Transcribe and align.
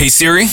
Hey 0.00 0.08
Siri, 0.08 0.46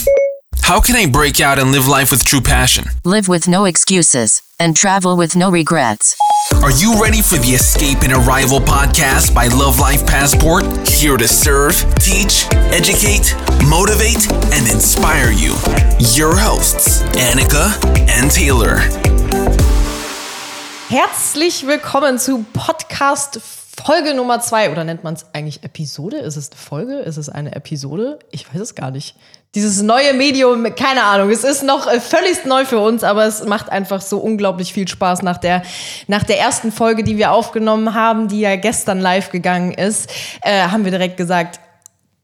how 0.63 0.81
can 0.81 0.97
I 0.97 1.05
break 1.09 1.39
out 1.39 1.57
and 1.57 1.71
live 1.71 1.87
life 1.87 2.11
with 2.11 2.25
true 2.25 2.41
passion? 2.41 2.83
Live 3.05 3.29
with 3.29 3.47
no 3.47 3.63
excuses 3.63 4.41
and 4.59 4.75
travel 4.75 5.15
with 5.15 5.37
no 5.37 5.49
regrets. 5.49 6.17
Are 6.55 6.71
you 6.71 7.01
ready 7.01 7.21
for 7.21 7.37
the 7.37 7.51
Escape 7.55 7.99
and 8.01 8.11
Arrival 8.11 8.59
podcast 8.59 9.33
by 9.33 9.47
Love 9.47 9.79
Life 9.79 10.05
Passport? 10.05 10.65
Here 10.85 11.15
to 11.15 11.29
serve, 11.29 11.75
teach, 11.95 12.45
educate, 12.75 13.33
motivate, 13.69 14.29
and 14.51 14.69
inspire 14.69 15.31
you. 15.31 15.55
Your 16.13 16.35
hosts, 16.35 17.03
Annika 17.15 17.71
and 18.19 18.29
Taylor. 18.29 18.79
Herzlich 20.89 21.65
willkommen 21.65 22.19
zu 22.19 22.43
Podcast 22.51 23.39
Folge 23.85 24.13
Nummer 24.13 24.41
zwei. 24.41 24.71
Oder 24.71 24.83
nennt 24.83 25.03
man 25.03 25.13
es 25.13 25.25
eigentlich 25.33 25.63
Episode? 25.63 26.17
Ist 26.17 26.35
es 26.35 26.51
eine 26.51 26.59
Folge? 26.59 26.99
Ist 26.99 27.17
es 27.17 27.29
eine 27.29 27.55
Episode? 27.55 28.19
Ich 28.31 28.51
weiß 28.53 28.59
es 28.59 28.75
gar 28.75 28.91
nicht. 28.91 29.15
Dieses 29.55 29.81
neue 29.81 30.13
Medium, 30.13 30.63
keine 30.75 31.03
Ahnung. 31.03 31.31
Es 31.31 31.43
ist 31.43 31.63
noch 31.63 31.87
äh, 31.87 31.99
völlig 31.99 32.45
neu 32.45 32.65
für 32.65 32.79
uns, 32.79 33.03
aber 33.03 33.25
es 33.25 33.45
macht 33.45 33.69
einfach 33.69 34.01
so 34.01 34.19
unglaublich 34.19 34.73
viel 34.73 34.87
Spaß 34.87 35.23
nach 35.23 35.37
der, 35.37 35.63
nach 36.07 36.23
der 36.23 36.39
ersten 36.39 36.71
Folge, 36.71 37.03
die 37.03 37.17
wir 37.17 37.31
aufgenommen 37.31 37.93
haben, 37.93 38.27
die 38.27 38.41
ja 38.41 38.55
gestern 38.55 38.99
live 38.99 39.31
gegangen 39.31 39.71
ist, 39.71 40.11
äh, 40.41 40.67
haben 40.67 40.83
wir 40.83 40.91
direkt 40.91 41.17
gesagt, 41.17 41.59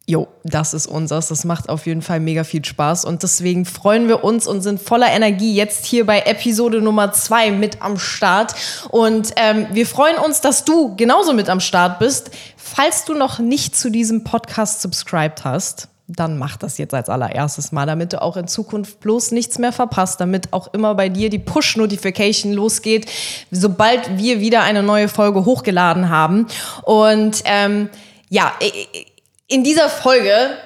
Jo, 0.05 0.27
das 0.43 0.73
ist 0.73 0.87
unseres. 0.87 1.29
Das 1.29 1.45
macht 1.45 1.69
auf 1.69 1.85
jeden 1.85 2.01
Fall 2.01 2.19
mega 2.19 2.43
viel 2.43 2.63
Spaß. 2.63 3.05
Und 3.05 3.23
deswegen 3.23 3.63
freuen 3.63 4.09
wir 4.09 4.25
uns 4.25 4.47
und 4.47 4.61
sind 4.61 4.81
voller 4.81 5.09
Energie 5.09 5.55
jetzt 5.55 5.85
hier 5.85 6.05
bei 6.05 6.19
Episode 6.23 6.81
Nummer 6.81 7.13
zwei 7.13 7.51
mit 7.51 7.81
am 7.81 7.97
Start. 7.97 8.53
Und 8.89 9.31
ähm, 9.37 9.67
wir 9.71 9.87
freuen 9.87 10.17
uns, 10.17 10.41
dass 10.41 10.65
du 10.65 10.97
genauso 10.97 11.31
mit 11.31 11.47
am 11.47 11.61
Start 11.61 11.99
bist. 11.99 12.31
Falls 12.57 13.05
du 13.05 13.13
noch 13.13 13.39
nicht 13.39 13.77
zu 13.77 13.89
diesem 13.89 14.25
Podcast 14.25 14.81
subscribed 14.81 15.45
hast, 15.45 15.87
dann 16.07 16.37
mach 16.37 16.57
das 16.57 16.77
jetzt 16.77 16.93
als 16.93 17.07
allererstes 17.09 17.71
mal, 17.71 17.85
damit 17.85 18.13
du 18.13 18.21
auch 18.21 18.35
in 18.35 18.47
Zukunft 18.47 18.99
bloß 18.99 19.31
nichts 19.31 19.57
mehr 19.57 19.71
verpasst, 19.71 20.19
damit 20.19 20.51
auch 20.51 20.73
immer 20.73 20.95
bei 20.95 21.09
dir 21.09 21.29
die 21.29 21.39
Push-Notification 21.39 22.51
losgeht, 22.51 23.09
sobald 23.51 24.17
wir 24.17 24.39
wieder 24.39 24.63
eine 24.63 24.83
neue 24.83 25.07
Folge 25.07 25.45
hochgeladen 25.45 26.09
haben. 26.09 26.47
Und 26.83 27.41
ähm, 27.45 27.89
ja, 28.29 28.51
in 29.47 29.63
dieser 29.63 29.89
Folge 29.89 30.57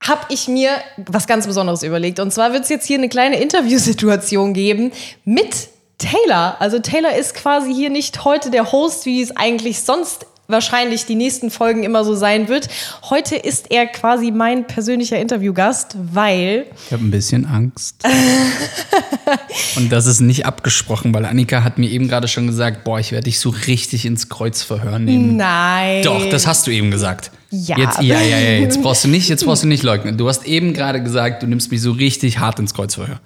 habe 0.00 0.26
ich 0.28 0.48
mir 0.48 0.70
was 0.96 1.26
ganz 1.26 1.46
Besonderes 1.46 1.82
überlegt. 1.82 2.20
Und 2.20 2.32
zwar 2.32 2.52
wird 2.52 2.64
es 2.64 2.68
jetzt 2.68 2.86
hier 2.86 2.98
eine 2.98 3.08
kleine 3.08 3.40
Interviewsituation 3.40 4.52
geben 4.52 4.92
mit 5.24 5.68
Taylor. 5.98 6.56
Also 6.60 6.78
Taylor 6.78 7.14
ist 7.14 7.34
quasi 7.34 7.74
hier 7.74 7.90
nicht 7.90 8.24
heute 8.24 8.50
der 8.50 8.70
Host, 8.70 9.06
wie 9.06 9.22
es 9.22 9.36
eigentlich 9.36 9.82
sonst 9.82 10.26
wahrscheinlich 10.48 11.06
die 11.06 11.14
nächsten 11.14 11.50
Folgen 11.50 11.84
immer 11.84 12.04
so 12.04 12.14
sein 12.14 12.48
wird. 12.48 12.68
Heute 13.08 13.36
ist 13.36 13.70
er 13.70 13.86
quasi 13.86 14.30
mein 14.30 14.66
persönlicher 14.66 15.18
Interviewgast, 15.18 15.96
weil. 16.12 16.66
Ich 16.86 16.92
habe 16.92 17.04
ein 17.04 17.10
bisschen 17.10 17.46
Angst. 17.46 17.96
Und 19.76 19.90
das 19.90 20.06
ist 20.06 20.20
nicht 20.20 20.46
abgesprochen, 20.46 21.14
weil 21.14 21.24
Annika 21.24 21.64
hat 21.64 21.78
mir 21.78 21.90
eben 21.90 22.08
gerade 22.08 22.28
schon 22.28 22.46
gesagt, 22.46 22.84
boah, 22.84 22.98
ich 22.98 23.12
werde 23.12 23.24
dich 23.24 23.38
so 23.38 23.50
richtig 23.50 24.04
ins 24.04 24.28
Kreuzverhör 24.28 24.98
nehmen. 24.98 25.36
Nein. 25.36 26.02
Doch, 26.02 26.28
das 26.28 26.46
hast 26.46 26.66
du 26.66 26.70
eben 26.70 26.90
gesagt. 26.90 27.30
Ja. 27.50 27.78
Jetzt, 27.78 28.02
ja, 28.02 28.20
ja, 28.20 28.38
ja, 28.38 28.58
jetzt 28.58 28.82
brauchst 28.82 29.04
du 29.04 29.08
nicht, 29.08 29.28
jetzt 29.28 29.44
brauchst 29.44 29.62
du 29.62 29.68
nicht 29.68 29.82
leugnen. 29.82 30.18
Du 30.18 30.28
hast 30.28 30.44
eben 30.46 30.74
gerade 30.74 31.02
gesagt, 31.02 31.42
du 31.42 31.46
nimmst 31.46 31.70
mich 31.70 31.80
so 31.80 31.92
richtig 31.92 32.38
hart 32.38 32.58
ins 32.58 32.74
Kreuzverhör. 32.74 33.20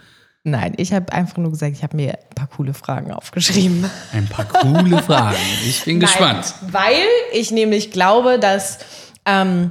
Nein, 0.51 0.75
ich 0.77 0.93
habe 0.93 1.13
einfach 1.13 1.37
nur 1.37 1.51
gesagt, 1.51 1.73
ich 1.73 1.83
habe 1.83 1.97
mir 1.97 2.13
ein 2.13 2.35
paar 2.35 2.49
coole 2.49 2.75
Fragen 2.75 3.13
aufgeschrieben. 3.13 3.89
Ein 4.13 4.27
paar 4.27 4.47
coole 4.47 5.03
Fragen. 5.03 5.37
Ich 5.67 5.85
bin 5.85 5.99
Nein, 5.99 6.09
gespannt. 6.09 6.55
Weil 6.71 7.05
ich 7.33 7.51
nämlich 7.51 7.91
glaube, 7.91 8.39
dass 8.39 8.79
ähm, 9.25 9.71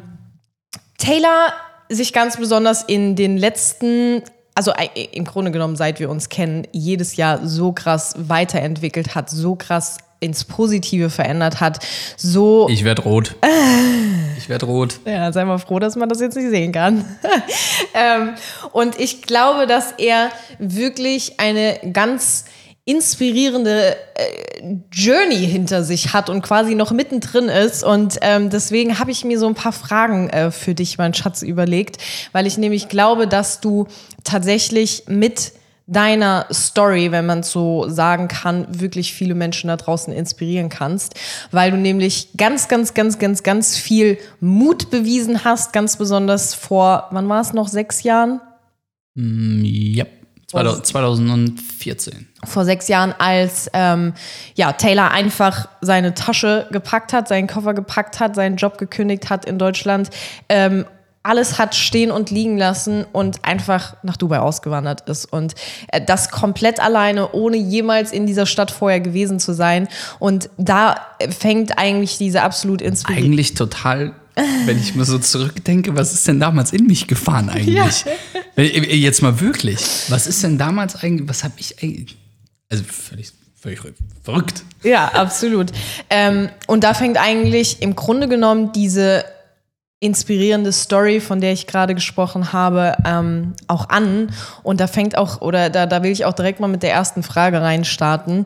Taylor 0.97 1.53
sich 1.89 2.13
ganz 2.13 2.37
besonders 2.37 2.83
in 2.83 3.15
den 3.15 3.37
letzten, 3.37 4.21
also 4.55 4.73
im 5.11 5.25
Grunde 5.25 5.51
genommen, 5.51 5.75
seit 5.75 5.99
wir 5.99 6.09
uns 6.09 6.29
kennen, 6.29 6.67
jedes 6.71 7.15
Jahr 7.15 7.45
so 7.45 7.71
krass 7.71 8.15
weiterentwickelt 8.17 9.15
hat, 9.15 9.29
so 9.29 9.55
krass 9.55 9.97
ins 10.19 10.43
Positive 10.45 11.09
verändert 11.09 11.59
hat, 11.59 11.79
so. 12.15 12.67
Ich 12.69 12.83
werde 12.83 13.03
rot. 13.03 13.35
Ich 14.37 14.49
werde 14.49 14.67
rot. 14.67 14.99
Ja, 15.03 15.33
sei 15.33 15.43
mal 15.43 15.57
froh, 15.57 15.79
dass 15.79 15.95
man 15.97 16.07
das 16.07 16.21
jetzt 16.21 16.37
nicht 16.37 16.49
sehen 16.49 16.71
kann. 16.71 17.03
ähm, 17.93 18.35
und 18.71 18.97
ich 18.97 19.23
glaube, 19.23 19.67
dass 19.67 19.93
er 19.97 20.29
wirklich 20.59 21.39
eine 21.39 21.79
ganz 21.91 22.45
inspirierende 22.87 23.97
äh, 24.15 24.75
Journey 24.93 25.45
hinter 25.45 25.83
sich 25.83 26.13
hat 26.13 26.29
und 26.29 26.41
quasi 26.41 26.73
noch 26.73 26.91
mittendrin 26.91 27.49
ist. 27.49 27.83
Und 27.83 28.17
ähm, 28.21 28.49
deswegen 28.49 28.99
habe 28.99 29.11
ich 29.11 29.25
mir 29.25 29.37
so 29.37 29.47
ein 29.47 29.55
paar 29.55 29.73
Fragen 29.73 30.29
äh, 30.29 30.51
für 30.51 30.73
dich, 30.73 30.97
mein 30.97 31.13
Schatz, 31.13 31.41
überlegt, 31.41 31.97
weil 32.31 32.47
ich 32.47 32.57
nämlich 32.57 32.87
glaube, 32.87 33.27
dass 33.27 33.59
du 33.59 33.87
tatsächlich 34.23 35.03
mit 35.07 35.51
deiner 35.87 36.45
Story, 36.51 37.11
wenn 37.11 37.25
man 37.25 37.43
so 37.43 37.87
sagen 37.87 38.27
kann, 38.27 38.67
wirklich 38.69 39.13
viele 39.13 39.35
Menschen 39.35 39.69
da 39.69 39.77
draußen 39.77 40.13
inspirieren 40.13 40.67
kannst, 40.67 41.15
weil 41.51 41.71
du 41.71 41.77
nämlich 41.77 42.29
ganz, 42.35 42.67
ganz, 42.67 42.93
ganz, 42.93 43.17
ganz, 43.19 43.41
ganz 43.41 43.77
viel 43.77 44.17
Mut 44.41 44.89
bewiesen 44.89 45.45
hast, 45.45 45.71
ganz 45.71 45.97
besonders 45.97 46.53
vor, 46.53 47.07
wann 47.11 47.29
war 47.29 47.39
es 47.39 47.53
noch, 47.53 47.69
sechs 47.69 48.03
Jahren? 48.03 48.41
Mm, 49.15 49.63
ja, 49.63 50.05
2014. 50.47 52.27
Vor 52.45 52.65
sechs 52.65 52.87
Jahren, 52.87 53.13
als 53.17 53.69
ähm, 53.73 54.13
ja, 54.55 54.73
Taylor 54.73 55.11
einfach 55.11 55.69
seine 55.81 56.13
Tasche 56.13 56.67
gepackt 56.71 57.13
hat, 57.13 57.27
seinen 57.27 57.47
Koffer 57.47 57.73
gepackt 57.73 58.19
hat, 58.19 58.35
seinen 58.35 58.57
Job 58.57 58.77
gekündigt 58.77 59.29
hat 59.29 59.45
in 59.45 59.57
Deutschland 59.57 60.09
ähm, 60.49 60.85
alles 61.27 61.59
hat 61.59 61.75
stehen 61.75 62.09
und 62.09 62.31
liegen 62.31 62.57
lassen 62.57 63.05
und 63.11 63.43
einfach 63.43 63.97
nach 64.01 64.15
Dubai 64.15 64.39
ausgewandert 64.39 65.07
ist. 65.09 65.25
Und 65.25 65.55
äh, 65.89 66.01
das 66.03 66.31
komplett 66.31 66.79
alleine, 66.79 67.31
ohne 67.33 67.57
jemals 67.57 68.11
in 68.11 68.25
dieser 68.25 68.45
Stadt 68.45 68.71
vorher 68.71 69.01
gewesen 69.01 69.39
zu 69.39 69.53
sein. 69.53 69.89
Und 70.19 70.49
da 70.57 70.95
fängt 71.37 71.77
eigentlich 71.77 72.17
diese 72.17 72.43
absolut 72.43 72.81
inspirierende. 72.81 73.27
Eigentlich 73.27 73.53
total, 73.55 74.13
wenn 74.65 74.79
ich 74.79 74.95
mir 74.95 75.03
so 75.03 75.19
zurückdenke, 75.19 75.95
was 75.95 76.13
ist 76.13 76.27
denn 76.27 76.39
damals 76.39 76.71
in 76.71 76.87
mich 76.87 77.07
gefahren 77.07 77.49
eigentlich? 77.49 78.05
Ja. 78.55 78.63
Jetzt 78.63 79.21
mal 79.21 79.39
wirklich. 79.41 79.81
Was 80.07 80.27
ist 80.27 80.41
denn 80.43 80.57
damals 80.57 80.95
eigentlich, 80.95 81.27
was 81.27 81.43
habe 81.43 81.55
ich 81.57 81.83
eigentlich. 81.83 82.17
Also 82.69 82.83
völlig 82.85 83.31
völlig 83.59 83.81
verrückt. 84.23 84.63
Ja, 84.83 85.07
absolut. 85.07 85.71
ähm, 86.09 86.49
und 86.67 86.83
da 86.83 86.93
fängt 86.93 87.17
eigentlich 87.17 87.81
im 87.81 87.95
Grunde 87.95 88.27
genommen 88.27 88.71
diese 88.71 89.25
inspirierende 89.99 90.71
Story, 90.71 91.19
von 91.19 91.41
der 91.41 91.53
ich 91.53 91.65
gerade 91.65 91.95
gesprochen 91.95 92.53
habe, 92.53 92.95
ähm, 93.05 93.53
auch 93.67 93.89
an. 93.89 94.31
Und 94.61 94.79
da 94.79 94.87
fängt 94.87 95.17
auch, 95.17 95.41
oder 95.41 95.69
da, 95.69 95.85
da 95.87 96.03
will 96.03 96.11
ich 96.11 96.25
auch 96.25 96.33
direkt 96.33 96.59
mal 96.59 96.67
mit 96.67 96.83
der 96.83 96.91
ersten 96.91 97.23
Frage 97.23 97.61
reinstarten. 97.61 98.45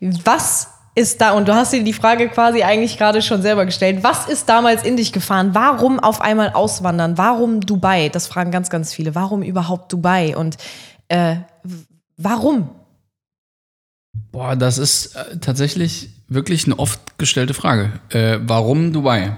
Was 0.00 0.68
ist 0.94 1.20
da, 1.20 1.32
und 1.32 1.48
du 1.48 1.54
hast 1.54 1.72
dir 1.72 1.82
die 1.82 1.92
Frage 1.92 2.28
quasi 2.28 2.62
eigentlich 2.62 2.96
gerade 2.96 3.22
schon 3.22 3.42
selber 3.42 3.66
gestellt, 3.66 4.04
was 4.04 4.28
ist 4.28 4.48
damals 4.48 4.84
in 4.84 4.96
dich 4.96 5.12
gefahren? 5.12 5.50
Warum 5.52 5.98
auf 5.98 6.20
einmal 6.20 6.50
auswandern? 6.50 7.18
Warum 7.18 7.60
Dubai? 7.60 8.08
Das 8.08 8.28
fragen 8.28 8.52
ganz, 8.52 8.70
ganz 8.70 8.94
viele. 8.94 9.16
Warum 9.16 9.42
überhaupt 9.42 9.92
Dubai? 9.92 10.36
Und 10.36 10.56
äh, 11.08 11.36
warum? 12.16 12.70
Boah, 14.30 14.54
das 14.54 14.78
ist 14.78 15.16
äh, 15.16 15.38
tatsächlich 15.38 16.10
wirklich 16.28 16.66
eine 16.66 16.78
oft 16.78 17.18
gestellte 17.18 17.54
Frage. 17.54 17.92
Äh, 18.10 18.38
warum 18.42 18.92
Dubai? 18.92 19.36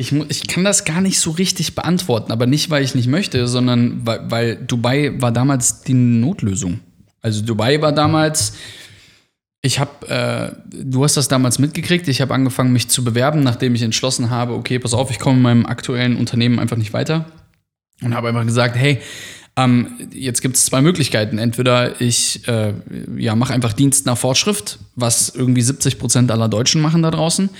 Ich, 0.00 0.12
ich 0.12 0.46
kann 0.46 0.62
das 0.62 0.84
gar 0.84 1.00
nicht 1.00 1.18
so 1.18 1.32
richtig 1.32 1.74
beantworten, 1.74 2.30
aber 2.30 2.46
nicht, 2.46 2.70
weil 2.70 2.84
ich 2.84 2.94
nicht 2.94 3.08
möchte, 3.08 3.48
sondern 3.48 4.06
weil, 4.06 4.30
weil 4.30 4.56
Dubai 4.56 5.12
war 5.20 5.32
damals 5.32 5.82
die 5.82 5.94
Notlösung. 5.94 6.80
Also 7.20 7.42
Dubai 7.42 7.82
war 7.82 7.92
damals, 7.92 8.52
ich 9.60 9.80
habe, 9.80 10.08
äh, 10.08 10.52
du 10.72 11.02
hast 11.02 11.16
das 11.16 11.26
damals 11.26 11.58
mitgekriegt, 11.58 12.06
ich 12.06 12.20
habe 12.20 12.32
angefangen, 12.32 12.72
mich 12.72 12.88
zu 12.88 13.02
bewerben, 13.02 13.42
nachdem 13.42 13.74
ich 13.74 13.82
entschlossen 13.82 14.30
habe, 14.30 14.54
okay, 14.54 14.78
pass 14.78 14.94
auf, 14.94 15.10
ich 15.10 15.18
komme 15.18 15.38
in 15.38 15.42
meinem 15.42 15.66
aktuellen 15.66 16.16
Unternehmen 16.16 16.60
einfach 16.60 16.76
nicht 16.76 16.92
weiter. 16.92 17.26
Und 18.00 18.14
habe 18.14 18.28
einfach 18.28 18.46
gesagt, 18.46 18.76
hey, 18.76 19.00
ähm, 19.58 19.88
jetzt 20.12 20.40
gibt 20.40 20.56
es 20.56 20.66
zwei 20.66 20.80
Möglichkeiten. 20.80 21.38
Entweder 21.38 22.00
ich 22.00 22.46
äh, 22.46 22.74
ja, 23.16 23.34
mache 23.34 23.52
einfach 23.52 23.72
Dienst 23.72 24.06
nach 24.06 24.16
Fortschrift, 24.16 24.78
was 24.94 25.30
irgendwie 25.34 25.62
70 25.62 25.98
Prozent 25.98 26.30
aller 26.30 26.48
Deutschen 26.48 26.80
machen 26.80 27.02
da 27.02 27.10
draußen, 27.10 27.50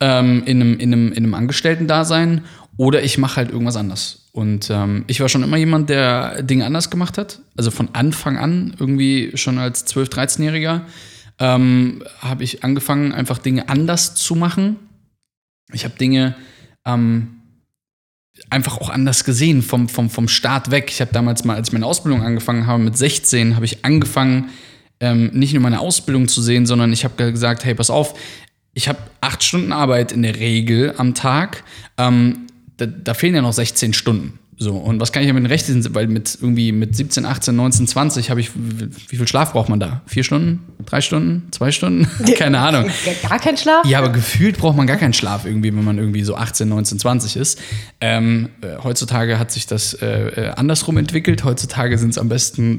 ähm, 0.00 0.42
in, 0.44 0.60
einem, 0.60 0.78
in, 0.78 0.92
einem, 0.92 1.12
in 1.12 1.24
einem 1.24 1.34
Angestellten-Dasein, 1.34 2.44
oder 2.76 3.02
ich 3.02 3.16
mache 3.16 3.36
halt 3.36 3.50
irgendwas 3.50 3.76
anders. 3.76 4.28
Und 4.32 4.68
ähm, 4.68 5.04
ich 5.06 5.20
war 5.20 5.30
schon 5.30 5.42
immer 5.42 5.56
jemand, 5.56 5.88
der 5.88 6.42
Dinge 6.42 6.66
anders 6.66 6.90
gemacht 6.90 7.16
hat. 7.16 7.40
Also 7.56 7.70
von 7.70 7.88
Anfang 7.94 8.36
an, 8.36 8.74
irgendwie 8.78 9.32
schon 9.34 9.58
als 9.58 9.86
12-, 9.86 10.10
13-Jähriger, 10.10 10.82
ähm, 11.38 12.02
habe 12.20 12.44
ich 12.44 12.64
angefangen, 12.64 13.12
einfach 13.12 13.38
Dinge 13.38 13.70
anders 13.70 14.14
zu 14.14 14.34
machen. 14.34 14.76
Ich 15.72 15.84
habe 15.84 15.96
Dinge 15.96 16.34
ähm, 16.84 17.35
einfach 18.50 18.78
auch 18.80 18.90
anders 18.90 19.24
gesehen 19.24 19.62
vom, 19.62 19.88
vom, 19.88 20.10
vom 20.10 20.28
Start 20.28 20.70
weg. 20.70 20.86
Ich 20.88 21.00
habe 21.00 21.12
damals 21.12 21.44
mal, 21.44 21.56
als 21.56 21.68
ich 21.68 21.72
meine 21.72 21.86
Ausbildung 21.86 22.22
angefangen 22.22 22.66
habe, 22.66 22.82
mit 22.82 22.96
16, 22.96 23.56
habe 23.56 23.64
ich 23.64 23.84
angefangen, 23.84 24.50
ähm, 25.00 25.30
nicht 25.32 25.52
nur 25.52 25.62
meine 25.62 25.80
Ausbildung 25.80 26.28
zu 26.28 26.40
sehen, 26.40 26.66
sondern 26.66 26.92
ich 26.92 27.04
habe 27.04 27.32
gesagt, 27.32 27.64
hey, 27.64 27.74
pass 27.74 27.90
auf, 27.90 28.14
ich 28.72 28.88
habe 28.88 28.98
acht 29.20 29.42
Stunden 29.42 29.72
Arbeit 29.72 30.12
in 30.12 30.22
der 30.22 30.36
Regel 30.36 30.94
am 30.96 31.14
Tag. 31.14 31.64
Ähm, 31.98 32.46
da, 32.76 32.86
da, 32.86 33.14
fehlen 33.14 33.34
ja 33.34 33.42
noch 33.42 33.52
16 33.52 33.94
Stunden. 33.94 34.38
So, 34.58 34.72
und 34.74 35.00
was 35.00 35.12
kann 35.12 35.22
ich 35.22 35.28
damit 35.28 35.50
rechnen? 35.50 35.86
Weil 35.94 36.06
mit 36.06 36.38
irgendwie 36.40 36.72
mit 36.72 36.96
17, 36.96 37.26
18, 37.26 37.54
19, 37.54 37.86
20 37.88 38.30
habe 38.30 38.40
ich, 38.40 38.52
wie 38.54 39.16
viel 39.16 39.28
Schlaf 39.28 39.52
braucht 39.52 39.68
man 39.68 39.78
da? 39.80 40.00
Vier 40.06 40.24
Stunden? 40.24 40.60
Drei 40.86 41.02
Stunden? 41.02 41.48
Zwei 41.50 41.72
Stunden? 41.72 42.08
Keine 42.38 42.60
Ahnung. 42.60 42.90
Gar 43.28 43.38
kein 43.38 43.58
Schlaf? 43.58 43.84
Ja, 43.84 43.98
aber 43.98 44.08
gefühlt 44.08 44.56
braucht 44.56 44.76
man 44.76 44.86
gar 44.86 44.96
keinen 44.96 45.12
Schlaf 45.12 45.44
irgendwie, 45.44 45.76
wenn 45.76 45.84
man 45.84 45.98
irgendwie 45.98 46.22
so 46.22 46.36
18, 46.36 46.68
19, 46.70 46.98
20 46.98 47.36
ist. 47.36 47.60
Ähm, 48.00 48.48
äh, 48.62 48.82
heutzutage 48.82 49.38
hat 49.38 49.52
sich 49.52 49.66
das 49.66 49.92
äh, 49.92 50.06
äh, 50.06 50.48
andersrum 50.56 50.96
entwickelt. 50.96 51.44
Heutzutage 51.44 51.98
sind 51.98 52.10
es 52.10 52.18
am 52.18 52.30
besten, 52.30 52.78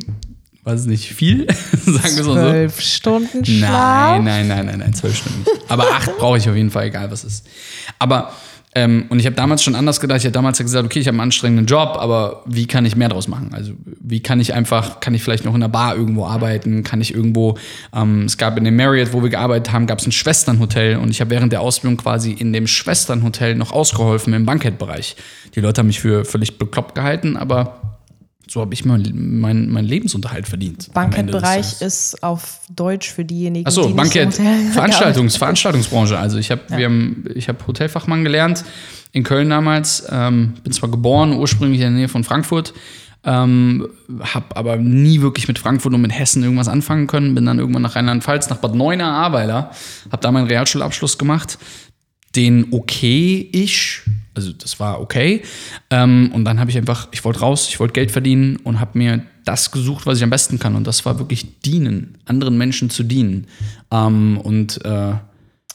weiß 0.64 0.82
ich 0.82 0.88
nicht, 0.88 1.14
viel, 1.14 1.46
sagen 1.86 2.16
wir 2.16 2.24
so. 2.24 2.34
Zwölf 2.34 2.82
Stunden 2.82 3.46
Schlaf? 3.46 4.20
Nein, 4.20 4.24
nein, 4.24 4.48
nein, 4.48 4.66
nein, 4.66 4.80
nein, 4.80 4.94
zwölf 4.96 5.16
Stunden 5.16 5.40
nicht. 5.42 5.52
Aber 5.70 5.84
acht 5.92 6.18
brauche 6.18 6.40
ich 6.40 6.50
auf 6.50 6.56
jeden 6.56 6.72
Fall, 6.72 6.88
egal 6.88 7.12
was 7.12 7.24
ist. 7.24 7.46
Aber 8.00 8.32
ähm, 8.78 9.06
und 9.10 9.18
ich 9.18 9.26
habe 9.26 9.36
damals 9.36 9.64
schon 9.64 9.74
anders 9.74 10.00
gedacht. 10.00 10.20
Ich 10.20 10.26
habe 10.26 10.34
damals 10.34 10.60
gesagt, 10.60 10.86
okay, 10.86 11.00
ich 11.00 11.08
habe 11.08 11.16
einen 11.16 11.22
anstrengenden 11.22 11.66
Job, 11.66 11.98
aber 11.98 12.44
wie 12.46 12.68
kann 12.68 12.86
ich 12.86 12.96
mehr 12.96 13.10
draus 13.10 13.28
machen? 13.28 13.50
Also 13.52 13.72
wie 13.86 14.20
kann 14.20 14.40
ich 14.40 14.54
einfach, 14.54 15.00
kann 15.00 15.16
ich 15.16 15.24
vielleicht 15.24 15.46
noch 15.46 15.56
in 15.56 15.64
einer 15.64 15.70
Bar 15.70 15.96
irgendwo 15.96 16.28
arbeiten? 16.28 16.84
Kann 16.84 17.02
ich 17.02 17.12
irgendwo, 17.12 17.58
ähm, 17.96 18.26
es 18.26 18.38
gab 18.38 18.56
in 18.56 18.66
dem 18.66 18.76
Marriott, 18.76 19.14
wo 19.14 19.24
wir 19.24 19.32
gearbeitet 19.32 19.74
haben, 19.74 19.88
gab 19.88 19.98
es 19.98 20.06
ein 20.06 20.12
Schwesternhotel 20.12 20.98
und 20.98 21.10
ich 21.10 21.22
habe 21.22 21.32
während 21.32 21.52
der 21.54 21.62
Ausbildung 21.62 21.98
quasi 21.98 22.34
in 22.34 22.54
dem 22.54 22.68
Schwesternhotel 22.68 23.56
noch 23.56 23.72
ausgeholfen 23.72 24.32
im 24.34 24.46
Bankettbereich. 24.46 25.16
Die 25.56 25.60
Leute 25.60 25.80
haben 25.80 25.88
mich 25.88 26.00
für 26.00 26.24
völlig 26.24 26.60
bekloppt 26.60 26.94
gehalten, 26.94 27.36
aber 27.36 27.87
so 28.50 28.62
habe 28.62 28.74
ich 28.74 28.86
meinen 28.86 29.40
mein, 29.40 29.70
mein 29.70 29.86
Lebensunterhalt 29.86 30.48
verdient. 30.48 30.92
Bankettbereich 30.94 31.82
ist 31.82 32.24
auf 32.24 32.62
Deutsch 32.70 33.12
für 33.12 33.26
diejenigen, 33.26 33.68
Achso, 33.68 33.88
die 33.88 33.94
Bankett, 33.94 34.28
nicht 34.28 34.40
Hotel 34.40 34.66
Veranstaltungs, 34.72 35.36
Veranstaltungsbranche. 35.38 36.18
Also 36.18 36.38
ich 36.38 36.52
habe, 36.52 36.62
wir 36.70 36.86
haben, 36.86 37.26
ich 37.36 37.48
habe 37.48 37.60
Hotelfachmann 37.66 38.24
gelernt 38.24 38.64
in 39.12 39.24
Köln 39.24 39.50
damals. 39.50 40.06
Ähm, 40.10 40.54
bin 40.64 40.72
zwar 40.72 40.90
geboren 40.90 41.34
ursprünglich 41.34 41.82
in 41.82 41.88
der 41.88 42.00
Nähe 42.00 42.08
von 42.08 42.24
Frankfurt, 42.24 42.74
ähm, 43.24 43.88
habe 44.22 44.56
aber 44.56 44.78
nie 44.78 45.22
wirklich 45.22 45.48
mit 45.48 45.60
Frankfurt 45.60 45.94
und 45.94 46.02
mit 46.02 46.18
Hessen 46.18 46.44
irgendwas 46.44 46.68
anfangen 46.68 47.08
können. 47.08 47.36
Bin 47.36 47.46
dann 47.46 47.60
irgendwann 47.60 47.82
nach 47.82 47.96
Rheinland-Pfalz, 47.96 48.50
nach 48.50 48.58
Bad 48.58 48.76
Neuenahr-Ahrweiler, 48.76 49.72
habe 50.12 50.22
da 50.22 50.32
meinen 50.32 50.48
Realschulabschluss 50.48 51.18
gemacht. 51.18 51.58
Den 52.36 52.68
okay 52.72 53.50
ich, 53.52 54.02
also 54.38 54.54
das 54.54 54.80
war 54.80 55.02
okay. 55.02 55.42
Ähm, 55.90 56.32
und 56.34 56.46
dann 56.46 56.60
habe 56.60 56.70
ich 56.72 56.78
einfach, 56.78 57.08
ich 57.12 57.26
wollte 57.26 57.40
raus, 57.42 57.68
ich 57.70 57.80
wollte 57.80 57.94
Geld 57.94 58.12
verdienen 58.12 58.56
und 58.58 58.80
habe 58.80 58.98
mir 58.98 59.24
das 59.44 59.72
gesucht, 59.72 60.06
was 60.06 60.18
ich 60.20 60.24
am 60.24 60.30
besten 60.30 60.60
kann. 60.60 60.76
Und 60.76 60.88
das 60.88 61.06
war 61.06 61.20
wirklich 61.20 61.62
dienen, 61.62 62.18
anderen 62.26 62.58
Menschen 62.58 62.90
zu 62.90 63.04
dienen. 63.04 63.48
Ähm, 63.92 64.40
und 64.42 64.84
äh, 64.86 65.14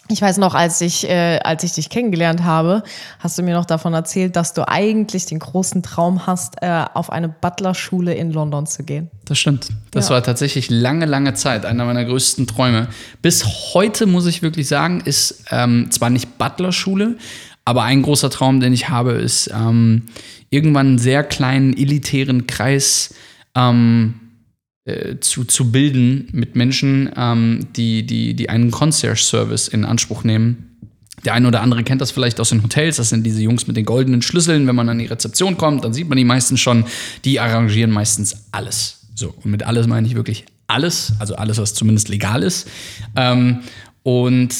Ich 0.09 0.21
weiß 0.21 0.37
noch, 0.39 0.55
als 0.55 0.81
ich, 0.83 1.09
äh, 1.09 1.39
als 1.43 1.65
ich 1.65 1.73
dich 1.73 1.89
kennengelernt 1.89 2.43
habe, 2.45 2.83
hast 3.19 3.39
du 3.39 3.43
mir 3.43 3.55
noch 3.55 3.65
davon 3.65 3.95
erzählt, 3.95 4.37
dass 4.37 4.53
du 4.53 4.69
eigentlich 4.69 5.25
den 5.27 5.39
großen 5.39 5.83
Traum 5.83 6.27
hast, 6.27 6.57
äh, 6.61 6.85
auf 6.93 7.11
eine 7.11 7.29
Butlerschule 7.31 8.13
in 8.15 8.31
London 8.33 8.67
zu 8.67 8.83
gehen. 8.85 9.09
Das 9.25 9.39
stimmt. 9.39 9.69
Das 9.93 10.09
Ja. 10.09 10.17
war 10.17 10.23
tatsächlich 10.23 10.69
lange, 10.69 11.07
lange 11.07 11.33
Zeit 11.35 11.65
einer 11.65 11.87
meiner 11.87 12.05
größten 12.05 12.47
Träume. 12.47 12.89
Bis 13.23 13.47
heute 13.73 14.05
muss 14.07 14.27
ich 14.27 14.43
wirklich 14.43 14.69
sagen, 14.69 15.01
ist 15.03 15.45
ähm, 15.51 15.91
zwar 15.91 16.11
nicht 16.11 16.37
Butlerschule, 16.37 17.17
aber 17.65 17.85
ein 17.85 18.03
großer 18.03 18.31
Traum, 18.31 18.61
den 18.61 18.73
ich 18.73 18.89
habe, 18.89 19.13
ist 19.13 19.51
ähm, 19.55 20.03
irgendwann 20.51 20.89
einen 20.89 20.99
sehr 20.99 21.23
kleinen 21.25 21.77
elitären 21.77 22.47
Kreis 22.47 23.15
ähm, 23.55 24.15
äh, 24.85 25.19
zu, 25.21 25.45
zu 25.45 25.71
bilden 25.71 26.29
mit 26.33 26.57
Menschen, 26.57 27.11
ähm, 27.17 27.69
die, 27.77 28.05
die, 28.05 28.35
die 28.35 28.49
einen 28.49 28.71
Concierge-Service 28.71 29.69
in 29.69 29.85
Anspruch 29.85 30.25
nehmen. 30.25 30.77
Der 31.25 31.35
eine 31.35 31.47
oder 31.47 31.61
andere 31.61 31.85
kennt 31.85 32.01
das 32.01 32.11
vielleicht 32.11 32.41
aus 32.41 32.49
den 32.49 32.65
Hotels. 32.65 32.97
Das 32.97 33.11
sind 33.11 33.25
diese 33.25 33.41
Jungs 33.41 33.69
mit 33.69 33.77
den 33.77 33.85
goldenen 33.85 34.23
Schlüsseln. 34.23 34.67
Wenn 34.67 34.75
man 34.75 34.89
an 34.89 34.99
die 34.99 35.07
Rezeption 35.07 35.57
kommt, 35.57 35.85
dann 35.85 35.95
sieht 35.95 36.09
man 36.09 36.19
die 36.19 36.25
meistens 36.25 36.59
schon. 36.59 36.85
Die 37.25 37.39
arrangieren 37.39 37.93
meistens 37.93 38.49
alles. 38.51 39.07
So, 39.15 39.33
und 39.45 39.53
mit 39.53 39.63
alles 39.63 39.87
meine 39.87 40.07
ich 40.09 40.17
wirklich 40.17 40.47
alles. 40.67 41.13
Also 41.21 41.37
alles, 41.37 41.59
was 41.59 41.75
zumindest 41.75 42.09
legal 42.09 42.43
ist. 42.43 42.69
Ähm, 43.15 43.61
und 44.03 44.53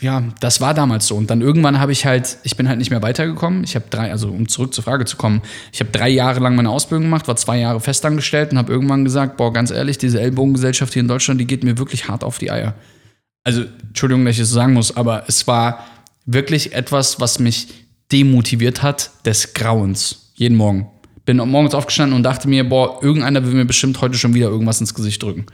ja, 0.00 0.22
das 0.40 0.60
war 0.60 0.74
damals 0.74 1.06
so. 1.06 1.16
Und 1.16 1.30
dann 1.30 1.40
irgendwann 1.40 1.80
habe 1.80 1.92
ich 1.92 2.06
halt, 2.06 2.38
ich 2.42 2.56
bin 2.56 2.68
halt 2.68 2.78
nicht 2.78 2.90
mehr 2.90 3.02
weitergekommen. 3.02 3.64
Ich 3.64 3.74
habe 3.74 3.86
drei, 3.90 4.10
also 4.10 4.28
um 4.28 4.48
zurück 4.48 4.74
zur 4.74 4.84
Frage 4.84 5.04
zu 5.04 5.16
kommen, 5.16 5.42
ich 5.72 5.80
habe 5.80 5.90
drei 5.90 6.08
Jahre 6.08 6.40
lang 6.40 6.56
meine 6.56 6.70
Ausbildung 6.70 7.04
gemacht, 7.04 7.28
war 7.28 7.36
zwei 7.36 7.58
Jahre 7.58 7.80
festangestellt 7.80 8.52
und 8.52 8.58
habe 8.58 8.72
irgendwann 8.72 9.04
gesagt, 9.04 9.36
boah, 9.36 9.52
ganz 9.52 9.70
ehrlich, 9.70 9.98
diese 9.98 10.20
Ellbogengesellschaft 10.20 10.92
hier 10.92 11.02
in 11.02 11.08
Deutschland, 11.08 11.40
die 11.40 11.46
geht 11.46 11.64
mir 11.64 11.78
wirklich 11.78 12.08
hart 12.08 12.24
auf 12.24 12.38
die 12.38 12.50
Eier 12.50 12.74
also 13.48 13.64
Entschuldigung, 13.86 14.26
dass 14.26 14.36
ich 14.36 14.42
es 14.42 14.50
so 14.50 14.56
sagen 14.56 14.74
muss, 14.74 14.94
aber 14.94 15.24
es 15.26 15.46
war 15.46 15.86
wirklich 16.26 16.74
etwas, 16.74 17.18
was 17.18 17.38
mich 17.38 17.68
demotiviert 18.12 18.82
hat 18.82 19.10
des 19.24 19.54
Grauens. 19.54 20.32
Jeden 20.34 20.56
Morgen. 20.56 20.90
Bin 21.24 21.38
morgens 21.38 21.74
aufgestanden 21.74 22.14
und 22.14 22.22
dachte 22.24 22.46
mir, 22.46 22.68
boah, 22.68 23.02
irgendeiner 23.02 23.44
will 23.44 23.54
mir 23.54 23.64
bestimmt 23.64 24.02
heute 24.02 24.18
schon 24.18 24.34
wieder 24.34 24.48
irgendwas 24.48 24.80
ins 24.80 24.92
Gesicht 24.94 25.22
drücken. 25.22 25.46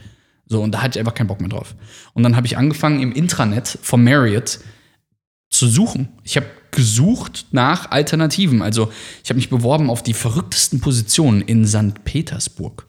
So, 0.46 0.62
und 0.62 0.73
da 0.73 0.82
hatte 0.82 0.99
ich 0.99 1.00
einfach 1.00 1.14
keinen 1.14 1.26
Bock 1.29 1.41
mehr 1.41 1.49
drauf. 1.50 1.75
Und 2.12 2.23
dann 2.23 2.37
habe 2.37 2.46
ich 2.46 2.56
angefangen, 2.58 3.00
im 3.00 3.12
Intranet 3.12 3.79
vom 3.82 4.05
Marriott 4.05 4.61
zu 5.50 5.69
suchen. 5.69 6.08
Ich 6.23 6.37
habe 6.37 6.46
gesucht 6.70 7.46
nach 7.52 7.91
Alternativen. 7.91 8.61
Also, 8.62 8.93
ich 9.23 9.31
habe 9.31 9.37
mich 9.37 9.49
beworben 9.49 9.88
auf 9.91 10.02
die 10.02 10.12
verrücktesten 10.14 10.81
Positionen 10.81 11.41
in 11.41 11.67
St. 11.67 12.05
Petersburg, 12.05 12.87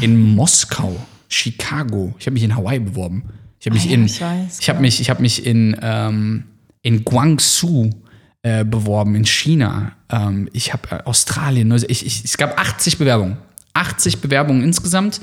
in 0.00 0.34
Moskau, 0.34 0.94
Chicago. 1.28 2.14
Ich 2.18 2.26
habe 2.26 2.34
mich 2.34 2.42
in 2.42 2.54
Hawaii 2.56 2.80
beworben. 2.80 3.24
Ich 3.60 3.66
habe 3.66 3.74
mich 3.74 3.86
Ah 3.86 3.88
ja, 3.90 3.94
in, 3.94 4.04
ich 4.06 4.20
weiß, 4.20 4.58
ich 4.60 4.68
habe 4.68 4.80
mich, 4.80 5.00
ich 5.00 5.10
habe 5.10 5.22
mich 5.22 5.46
in 5.46 5.76
ähm, 5.80 6.44
in 6.82 7.04
Guangzhou 7.04 7.90
äh, 8.42 8.64
beworben, 8.64 9.14
in 9.14 9.24
China. 9.26 9.92
Ähm, 10.10 10.48
ich 10.52 10.72
habe 10.72 10.90
äh, 10.90 11.02
Australien. 11.04 11.68
Neu- 11.68 11.76
Ich, 11.88 12.04
ich, 12.04 12.24
es 12.24 12.36
gab 12.38 12.58
80 12.58 12.98
Bewerbungen, 12.98 13.36
80 13.74 14.18
Bewerbungen 14.18 14.62
insgesamt. 14.64 15.20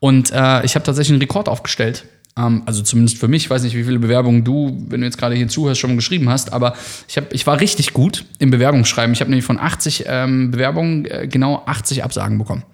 Und 0.00 0.30
äh, 0.30 0.64
ich 0.64 0.74
habe 0.74 0.84
tatsächlich 0.84 1.12
einen 1.12 1.22
Rekord 1.22 1.48
aufgestellt. 1.48 2.04
Ähm, 2.38 2.62
also 2.66 2.82
zumindest 2.82 3.18
für 3.18 3.28
mich. 3.28 3.44
Ich 3.44 3.50
weiß 3.50 3.62
nicht, 3.62 3.74
wie 3.74 3.84
viele 3.84 3.98
Bewerbungen 3.98 4.44
du, 4.44 4.84
wenn 4.88 5.00
du 5.00 5.06
jetzt 5.06 5.18
gerade 5.18 5.34
hier 5.34 5.48
zuhörst, 5.48 5.80
schon 5.80 5.96
geschrieben 5.96 6.28
hast. 6.28 6.52
Aber 6.52 6.74
ich, 7.08 7.16
hab, 7.16 7.32
ich 7.32 7.46
war 7.46 7.60
richtig 7.60 7.92
gut 7.92 8.24
im 8.38 8.50
Bewerbungsschreiben. 8.50 9.12
Ich 9.12 9.20
habe 9.20 9.30
nämlich 9.30 9.46
von 9.46 9.58
80 9.58 10.04
ähm, 10.06 10.50
Bewerbungen 10.50 11.06
äh, 11.06 11.28
genau 11.28 11.62
80 11.66 12.04
Absagen 12.04 12.38
bekommen. 12.38 12.64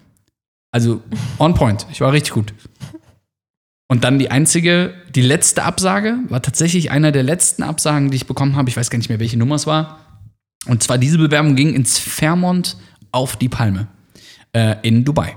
Also 0.73 1.03
on 1.39 1.55
point. 1.55 1.87
Ich 1.93 2.01
war 2.01 2.13
richtig 2.13 2.33
gut. 2.33 2.55
Und 3.89 4.05
dann 4.05 4.19
die 4.19 4.31
einzige, 4.31 4.95
die 5.15 5.21
letzte 5.21 5.65
Absage 5.65 6.17
war 6.31 6.41
tatsächlich 6.41 6.91
einer 6.91 7.13
der 7.13 7.23
letzten 7.23 7.63
Absagen, 7.63 8.11
die 8.11 8.17
ich 8.17 8.27
bekommen 8.27 8.57
habe. 8.57 8.71
Ich 8.71 8.77
weiß 8.77 8.89
gar 8.89 8.97
nicht 8.97 9.11
mehr, 9.11 9.21
welche 9.21 9.37
Nummer 9.37 9.57
es 9.57 9.67
war. 9.67 10.01
Und 10.67 10.83
zwar 10.83 10.97
diese 10.97 11.19
Bewerbung 11.19 11.57
ging 11.57 11.75
ins 11.75 11.99
Fairmont 11.99 12.79
auf 13.11 13.37
die 13.37 13.51
Palme 13.51 13.89
äh, 14.55 14.77
in 14.83 15.05
Dubai. 15.05 15.37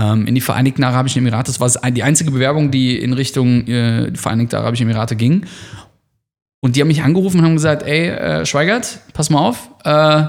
Ähm, 0.00 0.26
in 0.26 0.34
die 0.34 0.40
Vereinigten 0.40 0.82
Arabischen 0.82 1.20
Emirate. 1.20 1.52
Das 1.52 1.60
war 1.60 1.90
die 1.90 2.02
einzige 2.02 2.30
Bewerbung, 2.30 2.70
die 2.70 2.96
in 2.98 3.12
Richtung 3.12 3.66
äh, 3.66 4.10
die 4.10 4.18
Vereinigten 4.18 4.56
Arabischen 4.56 4.88
Emirate 4.88 5.14
ging. 5.14 5.44
Und 6.60 6.76
die 6.76 6.80
haben 6.80 6.88
mich 6.88 7.02
angerufen 7.02 7.40
und 7.40 7.44
haben 7.44 7.54
gesagt, 7.54 7.82
ey, 7.82 8.08
äh, 8.08 8.46
Schweigert, 8.46 9.00
pass 9.12 9.30
mal 9.30 9.40
auf, 9.40 9.70
äh, 9.84 10.24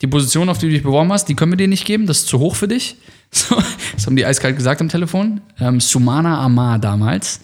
die 0.00 0.06
Position, 0.06 0.48
auf 0.48 0.58
die 0.58 0.66
du 0.66 0.72
dich 0.72 0.82
beworben 0.82 1.12
hast, 1.12 1.26
die 1.26 1.34
können 1.34 1.52
wir 1.52 1.56
dir 1.56 1.68
nicht 1.68 1.84
geben, 1.84 2.06
das 2.06 2.20
ist 2.20 2.28
zu 2.28 2.38
hoch 2.38 2.54
für 2.54 2.68
dich. 2.68 2.96
So, 3.30 3.56
das 3.94 4.06
haben 4.06 4.16
die 4.16 4.24
eiskalt 4.24 4.56
gesagt 4.56 4.80
am 4.80 4.88
Telefon. 4.88 5.42
Ähm, 5.60 5.80
Sumana 5.80 6.40
Amar 6.40 6.78
damals. 6.78 7.40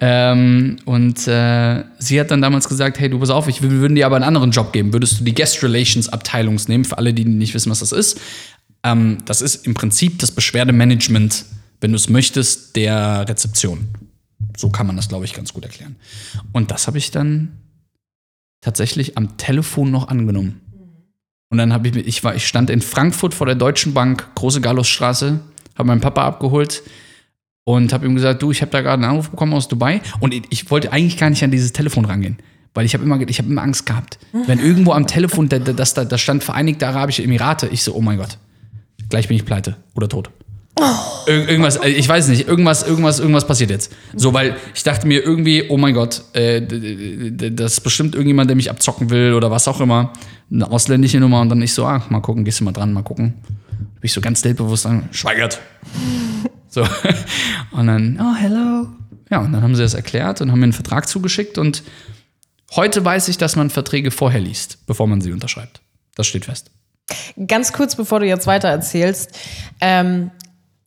Ähm, 0.00 0.78
und 0.86 1.28
äh, 1.28 1.84
sie 2.00 2.18
hat 2.18 2.32
dann 2.32 2.42
damals 2.42 2.68
gesagt, 2.68 2.98
hey, 2.98 3.08
du 3.08 3.20
pass 3.20 3.30
auf, 3.30 3.46
ich, 3.46 3.62
wir 3.62 3.70
würden 3.70 3.94
dir 3.94 4.06
aber 4.06 4.16
einen 4.16 4.24
anderen 4.24 4.50
Job 4.50 4.72
geben. 4.72 4.92
Würdest 4.92 5.20
du 5.20 5.24
die 5.24 5.32
Guest 5.32 5.62
Relations 5.62 6.08
Abteilung 6.08 6.58
nehmen, 6.66 6.84
für 6.84 6.98
alle, 6.98 7.14
die 7.14 7.24
nicht 7.24 7.54
wissen, 7.54 7.70
was 7.70 7.78
das 7.78 7.92
ist. 7.92 8.20
Ähm, 8.82 9.18
das 9.24 9.42
ist 9.42 9.66
im 9.66 9.74
Prinzip 9.74 10.18
das 10.18 10.32
Beschwerdemanagement, 10.32 11.44
wenn 11.80 11.92
du 11.92 11.96
es 11.96 12.08
möchtest, 12.08 12.76
der 12.76 13.28
Rezeption. 13.28 13.88
So 14.56 14.70
kann 14.70 14.86
man 14.86 14.96
das, 14.96 15.08
glaube 15.08 15.24
ich, 15.24 15.34
ganz 15.34 15.52
gut 15.52 15.64
erklären. 15.64 15.96
Und 16.52 16.70
das 16.70 16.86
habe 16.86 16.98
ich 16.98 17.10
dann 17.10 17.58
tatsächlich 18.60 19.16
am 19.16 19.36
Telefon 19.36 19.90
noch 19.90 20.08
angenommen. 20.08 20.60
Und 21.50 21.58
dann 21.58 21.72
habe 21.72 21.88
ich, 21.88 21.96
ich 21.96 22.24
war, 22.24 22.34
ich 22.34 22.46
stand 22.46 22.70
in 22.70 22.80
Frankfurt 22.80 23.34
vor 23.34 23.46
der 23.46 23.56
Deutschen 23.56 23.92
Bank, 23.92 24.28
große 24.34 24.60
Gallusstraße, 24.60 25.40
habe 25.76 25.86
meinen 25.86 26.00
Papa 26.00 26.24
abgeholt 26.24 26.82
und 27.64 27.92
habe 27.92 28.06
ihm 28.06 28.14
gesagt, 28.14 28.42
du, 28.42 28.50
ich 28.50 28.62
habe 28.62 28.70
da 28.70 28.80
gerade 28.80 29.02
einen 29.02 29.10
Anruf 29.10 29.30
bekommen 29.30 29.54
aus 29.54 29.66
Dubai 29.66 30.00
und 30.20 30.34
ich, 30.34 30.70
wollte 30.70 30.92
eigentlich 30.92 31.16
gar 31.16 31.30
nicht 31.30 31.42
an 31.42 31.50
dieses 31.50 31.72
Telefon 31.72 32.04
rangehen, 32.04 32.38
weil 32.74 32.86
ich 32.86 32.94
habe 32.94 33.04
immer, 33.04 33.20
ich 33.20 33.38
habe 33.38 33.48
immer 33.48 33.62
Angst 33.62 33.84
gehabt, 33.84 34.18
wenn 34.46 34.60
irgendwo 34.60 34.92
am 34.92 35.06
Telefon, 35.06 35.48
da, 35.48 35.58
da, 35.58 35.72
da 35.72 36.18
stand 36.18 36.44
Vereinigte 36.44 36.86
Arabische 36.86 37.22
Emirate, 37.22 37.66
ich 37.68 37.82
so, 37.82 37.94
oh 37.94 38.00
mein 38.00 38.18
Gott, 38.18 38.38
gleich 39.10 39.28
bin 39.28 39.36
ich 39.36 39.44
pleite 39.44 39.76
oder 39.94 40.08
tot. 40.08 40.30
Ir 41.26 41.48
irgendwas, 41.48 41.76
äh, 41.76 41.88
ich 41.88 42.08
weiß 42.08 42.28
nicht, 42.28 42.48
irgendwas, 42.48 42.82
irgendwas, 42.82 43.18
irgendwas 43.18 43.46
passiert 43.46 43.70
jetzt. 43.70 43.92
So, 44.16 44.32
weil 44.32 44.56
ich 44.74 44.82
dachte 44.82 45.06
mir 45.06 45.22
irgendwie, 45.22 45.68
oh 45.68 45.76
mein 45.76 45.94
Gott, 45.94 46.22
äh, 46.32 46.62
das 47.52 47.74
ist 47.74 47.80
bestimmt 47.80 48.14
irgendjemand, 48.14 48.48
der 48.48 48.56
mich 48.56 48.70
abzocken 48.70 49.10
will 49.10 49.34
oder 49.34 49.50
was 49.50 49.68
auch 49.68 49.80
immer. 49.80 50.12
Eine 50.50 50.70
ausländische 50.70 51.20
Nummer 51.20 51.40
und 51.40 51.50
dann 51.50 51.60
ich 51.60 51.74
so, 51.74 51.84
ah, 51.84 52.02
mal 52.08 52.20
gucken, 52.20 52.44
gehst 52.44 52.60
du 52.60 52.64
mal 52.64 52.72
dran, 52.72 52.92
mal 52.92 53.02
gucken. 53.02 53.34
Bin 53.44 54.06
ich 54.06 54.12
so 54.12 54.20
ganz 54.20 54.40
selbstbewusst 54.40 54.86
an, 54.86 55.08
schweigert. 55.12 55.60
So. 56.72 56.86
Und 57.72 57.88
dann, 57.88 58.16
oh, 58.22 58.36
hello. 58.36 58.86
Ja, 59.28 59.38
und 59.38 59.52
dann 59.52 59.62
haben 59.62 59.74
sie 59.74 59.82
das 59.82 59.94
erklärt 59.94 60.40
und 60.40 60.50
haben 60.50 60.58
mir 60.58 60.64
einen 60.64 60.72
Vertrag 60.72 61.08
zugeschickt 61.08 61.56
und 61.58 61.82
heute 62.76 63.04
weiß 63.04 63.28
ich, 63.28 63.38
dass 63.38 63.56
man 63.56 63.70
Verträge 63.70 64.10
vorher 64.10 64.40
liest, 64.40 64.86
bevor 64.86 65.06
man 65.06 65.20
sie 65.20 65.32
unterschreibt. 65.32 65.80
Das 66.14 66.26
steht 66.26 66.44
fest. 66.44 66.70
Ganz 67.46 67.72
kurz, 67.72 67.96
bevor 67.96 68.20
du 68.20 68.26
jetzt 68.26 68.46
weiter 68.46 68.68
erzählst. 68.68 69.38
Ähm, 69.80 70.30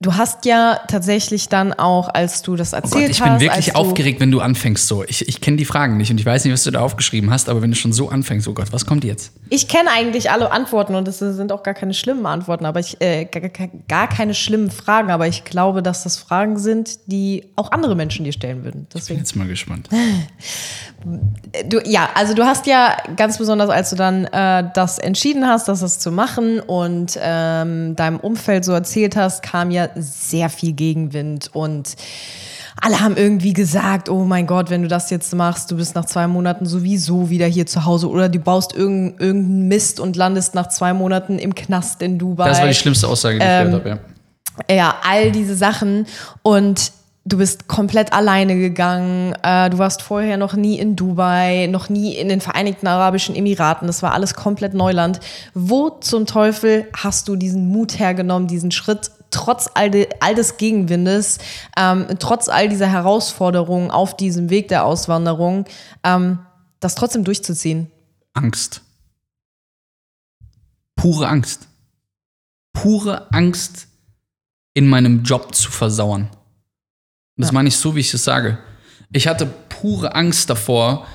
du 0.03 0.15
hast 0.15 0.45
ja 0.45 0.79
tatsächlich 0.87 1.49
dann 1.49 1.73
auch, 1.73 2.09
als 2.13 2.41
du 2.43 2.55
das 2.55 2.73
Oh 2.73 2.77
erzählt 2.77 3.01
Gott, 3.07 3.09
ich 3.09 3.21
hast. 3.21 3.39
bin 3.39 3.39
wirklich 3.39 3.75
aufgeregt, 3.75 4.19
wenn 4.19 4.29
du 4.31 4.39
anfängst 4.41 4.87
so. 4.87 5.03
Ich, 5.05 5.27
ich 5.27 5.41
kenne 5.41 5.57
die 5.57 5.65
Fragen 5.65 5.97
nicht 5.97 6.11
und 6.11 6.19
ich 6.19 6.25
weiß 6.25 6.43
nicht, 6.43 6.53
was 6.53 6.63
du 6.63 6.71
da 6.71 6.81
aufgeschrieben 6.81 7.31
hast, 7.31 7.49
aber 7.49 7.61
wenn 7.61 7.71
du 7.71 7.75
schon 7.75 7.91
so 7.93 8.09
anfängst, 8.09 8.47
oh 8.47 8.53
Gott, 8.53 8.71
was 8.71 8.85
kommt 8.85 9.03
jetzt? 9.03 9.31
Ich 9.49 9.67
kenne 9.67 9.89
eigentlich 9.95 10.29
alle 10.29 10.51
Antworten 10.51 10.93
und 10.95 11.07
es 11.07 11.19
sind 11.19 11.51
auch 11.51 11.63
gar 11.63 11.73
keine 11.73 11.93
schlimmen 11.93 12.25
Antworten, 12.25 12.65
aber 12.65 12.79
ich 12.79 13.01
äh, 13.01 13.25
gar, 13.25 13.49
gar- 13.87 14.07
keine 14.09 14.33
schlimmen 14.35 14.69
Fragen, 14.69 15.09
aber 15.11 15.27
ich 15.27 15.43
glaube, 15.45 15.81
dass 15.81 16.03
das 16.03 16.17
Fragen 16.17 16.59
sind, 16.59 16.99
die 17.11 17.45
auch 17.55 17.71
andere 17.71 17.95
Menschen 17.95 18.25
dir 18.25 18.33
stellen 18.33 18.63
würden. 18.63 18.81
Bin 18.81 18.87
Deswegen. 18.93 19.19
jetzt 19.19 19.35
mal 19.35 19.47
gespannt. 19.47 19.89
Du, 21.65 21.79
ja, 21.83 22.09
also 22.15 22.33
du 22.33 22.45
hast 22.45 22.65
ja 22.65 22.95
ganz 23.17 23.37
besonders, 23.37 23.69
als 23.69 23.89
du 23.89 23.97
dann 23.97 24.23
äh, 24.25 24.63
das 24.73 24.99
entschieden 24.99 25.45
hast, 25.45 25.67
das, 25.67 25.81
das 25.81 25.99
zu 25.99 26.13
machen 26.13 26.61
und 26.61 27.19
ähm, 27.21 27.97
deinem 27.97 28.21
Umfeld 28.21 28.63
so 28.63 28.71
erzählt 28.71 29.17
hast, 29.17 29.43
kam 29.43 29.69
ja 29.69 29.89
sehr 29.97 30.49
viel 30.49 30.73
Gegenwind 30.73 31.49
und 31.53 31.95
alle 32.81 32.99
haben 32.99 33.15
irgendwie 33.17 33.53
gesagt, 33.53 34.09
oh 34.09 34.23
mein 34.25 34.47
Gott, 34.47 34.69
wenn 34.69 34.81
du 34.81 34.87
das 34.87 35.09
jetzt 35.09 35.33
machst, 35.35 35.69
du 35.71 35.77
bist 35.77 35.95
nach 35.95 36.05
zwei 36.05 36.27
Monaten 36.27 36.65
sowieso 36.65 37.29
wieder 37.29 37.45
hier 37.45 37.65
zu 37.65 37.85
Hause 37.85 38.09
oder 38.09 38.29
du 38.29 38.39
baust 38.39 38.73
irgendeinen 38.73 39.19
irgendeinen 39.19 39.67
Mist 39.67 39.99
und 39.99 40.15
landest 40.15 40.55
nach 40.55 40.69
zwei 40.69 40.93
Monaten 40.93 41.39
im 41.39 41.53
Knast 41.55 42.01
in 42.01 42.17
Dubai. 42.17 42.49
Das 42.49 42.59
war 42.59 42.67
die 42.67 42.73
schlimmste 42.73 43.07
Aussage, 43.07 43.37
die 43.37 43.43
ich 43.45 43.49
Ähm, 43.49 43.65
gehört 43.67 43.85
habe, 43.85 43.99
ja. 44.69 44.75
Ja, 44.75 44.95
all 45.03 45.31
diese 45.31 45.55
Sachen. 45.55 46.05
Und 46.41 46.91
du 47.25 47.37
bist 47.37 47.67
komplett 47.67 48.13
alleine 48.13 48.57
gegangen. 48.57 49.33
Äh, 49.43 49.69
du 49.69 49.77
warst 49.77 50.01
vorher 50.01 50.37
noch 50.37 50.53
nie 50.53 50.77
in 50.77 50.95
Dubai, 50.95 51.67
noch 51.67 51.89
nie 51.89 52.15
in 52.15 52.29
den 52.29 52.41
Vereinigten 52.41 52.87
Arabischen 52.87 53.35
Emiraten. 53.35 53.87
Das 53.87 54.03
war 54.03 54.13
alles 54.13 54.33
komplett 54.33 54.73
Neuland. 54.73 55.19
Wo 55.53 55.89
zum 55.89 56.25
Teufel 56.25 56.87
hast 56.95 57.27
du 57.27 57.35
diesen 57.35 57.67
Mut 57.69 57.99
hergenommen, 57.99 58.47
diesen 58.47 58.71
Schritt? 58.71 59.11
Trotz 59.31 59.69
all, 59.73 59.89
de, 59.89 60.09
all 60.19 60.35
des 60.35 60.57
Gegenwindes, 60.57 61.39
ähm, 61.75 62.05
trotz 62.19 62.49
all 62.49 62.69
dieser 62.69 62.87
Herausforderungen 62.87 63.89
auf 63.89 64.15
diesem 64.15 64.51
Weg 64.51 64.67
der 64.67 64.85
Auswanderung, 64.85 65.65
ähm, 66.03 66.39
das 66.79 66.93
trotzdem 66.93 67.23
durchzuziehen. 67.23 67.89
Angst. 68.33 68.81
Pure 70.95 71.27
Angst. 71.27 71.67
Pure 72.73 73.31
Angst, 73.31 73.87
in 74.75 74.87
meinem 74.87 75.23
Job 75.23 75.55
zu 75.55 75.71
versauern. 75.71 76.29
Und 77.37 77.41
das 77.41 77.51
meine 77.51 77.69
ich 77.69 77.77
so, 77.77 77.95
wie 77.95 77.99
ich 77.99 78.13
es 78.13 78.23
sage. 78.23 78.57
Ich 79.11 79.27
hatte 79.27 79.45
pure 79.45 80.15
Angst 80.15 80.49
davor. 80.49 81.07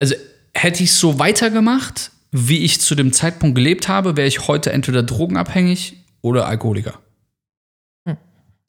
Also 0.00 0.14
hätte 0.54 0.82
ich 0.82 0.92
so 0.92 1.18
weitergemacht, 1.18 2.10
wie 2.32 2.64
ich 2.64 2.80
zu 2.80 2.94
dem 2.94 3.12
Zeitpunkt 3.12 3.54
gelebt 3.54 3.88
habe, 3.88 4.16
wäre 4.16 4.28
ich 4.28 4.48
heute 4.48 4.72
entweder 4.72 5.02
drogenabhängig 5.02 5.96
oder 6.20 6.46
Alkoholiker. 6.46 7.00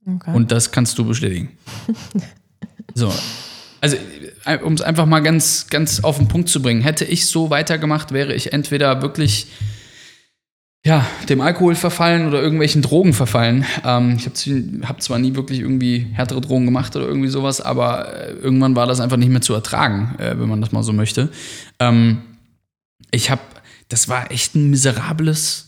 Okay. 0.07 0.33
Und 0.33 0.51
das 0.51 0.71
kannst 0.71 0.97
du 0.97 1.05
bestätigen. 1.05 1.57
so. 2.93 3.13
Also, 3.81 3.97
um 4.63 4.73
es 4.73 4.81
einfach 4.81 5.05
mal 5.05 5.19
ganz, 5.19 5.67
ganz 5.69 6.03
auf 6.03 6.17
den 6.17 6.27
Punkt 6.27 6.49
zu 6.49 6.61
bringen, 6.61 6.81
hätte 6.81 7.05
ich 7.05 7.27
so 7.27 7.49
weitergemacht, 7.49 8.11
wäre 8.11 8.33
ich 8.33 8.53
entweder 8.53 9.01
wirklich 9.01 9.47
ja, 10.87 11.05
dem 11.27 11.41
Alkohol 11.41 11.75
verfallen 11.75 12.27
oder 12.27 12.41
irgendwelchen 12.41 12.81
Drogen 12.81 13.13
verfallen. 13.13 13.65
Ähm, 13.83 14.15
ich 14.17 14.25
habe 14.25 14.87
hab 14.87 15.01
zwar 15.01 15.19
nie 15.19 15.35
wirklich 15.35 15.59
irgendwie 15.59 16.07
härtere 16.13 16.39
Drogen 16.39 16.63
gemacht 16.63 16.95
oder 16.95 17.05
irgendwie 17.05 17.27
sowas, 17.27 17.59
aber 17.59 18.13
äh, 18.15 18.31
irgendwann 18.31 18.77
war 18.77 18.87
das 18.87 19.01
einfach 19.01 19.17
nicht 19.17 19.27
mehr 19.27 19.41
zu 19.41 19.53
ertragen, 19.53 20.15
äh, 20.17 20.39
wenn 20.39 20.47
man 20.47 20.61
das 20.61 20.71
mal 20.71 20.83
so 20.83 20.93
möchte. 20.93 21.27
Ähm, 21.79 22.21
ich 23.11 23.29
habe, 23.29 23.41
das 23.89 24.07
war 24.07 24.31
echt 24.31 24.55
ein 24.55 24.69
miserables 24.69 25.65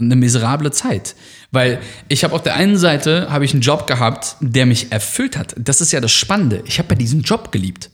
eine 0.00 0.16
miserable 0.16 0.72
Zeit, 0.72 1.14
weil 1.52 1.78
ich 2.08 2.24
habe 2.24 2.34
auf 2.34 2.42
der 2.42 2.56
einen 2.56 2.76
Seite 2.76 3.30
habe 3.30 3.44
ich 3.44 3.52
einen 3.52 3.62
Job 3.62 3.86
gehabt, 3.86 4.34
der 4.40 4.66
mich 4.66 4.90
erfüllt 4.90 5.36
hat. 5.36 5.54
Das 5.56 5.80
ist 5.80 5.92
ja 5.92 6.00
das 6.00 6.10
Spannende. 6.10 6.64
Ich 6.66 6.80
habe 6.80 6.88
ja 6.88 6.94
diesen 6.96 7.22
Job 7.22 7.52
geliebt. 7.52 7.88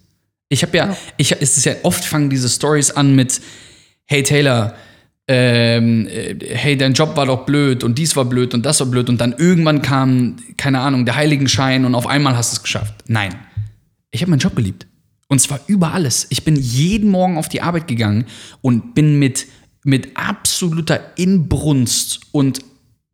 Ich 0.48 0.62
habe 0.62 0.74
ja, 0.74 0.96
ich 1.18 1.32
es 1.32 1.58
ist 1.58 1.66
ja 1.66 1.74
oft 1.82 2.02
fangen 2.02 2.30
diese 2.30 2.48
Stories 2.48 2.92
an 2.92 3.14
mit 3.14 3.42
Hey 4.06 4.22
Taylor, 4.22 4.74
ähm, 5.28 6.08
äh, 6.08 6.36
hey, 6.40 6.76
dein 6.76 6.94
Job 6.94 7.16
war 7.16 7.26
doch 7.26 7.44
blöd 7.44 7.84
und 7.84 7.98
dies 7.98 8.16
war 8.16 8.24
blöd 8.24 8.54
und 8.54 8.64
das 8.64 8.80
war 8.80 8.86
blöd 8.86 9.10
und 9.10 9.20
dann 9.20 9.34
irgendwann 9.36 9.82
kam, 9.82 10.36
keine 10.56 10.80
Ahnung, 10.80 11.04
der 11.04 11.16
Heiligenschein 11.16 11.84
und 11.84 11.94
auf 11.94 12.06
einmal 12.06 12.36
hast 12.36 12.52
du 12.52 12.56
es 12.56 12.62
geschafft. 12.62 12.94
Nein, 13.06 13.34
ich 14.10 14.22
habe 14.22 14.30
meinen 14.30 14.40
Job 14.40 14.56
geliebt. 14.56 14.86
Und 15.28 15.40
zwar 15.40 15.60
über 15.66 15.92
alles. 15.92 16.26
Ich 16.30 16.44
bin 16.44 16.56
jeden 16.56 17.10
Morgen 17.10 17.36
auf 17.36 17.50
die 17.50 17.60
Arbeit 17.60 17.86
gegangen 17.86 18.24
und 18.62 18.94
bin 18.94 19.18
mit, 19.18 19.46
mit 19.84 20.16
absoluter 20.16 21.18
Inbrunst 21.18 22.20
und 22.32 22.60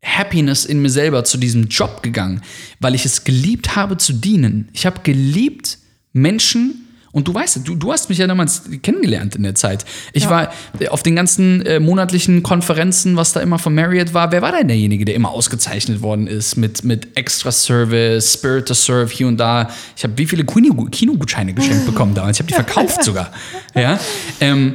Happiness 0.05 0.65
in 0.65 0.81
mir 0.81 0.91
selber 0.91 1.25
zu 1.25 1.39
diesem 1.39 1.67
Job 1.67 2.05
gegangen, 2.05 2.43
weil 2.79 2.95
ich 2.95 3.05
es 3.05 3.25
geliebt 3.25 3.75
habe 3.75 3.97
zu 3.97 4.13
dienen. 4.13 4.69
Ich 4.73 4.87
habe 4.87 5.01
geliebt, 5.03 5.79
Menschen 6.13 6.84
und 7.15 7.29
du 7.29 7.33
weißt, 7.33 7.61
du, 7.65 7.77
du 7.77 7.93
hast 7.93 8.09
mich 8.09 8.19
ja 8.19 8.27
damals 8.27 8.63
kennengelernt 8.83 9.37
in 9.37 9.45
der 9.45 9.55
Zeit. 9.55 9.85
Ich 10.13 10.29
war 10.29 10.53
auf 10.91 11.03
den 11.05 11.15
ganzen 11.15 11.65
äh, 11.65 11.79
monatlichen 11.79 12.43
Konferenzen, 12.43 13.17
was 13.17 13.33
da 13.33 13.41
immer 13.41 13.61
von 13.61 13.73
Marriott 13.73 14.13
war. 14.15 14.33
Wer 14.33 14.43
war 14.43 14.51
denn 14.51 14.67
derjenige, 14.67 15.05
der 15.05 15.15
immer 15.15 15.31
ausgezeichnet 15.31 16.03
worden 16.03 16.27
ist 16.27 16.57
mit, 16.57 16.83
mit 16.83 17.17
Extra 17.17 17.53
Service, 17.53 18.35
Spirit 18.35 18.67
to 18.67 18.75
Serve, 18.75 19.13
hier 19.13 19.29
und 19.29 19.39
da? 19.39 19.71
Ich 19.97 20.03
habe 20.03 20.19
wie 20.19 20.27
viele 20.27 20.45
Kino- 20.45 20.87
Kinogutscheine 20.91 21.55
geschenkt 21.55 21.87
bekommen 21.87 22.15
damals. 22.17 22.37
Ich 22.37 22.41
habe 22.41 22.49
die 22.49 22.55
verkauft 22.55 23.05
sogar. 23.05 23.33
Ja? 23.77 23.99
Ähm, 24.41 24.75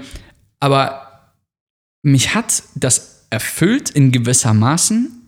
aber 0.61 1.07
mich 2.01 2.33
hat 2.33 2.63
das 2.75 3.25
erfüllt 3.29 3.89
in 3.89 4.11
gewisser 4.13 4.53
Maßen. 4.53 5.18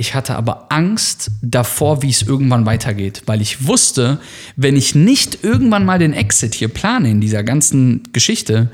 Ich 0.00 0.14
hatte 0.14 0.34
aber 0.34 0.72
Angst 0.72 1.30
davor, 1.42 2.00
wie 2.00 2.08
es 2.08 2.22
irgendwann 2.22 2.64
weitergeht, 2.64 3.24
weil 3.26 3.42
ich 3.42 3.66
wusste, 3.66 4.18
wenn 4.56 4.74
ich 4.74 4.94
nicht 4.94 5.44
irgendwann 5.44 5.84
mal 5.84 5.98
den 5.98 6.14
Exit 6.14 6.54
hier 6.54 6.68
plane 6.68 7.10
in 7.10 7.20
dieser 7.20 7.44
ganzen 7.44 8.04
Geschichte, 8.14 8.70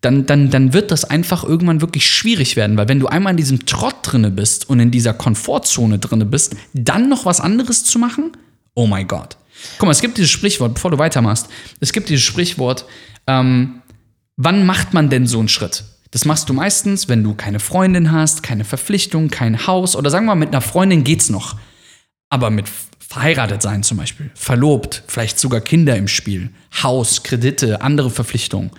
dann, 0.00 0.26
dann, 0.26 0.50
dann 0.50 0.72
wird 0.72 0.90
das 0.90 1.04
einfach 1.04 1.44
irgendwann 1.44 1.80
wirklich 1.80 2.10
schwierig 2.10 2.56
werden, 2.56 2.76
weil 2.76 2.88
wenn 2.88 2.98
du 2.98 3.06
einmal 3.06 3.30
in 3.30 3.36
diesem 3.36 3.66
Trott 3.66 3.94
drinne 4.02 4.32
bist 4.32 4.68
und 4.68 4.80
in 4.80 4.90
dieser 4.90 5.14
Komfortzone 5.14 6.00
drinne 6.00 6.26
bist, 6.26 6.56
dann 6.72 7.08
noch 7.08 7.24
was 7.24 7.40
anderes 7.40 7.84
zu 7.84 8.00
machen, 8.00 8.32
oh 8.74 8.88
mein 8.88 9.06
Gott. 9.06 9.36
Guck 9.78 9.86
mal, 9.86 9.92
es 9.92 10.00
gibt 10.00 10.18
dieses 10.18 10.32
Sprichwort, 10.32 10.74
bevor 10.74 10.90
du 10.90 10.98
weitermachst, 10.98 11.46
es 11.78 11.92
gibt 11.92 12.08
dieses 12.08 12.24
Sprichwort, 12.24 12.84
ähm, 13.28 13.80
wann 14.36 14.66
macht 14.66 14.92
man 14.92 15.08
denn 15.08 15.28
so 15.28 15.38
einen 15.38 15.48
Schritt? 15.48 15.84
Das 16.14 16.24
machst 16.24 16.48
du 16.48 16.52
meistens, 16.52 17.08
wenn 17.08 17.24
du 17.24 17.34
keine 17.34 17.58
Freundin 17.58 18.12
hast, 18.12 18.44
keine 18.44 18.64
Verpflichtung, 18.64 19.30
kein 19.30 19.66
Haus 19.66 19.96
oder 19.96 20.10
sagen 20.10 20.26
wir 20.26 20.36
mal, 20.36 20.38
mit 20.38 20.50
einer 20.50 20.60
Freundin 20.60 21.02
geht's 21.02 21.28
noch. 21.28 21.56
Aber 22.28 22.50
mit 22.50 22.66
verheiratet 23.00 23.62
sein 23.62 23.82
zum 23.82 23.96
Beispiel, 23.96 24.30
verlobt, 24.36 25.02
vielleicht 25.08 25.40
sogar 25.40 25.60
Kinder 25.60 25.96
im 25.96 26.06
Spiel, 26.06 26.50
Haus, 26.84 27.24
Kredite, 27.24 27.80
andere 27.80 28.10
Verpflichtungen. 28.10 28.70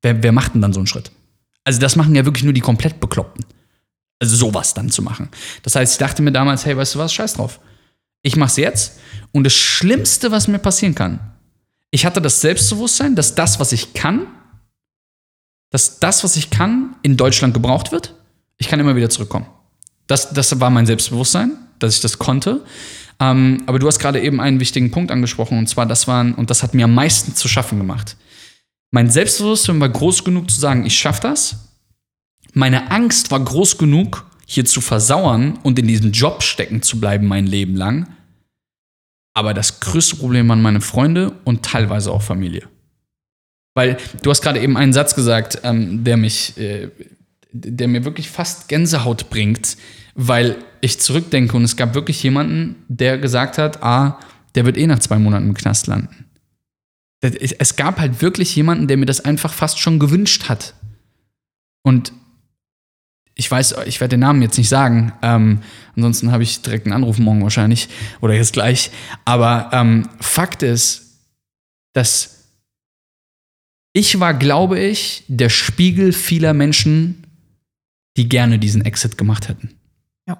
Wer, 0.00 0.22
wer 0.22 0.30
macht 0.30 0.54
denn 0.54 0.62
dann 0.62 0.72
so 0.72 0.78
einen 0.78 0.86
Schritt? 0.86 1.10
Also 1.64 1.80
das 1.80 1.96
machen 1.96 2.14
ja 2.14 2.24
wirklich 2.24 2.44
nur 2.44 2.52
die 2.52 2.60
komplett 2.60 3.00
Bekloppten. 3.00 3.44
Also 4.20 4.36
sowas 4.36 4.72
dann 4.72 4.88
zu 4.88 5.02
machen. 5.02 5.28
Das 5.64 5.74
heißt, 5.74 5.94
ich 5.94 5.98
dachte 5.98 6.22
mir 6.22 6.30
damals, 6.30 6.66
hey, 6.66 6.76
weißt 6.76 6.94
du 6.94 7.00
was, 7.00 7.12
scheiß 7.12 7.34
drauf. 7.34 7.58
Ich 8.22 8.36
mach's 8.36 8.58
jetzt. 8.58 9.00
Und 9.32 9.42
das 9.42 9.54
Schlimmste, 9.54 10.30
was 10.30 10.46
mir 10.46 10.60
passieren 10.60 10.94
kann, 10.94 11.18
ich 11.90 12.06
hatte 12.06 12.22
das 12.22 12.40
Selbstbewusstsein, 12.40 13.16
dass 13.16 13.34
das, 13.34 13.58
was 13.58 13.72
ich 13.72 13.92
kann, 13.92 14.28
dass 15.70 15.98
das, 15.98 16.24
was 16.24 16.36
ich 16.36 16.50
kann, 16.50 16.96
in 17.02 17.16
Deutschland 17.16 17.54
gebraucht 17.54 17.92
wird. 17.92 18.14
Ich 18.58 18.68
kann 18.68 18.80
immer 18.80 18.96
wieder 18.96 19.10
zurückkommen. 19.10 19.46
Das, 20.06 20.32
das 20.32 20.60
war 20.60 20.70
mein 20.70 20.86
Selbstbewusstsein, 20.86 21.52
dass 21.78 21.94
ich 21.94 22.00
das 22.00 22.18
konnte. 22.18 22.64
Ähm, 23.18 23.62
aber 23.66 23.78
du 23.78 23.86
hast 23.86 23.98
gerade 23.98 24.20
eben 24.20 24.40
einen 24.40 24.60
wichtigen 24.60 24.90
Punkt 24.90 25.10
angesprochen, 25.10 25.58
und 25.58 25.68
zwar 25.68 25.86
das 25.86 26.06
waren, 26.06 26.34
und 26.34 26.50
das 26.50 26.62
hat 26.62 26.74
mir 26.74 26.84
am 26.84 26.94
meisten 26.94 27.34
zu 27.34 27.48
schaffen 27.48 27.78
gemacht. 27.78 28.16
Mein 28.90 29.10
Selbstbewusstsein 29.10 29.80
war 29.80 29.88
groß 29.88 30.24
genug 30.24 30.50
zu 30.50 30.60
sagen, 30.60 30.86
ich 30.86 30.96
schaffe 30.98 31.22
das. 31.22 31.56
Meine 32.52 32.90
Angst 32.90 33.30
war 33.30 33.40
groß 33.40 33.78
genug, 33.78 34.24
hier 34.46 34.64
zu 34.64 34.80
versauern 34.80 35.58
und 35.62 35.78
in 35.78 35.88
diesem 35.88 36.12
Job 36.12 36.42
stecken 36.42 36.82
zu 36.82 37.00
bleiben 37.00 37.26
mein 37.26 37.46
Leben 37.46 37.74
lang. 37.74 38.08
Aber 39.34 39.52
das 39.52 39.80
größte 39.80 40.16
Problem 40.16 40.48
waren 40.48 40.62
meine 40.62 40.80
Freunde 40.80 41.32
und 41.44 41.62
teilweise 41.62 42.10
auch 42.12 42.22
Familie. 42.22 42.68
Weil 43.76 43.98
du 44.22 44.30
hast 44.30 44.40
gerade 44.40 44.58
eben 44.58 44.78
einen 44.78 44.94
Satz 44.94 45.14
gesagt, 45.14 45.60
ähm, 45.62 46.02
der 46.02 46.16
mich, 46.16 46.56
äh, 46.56 46.88
der 47.52 47.88
mir 47.88 48.06
wirklich 48.06 48.30
fast 48.30 48.68
Gänsehaut 48.68 49.28
bringt, 49.28 49.76
weil 50.14 50.56
ich 50.80 50.98
zurückdenke 50.98 51.54
und 51.54 51.62
es 51.62 51.76
gab 51.76 51.94
wirklich 51.94 52.22
jemanden, 52.22 52.76
der 52.88 53.18
gesagt 53.18 53.58
hat, 53.58 53.82
ah, 53.82 54.18
der 54.54 54.64
wird 54.64 54.78
eh 54.78 54.86
nach 54.86 55.00
zwei 55.00 55.18
Monaten 55.18 55.48
im 55.48 55.54
Knast 55.54 55.88
landen. 55.88 56.24
Es 57.20 57.76
gab 57.76 58.00
halt 58.00 58.22
wirklich 58.22 58.56
jemanden, 58.56 58.88
der 58.88 58.96
mir 58.96 59.04
das 59.04 59.20
einfach 59.20 59.52
fast 59.52 59.78
schon 59.78 59.98
gewünscht 59.98 60.48
hat. 60.48 60.74
Und 61.82 62.14
ich 63.34 63.50
weiß, 63.50 63.74
ich 63.84 64.00
werde 64.00 64.14
den 64.14 64.20
Namen 64.20 64.40
jetzt 64.40 64.56
nicht 64.56 64.70
sagen, 64.70 65.12
ähm, 65.20 65.60
ansonsten 65.94 66.32
habe 66.32 66.42
ich 66.42 66.62
direkt 66.62 66.86
einen 66.86 66.94
Anruf 66.94 67.18
morgen 67.18 67.42
wahrscheinlich 67.42 67.90
oder 68.22 68.32
jetzt 68.32 68.54
gleich. 68.54 68.90
Aber 69.26 69.68
ähm, 69.74 70.08
Fakt 70.20 70.62
ist, 70.62 71.20
dass 71.92 72.35
ich 73.96 74.20
war, 74.20 74.34
glaube 74.34 74.78
ich, 74.78 75.24
der 75.28 75.48
Spiegel 75.48 76.12
vieler 76.12 76.52
Menschen 76.52 77.26
die 78.16 78.28
gerne 78.28 78.58
diesen 78.58 78.84
Exit 78.84 79.18
gemacht 79.18 79.48
hätten. 79.48 79.70
Ja. 80.26 80.38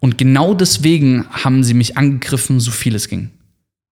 Und 0.00 0.18
genau 0.18 0.54
deswegen 0.54 1.26
haben 1.30 1.64
sie 1.64 1.74
mich 1.74 1.96
angegriffen, 1.96 2.60
so 2.60 2.70
viel 2.70 2.94
es 2.94 3.08
ging. 3.08 3.30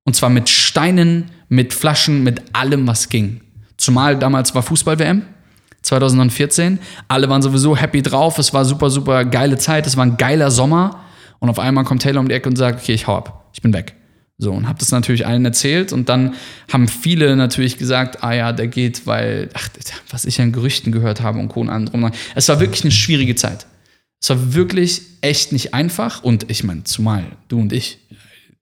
Und 0.04 0.14
zwar 0.14 0.30
mit 0.30 0.48
Steinen, 0.48 1.30
mit 1.48 1.72
Flaschen, 1.72 2.22
mit 2.22 2.42
allem, 2.52 2.86
was 2.86 3.08
ging. 3.08 3.40
Zumal 3.76 4.18
damals 4.18 4.54
war 4.54 4.62
Fußball-WM, 4.62 5.22
2014. 5.82 6.78
Alle 7.08 7.28
waren 7.28 7.42
sowieso 7.42 7.76
happy 7.76 8.02
drauf. 8.02 8.38
Es 8.38 8.52
war 8.52 8.64
super, 8.64 8.90
super 8.90 9.24
geile 9.24 9.58
Zeit. 9.58 9.86
Es 9.86 9.96
war 9.96 10.04
ein 10.04 10.16
geiler 10.16 10.50
Sommer. 10.50 11.00
Und 11.38 11.48
auf 11.48 11.58
einmal 11.58 11.84
kommt 11.84 12.02
Taylor 12.02 12.20
um 12.20 12.28
die 12.28 12.34
Ecke 12.34 12.48
und 12.48 12.56
sagt, 12.56 12.82
okay, 12.82 12.92
ich 12.92 13.06
hau 13.06 13.16
ab. 13.16 13.48
Ich 13.52 13.62
bin 13.62 13.72
weg. 13.72 13.94
So, 14.42 14.50
und 14.50 14.66
hab 14.66 14.80
das 14.80 14.90
natürlich 14.90 15.24
allen 15.24 15.44
erzählt. 15.44 15.92
Und 15.92 16.08
dann 16.08 16.34
haben 16.72 16.88
viele 16.88 17.36
natürlich 17.36 17.78
gesagt, 17.78 18.24
ah 18.24 18.32
ja, 18.34 18.52
der 18.52 18.66
geht, 18.66 19.06
weil, 19.06 19.50
ach, 19.54 19.68
was 20.10 20.24
ich 20.24 20.40
an 20.40 20.50
Gerüchten 20.50 20.90
gehört 20.90 21.20
habe 21.20 21.38
und 21.38 21.46
Co. 21.46 21.60
und 21.60 21.70
anderem. 21.70 22.10
Es 22.34 22.48
war 22.48 22.58
wirklich 22.58 22.82
eine 22.82 22.90
schwierige 22.90 23.36
Zeit. 23.36 23.66
Es 24.20 24.30
war 24.30 24.52
wirklich 24.52 25.02
echt 25.20 25.52
nicht 25.52 25.74
einfach. 25.74 26.24
Und 26.24 26.50
ich 26.50 26.64
meine, 26.64 26.82
zumal 26.82 27.24
du 27.46 27.60
und 27.60 27.72
ich, 27.72 27.98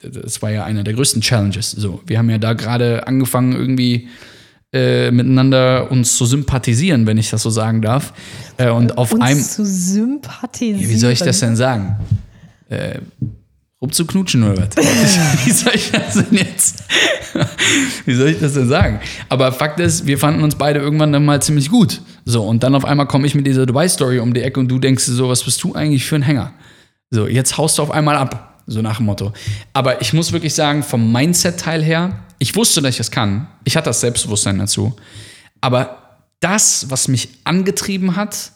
das 0.02 0.42
war 0.42 0.50
ja 0.50 0.64
einer 0.64 0.84
der 0.84 0.92
größten 0.92 1.22
Challenges. 1.22 1.70
So, 1.70 2.02
wir 2.06 2.18
haben 2.18 2.28
ja 2.28 2.36
da 2.36 2.52
gerade 2.52 3.06
angefangen, 3.06 3.52
irgendwie 3.52 4.08
äh, 4.74 5.10
miteinander 5.10 5.90
uns 5.90 6.14
zu 6.14 6.26
sympathisieren, 6.26 7.06
wenn 7.06 7.16
ich 7.16 7.30
das 7.30 7.40
so 7.40 7.48
sagen 7.48 7.80
darf. 7.80 8.12
Äh, 8.58 8.68
und 8.68 8.98
auf 8.98 9.12
Uns 9.12 9.22
einem. 9.22 9.42
zu 9.42 9.64
sympathisieren. 9.64 10.90
Wie 10.90 10.96
soll 10.96 11.12
ich 11.12 11.20
das 11.20 11.40
denn 11.40 11.56
sagen? 11.56 11.96
Äh, 12.68 12.98
rumzuknutschen 13.82 14.42
oder 14.42 14.68
was? 14.76 14.76
Wie 15.46 15.50
soll 15.50 15.74
ich 15.74 15.90
das 15.90 16.14
denn 16.14 16.38
jetzt? 16.38 16.84
Wie 18.04 18.14
soll 18.14 18.28
ich 18.28 18.38
das 18.38 18.54
denn 18.54 18.68
sagen? 18.68 19.00
Aber 19.28 19.52
Fakt 19.52 19.80
ist, 19.80 20.06
wir 20.06 20.18
fanden 20.18 20.42
uns 20.42 20.54
beide 20.54 20.80
irgendwann 20.80 21.12
dann 21.12 21.24
mal 21.24 21.40
ziemlich 21.40 21.70
gut. 21.70 22.02
So, 22.24 22.42
und 22.44 22.62
dann 22.62 22.74
auf 22.74 22.84
einmal 22.84 23.06
komme 23.06 23.26
ich 23.26 23.34
mit 23.34 23.46
dieser 23.46 23.66
Dubai-Story 23.66 24.18
um 24.18 24.34
die 24.34 24.42
Ecke 24.42 24.60
und 24.60 24.68
du 24.68 24.78
denkst 24.78 25.06
dir 25.06 25.12
so, 25.12 25.28
was 25.28 25.44
bist 25.44 25.62
du 25.62 25.74
eigentlich 25.74 26.04
für 26.04 26.16
ein 26.16 26.22
Hänger? 26.22 26.52
So, 27.10 27.26
jetzt 27.26 27.56
haust 27.56 27.78
du 27.78 27.82
auf 27.82 27.90
einmal 27.90 28.16
ab. 28.16 28.62
So 28.66 28.82
nach 28.82 28.98
dem 28.98 29.06
Motto. 29.06 29.32
Aber 29.72 30.00
ich 30.00 30.12
muss 30.12 30.30
wirklich 30.30 30.54
sagen, 30.54 30.82
vom 30.82 31.10
Mindset-Teil 31.10 31.82
her, 31.82 32.20
ich 32.38 32.54
wusste, 32.54 32.80
dass 32.82 32.90
ich 32.90 32.98
das 32.98 33.10
kann. 33.10 33.48
Ich 33.64 33.76
hatte 33.76 33.86
das 33.86 34.00
Selbstbewusstsein 34.00 34.58
dazu. 34.58 34.94
Aber 35.60 36.18
das, 36.38 36.88
was 36.88 37.08
mich 37.08 37.28
angetrieben 37.44 38.14
hat, 38.14 38.52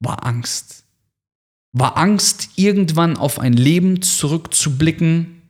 war 0.00 0.26
Angst. 0.26 0.84
War 1.78 1.96
Angst, 1.98 2.48
irgendwann 2.56 3.16
auf 3.18 3.38
ein 3.38 3.52
Leben 3.52 4.00
zurückzublicken, 4.00 5.42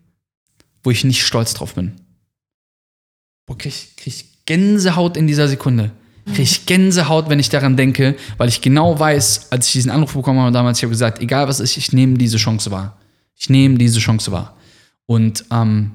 wo 0.82 0.90
ich 0.90 1.04
nicht 1.04 1.22
stolz 1.24 1.54
drauf 1.54 1.74
bin. 1.74 1.92
Boah, 3.46 3.56
krieg, 3.56 3.72
ich- 3.72 3.96
krieg 3.96 4.24
Gänsehaut 4.46 5.16
in 5.16 5.26
dieser 5.26 5.46
Sekunde. 5.48 5.92
Krieg 6.26 6.40
ich 6.40 6.66
Gänsehaut, 6.66 7.28
wenn 7.28 7.38
ich 7.38 7.48
daran 7.48 7.76
denke, 7.76 8.16
weil 8.38 8.48
ich 8.48 8.60
genau 8.60 8.98
weiß, 8.98 9.52
als 9.52 9.66
ich 9.68 9.72
diesen 9.74 9.90
Anruf 9.92 10.14
bekommen 10.14 10.40
habe 10.40 10.50
damals, 10.50 10.78
ich 10.78 10.82
habe 10.84 10.90
gesagt, 10.90 11.20
egal 11.20 11.46
was 11.46 11.60
ist, 11.60 11.76
ich 11.76 11.92
nehme 11.92 12.14
diese 12.18 12.38
Chance 12.38 12.70
wahr. 12.72 12.98
Ich 13.36 13.48
nehme 13.48 13.78
diese 13.78 14.00
Chance 14.00 14.32
wahr. 14.32 14.56
Und 15.06 15.44
ähm, 15.52 15.92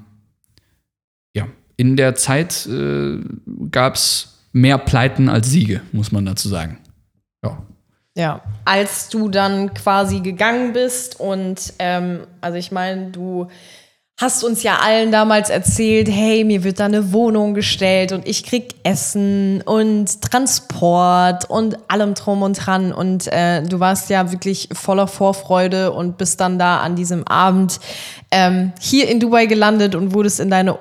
ja, 1.34 1.46
in 1.76 1.96
der 1.96 2.14
Zeit 2.14 2.64
äh, 2.66 3.18
gab 3.70 3.96
es 3.96 4.38
mehr 4.52 4.78
Pleiten 4.78 5.28
als 5.28 5.50
Siege, 5.50 5.82
muss 5.92 6.12
man 6.12 6.24
dazu 6.24 6.48
sagen. 6.48 6.78
Ja. 7.44 7.62
Ja, 8.14 8.42
als 8.66 9.08
du 9.08 9.30
dann 9.30 9.72
quasi 9.72 10.20
gegangen 10.20 10.74
bist 10.74 11.18
und 11.18 11.72
ähm, 11.78 12.26
also 12.42 12.58
ich 12.58 12.70
meine, 12.70 13.10
du 13.10 13.48
hast 14.22 14.44
uns 14.44 14.62
ja 14.62 14.76
allen 14.76 15.10
damals 15.10 15.50
erzählt, 15.50 16.08
hey, 16.08 16.44
mir 16.44 16.62
wird 16.62 16.78
da 16.78 16.84
eine 16.84 17.12
Wohnung 17.12 17.54
gestellt 17.54 18.12
und 18.12 18.26
ich 18.28 18.44
krieg 18.44 18.74
Essen 18.84 19.62
und 19.62 20.22
Transport 20.22 21.50
und 21.50 21.76
allem 21.90 22.14
drum 22.14 22.42
und 22.42 22.54
dran. 22.54 22.92
Und 22.92 23.26
äh, 23.32 23.62
du 23.62 23.80
warst 23.80 24.10
ja 24.10 24.30
wirklich 24.30 24.68
voller 24.72 25.08
Vorfreude 25.08 25.90
und 25.92 26.18
bist 26.18 26.40
dann 26.40 26.58
da 26.58 26.78
an 26.78 26.94
diesem 26.94 27.26
Abend 27.26 27.80
ähm, 28.30 28.72
hier 28.78 29.08
in 29.08 29.18
Dubai 29.18 29.46
gelandet 29.46 29.96
und 29.96 30.14
wurdest 30.14 30.38
in 30.38 30.50
deine 30.50 30.78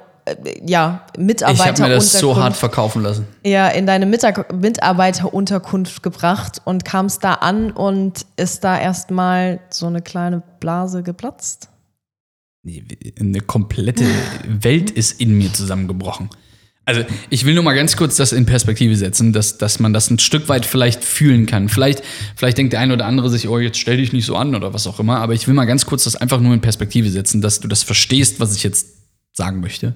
ja, 0.66 1.06
Ich 1.18 1.44
habe 1.44 1.82
mir 1.82 1.90
das 1.90 2.14
so 2.14 2.36
hart 2.36 2.56
verkaufen 2.56 3.02
lassen. 3.04 3.26
ja, 3.46 3.68
in 3.68 3.86
deine 3.86 4.06
Mitar 4.06 4.46
Mitarbeiterunterkunft 4.54 6.04
gebracht 6.04 6.62
und 6.66 6.86
kamst 6.86 7.24
da 7.24 7.36
an 7.36 7.72
und 7.72 8.26
ist 8.38 8.64
da 8.64 8.80
erstmal 8.80 9.60
so 9.70 9.88
eine 9.88 10.02
kleine 10.02 10.44
Blase 10.60 11.04
geplatzt? 11.04 11.70
Eine 13.20 13.42
komplette 13.42 14.06
Welt 14.48 14.92
ist 14.92 15.20
in 15.20 15.38
mir 15.38 15.52
zusammengebrochen. 15.52 16.30
Also, 16.84 17.04
ich 17.30 17.46
will 17.46 17.54
nur 17.54 17.64
mal 17.64 17.76
ganz 17.76 17.96
kurz 17.96 18.16
das 18.16 18.32
in 18.32 18.46
Perspektive 18.46 18.96
setzen, 18.96 19.34
dass, 19.34 19.58
dass 19.60 19.80
man 19.80 19.94
das 19.94 20.10
ein 20.10 20.18
Stück 20.18 20.50
weit 20.50 20.66
vielleicht 20.66 21.04
fühlen 21.04 21.46
kann. 21.46 21.70
Vielleicht, 21.70 22.04
vielleicht 22.36 22.58
denkt 22.58 22.74
der 22.74 22.80
eine 22.80 22.94
oder 22.94 23.06
andere 23.06 23.30
sich, 23.30 23.48
oh, 23.48 23.60
jetzt 23.60 23.78
stell 23.78 23.98
dich 23.98 24.14
nicht 24.14 24.26
so 24.26 24.36
an 24.36 24.56
oder 24.56 24.74
was 24.74 24.88
auch 24.88 25.00
immer, 25.00 25.20
aber 25.20 25.34
ich 25.34 25.48
will 25.48 25.54
mal 25.54 25.66
ganz 25.66 25.86
kurz 25.86 26.06
das 26.06 26.16
einfach 26.16 26.40
nur 26.40 26.54
in 26.54 26.62
Perspektive 26.62 27.10
setzen, 27.10 27.40
dass 27.40 27.60
du 27.60 27.68
das 27.68 27.84
verstehst, 27.84 28.40
was 28.40 28.56
ich 28.56 28.64
jetzt 28.64 28.88
sagen 29.34 29.62
möchte. 29.62 29.96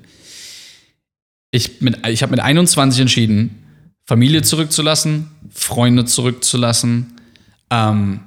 Ich, 1.52 1.82
mit- 1.82 2.06
ich 2.08 2.22
habe 2.22 2.32
mit 2.32 2.40
21 2.40 3.02
entschieden, 3.02 3.64
Familie 4.06 4.42
zurückzulassen, 4.42 5.30
Freunde 5.52 6.06
zurückzulassen. 6.06 7.14
Ähm, 7.70 8.20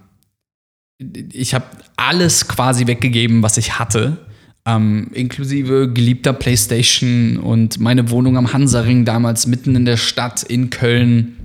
ich 1.33 1.55
habe 1.55 1.66
alles 1.97 2.49
quasi 2.49 2.87
weggegeben, 2.87 3.42
was 3.42 3.57
ich 3.57 3.79
hatte. 3.79 4.27
Ähm, 4.66 5.11
inklusive 5.14 5.92
geliebter 5.92 6.33
Playstation 6.33 7.37
und 7.38 7.79
meine 7.79 8.11
Wohnung 8.11 8.37
am 8.37 8.53
Hansaring 8.53 9.05
damals 9.05 9.47
mitten 9.47 9.77
in 9.77 9.85
der 9.85 9.97
Stadt 9.97 10.42
in 10.42 10.68
Köln. 10.71 11.37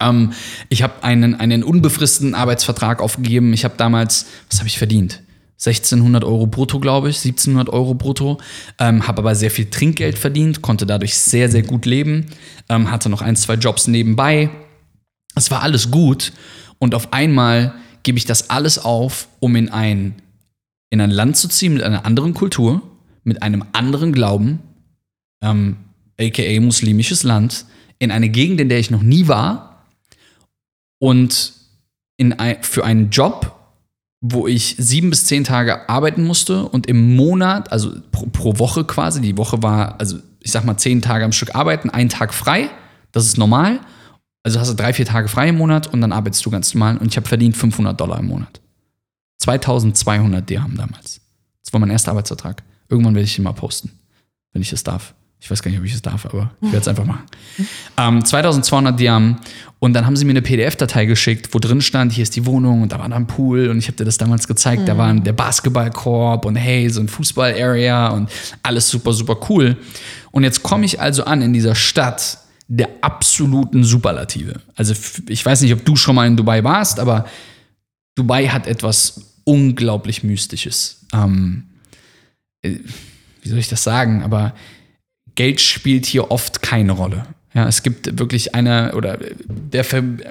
Ähm, 0.00 0.32
ich 0.68 0.82
habe 0.82 1.04
einen, 1.04 1.34
einen 1.36 1.62
unbefristeten 1.62 2.34
Arbeitsvertrag 2.34 3.00
aufgegeben. 3.00 3.52
Ich 3.52 3.64
habe 3.64 3.74
damals, 3.76 4.26
was 4.50 4.58
habe 4.58 4.68
ich 4.68 4.76
verdient? 4.78 5.22
1600 5.64 6.24
Euro 6.24 6.46
brutto, 6.46 6.80
glaube 6.80 7.08
ich, 7.08 7.16
1700 7.18 7.68
Euro 7.68 7.94
brutto. 7.94 8.38
Ähm, 8.80 9.06
habe 9.06 9.18
aber 9.18 9.36
sehr 9.36 9.50
viel 9.50 9.66
Trinkgeld 9.66 10.18
verdient, 10.18 10.60
konnte 10.60 10.86
dadurch 10.86 11.16
sehr, 11.16 11.48
sehr 11.48 11.62
gut 11.62 11.86
leben. 11.86 12.26
Ähm, 12.68 12.90
hatte 12.90 13.08
noch 13.08 13.22
ein, 13.22 13.36
zwei 13.36 13.54
Jobs 13.54 13.86
nebenbei. 13.86 14.50
Es 15.36 15.52
war 15.52 15.62
alles 15.62 15.92
gut. 15.92 16.32
Und 16.78 16.96
auf 16.96 17.12
einmal 17.12 17.74
gebe 18.02 18.18
ich 18.18 18.24
das 18.24 18.50
alles 18.50 18.80
auf, 18.80 19.28
um 19.38 19.54
in 19.54 19.68
ein, 19.68 20.16
in 20.90 21.00
ein 21.00 21.12
Land 21.12 21.36
zu 21.36 21.46
ziehen 21.46 21.74
mit 21.74 21.84
einer 21.84 22.04
anderen 22.04 22.34
Kultur, 22.34 22.82
mit 23.22 23.42
einem 23.42 23.64
anderen 23.72 24.12
Glauben, 24.12 24.58
ähm, 25.42 25.76
aka 26.20 26.60
muslimisches 26.60 27.22
Land, 27.22 27.66
in 28.00 28.10
eine 28.10 28.28
Gegend, 28.28 28.60
in 28.60 28.68
der 28.68 28.80
ich 28.80 28.90
noch 28.90 29.02
nie 29.02 29.28
war 29.28 29.86
und 30.98 31.52
in 32.16 32.32
ein, 32.32 32.62
für 32.62 32.84
einen 32.84 33.10
Job, 33.10 33.61
wo 34.22 34.46
ich 34.46 34.76
sieben 34.78 35.10
bis 35.10 35.26
zehn 35.26 35.42
Tage 35.42 35.88
arbeiten 35.88 36.22
musste 36.22 36.64
und 36.64 36.86
im 36.86 37.16
Monat, 37.16 37.72
also 37.72 37.92
pro, 38.12 38.26
pro 38.26 38.58
Woche 38.60 38.84
quasi, 38.84 39.20
die 39.20 39.36
Woche 39.36 39.62
war, 39.64 40.00
also 40.00 40.18
ich 40.40 40.52
sag 40.52 40.64
mal 40.64 40.76
zehn 40.76 41.02
Tage 41.02 41.24
am 41.24 41.32
Stück 41.32 41.56
arbeiten, 41.56 41.90
einen 41.90 42.08
Tag 42.08 42.32
frei, 42.32 42.70
das 43.10 43.26
ist 43.26 43.36
normal. 43.36 43.80
Also 44.44 44.60
hast 44.60 44.70
du 44.70 44.74
drei, 44.74 44.92
vier 44.92 45.06
Tage 45.06 45.28
frei 45.28 45.48
im 45.48 45.58
Monat 45.58 45.88
und 45.88 46.00
dann 46.00 46.12
arbeitest 46.12 46.46
du 46.46 46.50
ganz 46.50 46.72
normal 46.72 46.98
und 46.98 47.08
ich 47.08 47.16
habe 47.16 47.26
verdient 47.26 47.56
500 47.56 48.00
Dollar 48.00 48.20
im 48.20 48.26
Monat. 48.26 48.60
2200 49.38 50.48
Dirham 50.48 50.76
damals. 50.76 51.20
Das 51.64 51.72
war 51.72 51.80
mein 51.80 51.90
erster 51.90 52.12
Arbeitsvertrag. 52.12 52.62
Irgendwann 52.88 53.16
werde 53.16 53.24
ich 53.24 53.36
ihn 53.36 53.44
mal 53.44 53.52
posten, 53.52 53.90
wenn 54.52 54.62
ich 54.62 54.72
es 54.72 54.84
darf. 54.84 55.14
Ich 55.42 55.50
weiß 55.50 55.60
gar 55.60 55.72
nicht, 55.72 55.80
ob 55.80 55.84
ich 55.84 55.92
es 55.92 56.00
darf, 56.00 56.24
aber 56.24 56.52
ich 56.60 56.68
werde 56.68 56.82
es 56.82 56.88
einfach 56.88 57.04
machen. 57.04 57.24
Ähm, 57.96 58.24
2200 58.24 58.98
Dirham. 58.98 59.40
Und 59.80 59.92
dann 59.92 60.06
haben 60.06 60.14
sie 60.14 60.24
mir 60.24 60.30
eine 60.30 60.42
PDF-Datei 60.42 61.04
geschickt, 61.04 61.48
wo 61.50 61.58
drin 61.58 61.80
stand, 61.80 62.12
hier 62.12 62.22
ist 62.22 62.36
die 62.36 62.46
Wohnung 62.46 62.82
und 62.82 62.92
da 62.92 63.00
war 63.00 63.08
dann 63.08 63.24
ein 63.24 63.26
Pool 63.26 63.68
und 63.68 63.78
ich 63.78 63.88
habe 63.88 63.96
dir 63.96 64.04
das 64.04 64.18
damals 64.18 64.46
gezeigt. 64.46 64.86
Da 64.86 64.96
war 64.96 65.12
der 65.12 65.32
Basketballkorb 65.32 66.44
und 66.44 66.54
hey, 66.54 66.88
so 66.90 67.00
ein 67.00 67.08
Fußball-Area 67.08 68.10
und 68.10 68.30
alles 68.62 68.88
super, 68.88 69.12
super 69.12 69.36
cool. 69.50 69.76
Und 70.30 70.44
jetzt 70.44 70.62
komme 70.62 70.84
ich 70.84 71.00
also 71.00 71.24
an 71.24 71.42
in 71.42 71.52
dieser 71.52 71.74
Stadt 71.74 72.38
der 72.68 72.88
absoluten 73.00 73.82
Superlative. 73.82 74.60
Also 74.76 74.94
ich 75.28 75.44
weiß 75.44 75.62
nicht, 75.62 75.72
ob 75.72 75.84
du 75.84 75.96
schon 75.96 76.14
mal 76.14 76.28
in 76.28 76.36
Dubai 76.36 76.62
warst, 76.62 77.00
aber 77.00 77.26
Dubai 78.14 78.46
hat 78.46 78.68
etwas 78.68 79.34
unglaublich 79.42 80.22
Mystisches. 80.22 81.04
Ähm, 81.12 81.64
äh, 82.62 82.76
wie 83.42 83.48
soll 83.48 83.58
ich 83.58 83.68
das 83.68 83.82
sagen? 83.82 84.22
Aber 84.22 84.54
Geld 85.34 85.60
spielt 85.60 86.06
hier 86.06 86.30
oft 86.30 86.62
keine 86.62 86.92
Rolle. 86.92 87.26
Ja, 87.54 87.68
es 87.68 87.82
gibt 87.82 88.18
wirklich 88.18 88.54
einer 88.54 88.92
oder 88.96 89.18
der, 89.46 89.84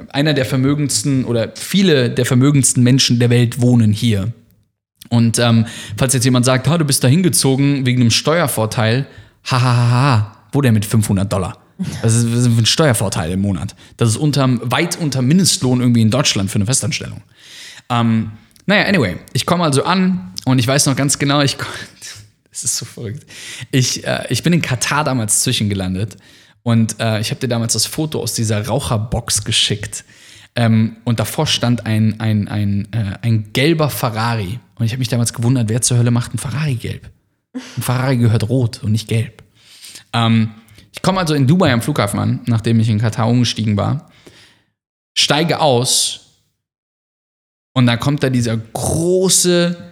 einer 0.09 0.33
der 0.33 0.45
vermögendsten 0.45 1.25
oder 1.25 1.51
viele 1.55 2.09
der 2.09 2.25
vermögendsten 2.25 2.83
Menschen 2.83 3.19
der 3.19 3.29
Welt 3.29 3.61
wohnen 3.61 3.93
hier. 3.93 4.33
Und 5.09 5.39
ähm, 5.39 5.65
falls 5.97 6.13
jetzt 6.13 6.23
jemand 6.23 6.45
sagt, 6.45 6.67
ha, 6.67 6.77
du 6.77 6.85
bist 6.85 7.03
da 7.03 7.07
hingezogen 7.07 7.85
wegen 7.85 8.01
einem 8.01 8.11
Steuervorteil, 8.11 9.05
hahaha, 9.43 10.35
wo 10.51 10.61
der 10.61 10.71
mit 10.71 10.85
500 10.85 11.31
Dollar? 11.31 11.57
Das 12.01 12.15
ist, 12.15 12.25
das 12.25 12.45
ist 12.45 12.57
ein 12.57 12.65
Steuervorteil 12.65 13.31
im 13.31 13.41
Monat. 13.41 13.75
Das 13.97 14.09
ist 14.09 14.17
unterm, 14.17 14.61
weit 14.63 14.97
unter 14.99 15.21
Mindestlohn 15.21 15.81
irgendwie 15.81 16.01
in 16.01 16.11
Deutschland 16.11 16.49
für 16.49 16.55
eine 16.55 16.65
Festanstellung. 16.65 17.21
Ähm, 17.89 18.31
naja, 18.65 18.85
anyway, 18.85 19.17
ich 19.33 19.45
komme 19.45 19.63
also 19.63 19.83
an 19.83 20.33
und 20.45 20.59
ich 20.59 20.67
weiß 20.67 20.85
noch 20.85 20.95
ganz 20.95 21.19
genau, 21.19 21.41
ich 21.41 21.57
das 22.51 22.63
ist 22.63 22.77
so 22.77 22.85
verrückt. 22.85 23.25
Ich, 23.71 24.05
äh, 24.05 24.25
ich 24.29 24.43
bin 24.43 24.53
in 24.53 24.61
Katar 24.61 25.03
damals 25.03 25.41
zwischengelandet 25.41 26.17
und 26.63 26.99
äh, 26.99 27.19
ich 27.19 27.31
habe 27.31 27.39
dir 27.39 27.47
damals 27.47 27.73
das 27.73 27.85
Foto 27.85 28.21
aus 28.21 28.33
dieser 28.33 28.67
Raucherbox 28.67 29.43
geschickt. 29.43 30.03
Ähm, 30.55 30.97
und 31.05 31.19
davor 31.19 31.47
stand 31.47 31.85
ein, 31.85 32.19
ein, 32.19 32.47
ein, 32.47 32.87
äh, 32.91 33.17
ein 33.21 33.53
gelber 33.53 33.89
Ferrari. 33.89 34.59
Und 34.75 34.85
ich 34.85 34.91
habe 34.91 34.99
mich 34.99 35.07
damals 35.07 35.33
gewundert, 35.33 35.69
wer 35.69 35.81
zur 35.81 35.97
Hölle 35.97 36.11
macht 36.11 36.33
ein 36.33 36.37
Ferrari 36.37 36.75
gelb? 36.75 37.09
Ein 37.53 37.81
Ferrari 37.81 38.17
gehört 38.17 38.49
rot 38.49 38.83
und 38.83 38.91
nicht 38.91 39.07
gelb. 39.07 39.43
Ähm, 40.13 40.51
ich 40.93 41.01
komme 41.01 41.19
also 41.19 41.33
in 41.33 41.47
Dubai 41.47 41.71
am 41.71 41.81
Flughafen 41.81 42.19
an, 42.19 42.41
nachdem 42.47 42.79
ich 42.79 42.89
in 42.89 42.99
Katar 42.99 43.29
umgestiegen 43.29 43.77
war, 43.77 44.11
steige 45.17 45.61
aus 45.61 46.21
und 47.73 47.85
dann 47.85 47.99
kommt 47.99 48.23
da 48.23 48.29
dieser 48.29 48.57
große, 48.57 49.90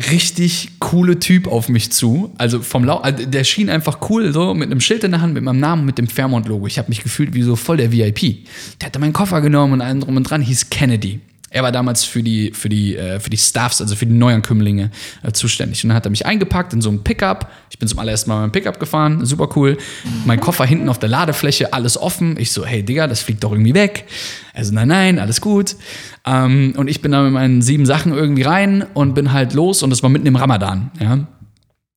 richtig 0.00 0.70
coole 0.78 1.18
Typ 1.18 1.46
auf 1.46 1.68
mich 1.68 1.92
zu. 1.92 2.32
Also 2.38 2.60
vom 2.60 2.84
Lau 2.84 2.98
also 2.98 3.24
der 3.26 3.44
schien 3.44 3.68
einfach 3.68 4.10
cool, 4.10 4.32
so 4.32 4.54
mit 4.54 4.70
einem 4.70 4.80
Schild 4.80 5.04
in 5.04 5.12
der 5.12 5.20
Hand, 5.20 5.34
mit 5.34 5.42
meinem 5.42 5.60
Namen, 5.60 5.84
mit 5.84 5.98
dem 5.98 6.06
Fairmont-Logo. 6.06 6.66
Ich 6.66 6.78
habe 6.78 6.88
mich 6.88 7.02
gefühlt 7.02 7.34
wie 7.34 7.42
so 7.42 7.56
voll 7.56 7.76
der 7.76 7.92
VIP. 7.92 8.46
Der 8.80 8.86
hatte 8.86 8.98
meinen 8.98 9.12
Koffer 9.12 9.40
genommen 9.40 9.74
und 9.74 9.80
allem 9.80 10.00
drum 10.00 10.16
und 10.16 10.24
dran, 10.24 10.40
hieß 10.40 10.70
Kennedy. 10.70 11.20
Er 11.52 11.62
war 11.62 11.70
damals 11.70 12.04
für 12.04 12.22
die, 12.22 12.50
für 12.52 12.68
die, 12.68 12.96
äh, 12.96 13.20
für 13.20 13.28
die 13.28 13.36
Staffs, 13.36 13.80
also 13.80 13.94
für 13.94 14.06
die 14.06 14.14
Neuankömmlinge 14.14 14.90
äh, 15.22 15.32
zuständig. 15.32 15.84
Und 15.84 15.90
dann 15.90 15.96
hat 15.96 16.06
er 16.06 16.10
mich 16.10 16.24
eingepackt 16.24 16.72
in 16.72 16.80
so 16.80 16.90
ein 16.90 17.04
Pickup. 17.04 17.50
Ich 17.70 17.78
bin 17.78 17.88
zum 17.88 17.98
allerersten 17.98 18.30
Mal 18.30 18.36
mit 18.36 18.42
meinem 18.42 18.52
Pickup 18.52 18.80
gefahren, 18.80 19.26
super 19.26 19.48
cool. 19.54 19.76
Mein 20.24 20.40
Koffer 20.40 20.64
hinten 20.64 20.88
auf 20.88 20.98
der 20.98 21.10
Ladefläche, 21.10 21.72
alles 21.72 21.98
offen. 21.98 22.38
Ich 22.38 22.52
so, 22.52 22.64
hey 22.64 22.82
Digga, 22.82 23.06
das 23.06 23.20
fliegt 23.20 23.44
doch 23.44 23.52
irgendwie 23.52 23.74
weg. 23.74 24.06
Also 24.54 24.72
nein, 24.72 24.88
nein, 24.88 25.18
alles 25.18 25.40
gut. 25.40 25.76
Ähm, 26.24 26.72
und 26.76 26.88
ich 26.88 27.02
bin 27.02 27.12
da 27.12 27.22
mit 27.22 27.32
meinen 27.32 27.60
sieben 27.60 27.84
Sachen 27.84 28.12
irgendwie 28.12 28.42
rein 28.42 28.86
und 28.94 29.14
bin 29.14 29.32
halt 29.32 29.52
los. 29.52 29.82
Und 29.82 29.90
das 29.90 30.02
war 30.02 30.10
mitten 30.10 30.26
im 30.26 30.36
Ramadan, 30.36 30.90
ja. 30.98 31.26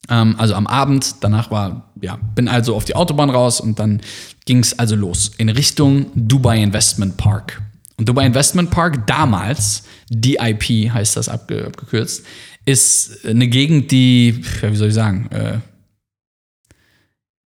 Ähm, 0.10 0.36
also 0.38 0.54
am 0.54 0.68
Abend, 0.68 1.15
danach 1.22 1.50
war, 1.50 1.91
ja, 2.02 2.18
bin 2.36 2.48
also 2.48 2.76
auf 2.76 2.86
die 2.86 2.96
Autobahn 2.96 3.30
raus 3.30 3.60
und 3.60 3.80
dann 3.80 4.02
ging 4.46 4.60
es 4.60 4.78
also 4.78 4.96
los 4.96 5.32
in 5.38 5.50
Richtung 5.50 6.08
Dubai 6.13 6.62
Investment 6.62 7.18
Park. 7.18 7.62
Und 7.97 8.10
Dubai 8.10 8.25
Investment 8.25 8.71
Park 8.71 9.08
damals, 9.08 9.84
DIP 10.10 10.91
heißt 10.91 11.15
das 11.15 11.29
abge 11.29 11.65
abgekürzt, 11.65 12.25
ist 12.65 13.25
eine 13.25 13.47
Gegend, 13.47 13.91
die, 13.91 14.43
wie 14.62 14.75
soll 14.75 14.89
ich 14.89 14.93
sagen, 14.93 15.29
äh, 15.31 15.60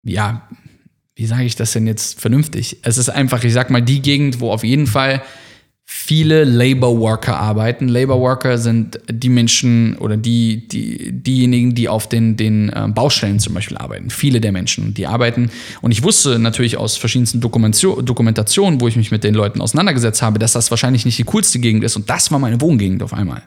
ja, 0.05 0.49
wie 1.17 1.27
sage 1.27 1.45
ich 1.45 1.57
das 1.57 1.73
denn 1.73 1.87
jetzt 1.87 2.21
vernünftig? 2.21 2.79
Es 2.83 2.99
ist 2.99 3.09
einfach, 3.09 3.43
ich 3.43 3.53
sag 3.53 3.71
mal, 3.71 3.83
die 3.83 4.01
Gegend, 4.01 4.41
wo 4.41 4.53
auf 4.53 4.63
jeden 4.63 4.87
Fall 4.87 5.23
viele 5.91 6.45
Labor 6.45 6.99
Worker 7.01 7.41
arbeiten. 7.41 7.89
Labor 7.89 8.21
Worker 8.21 8.59
sind 8.59 9.01
die 9.11 9.31
Menschen 9.31 9.97
oder 9.97 10.19
die, 10.19 10.69
die, 10.69 11.13
diejenigen, 11.13 11.75
die 11.75 11.89
auf 11.89 12.07
den, 12.07 12.37
den 12.37 12.69
äh, 12.69 12.89
Baustellen 12.89 13.41
zum 13.41 13.55
Beispiel 13.55 13.79
arbeiten. 13.79 14.11
Viele 14.11 14.43
der 14.43 14.53
Menschen, 14.53 14.93
die 14.93 15.07
arbeiten. 15.07 15.51
Und 15.81 15.91
ich 15.91 16.03
wusste 16.03 16.39
natürlich 16.39 16.77
aus 16.77 16.99
verschiedensten 16.99 17.41
Dokumentation, 17.41 18.05
Dokumentationen, 18.05 18.83
wo 18.83 18.87
ich 18.87 18.97
mich 18.97 19.11
mit 19.11 19.25
den 19.25 19.33
Leuten 19.33 19.63
auseinandergesetzt 19.63 20.21
habe, 20.21 20.39
dass 20.39 20.53
das 20.53 20.71
wahrscheinlich 20.71 21.07
nicht 21.07 21.17
die 21.17 21.25
coolste 21.25 21.59
Gegend 21.59 21.83
ist. 21.83 21.97
Und 21.97 22.11
das 22.11 22.31
war 22.31 22.39
meine 22.39 22.61
Wohngegend 22.61 23.03
auf 23.03 23.15
einmal. 23.15 23.45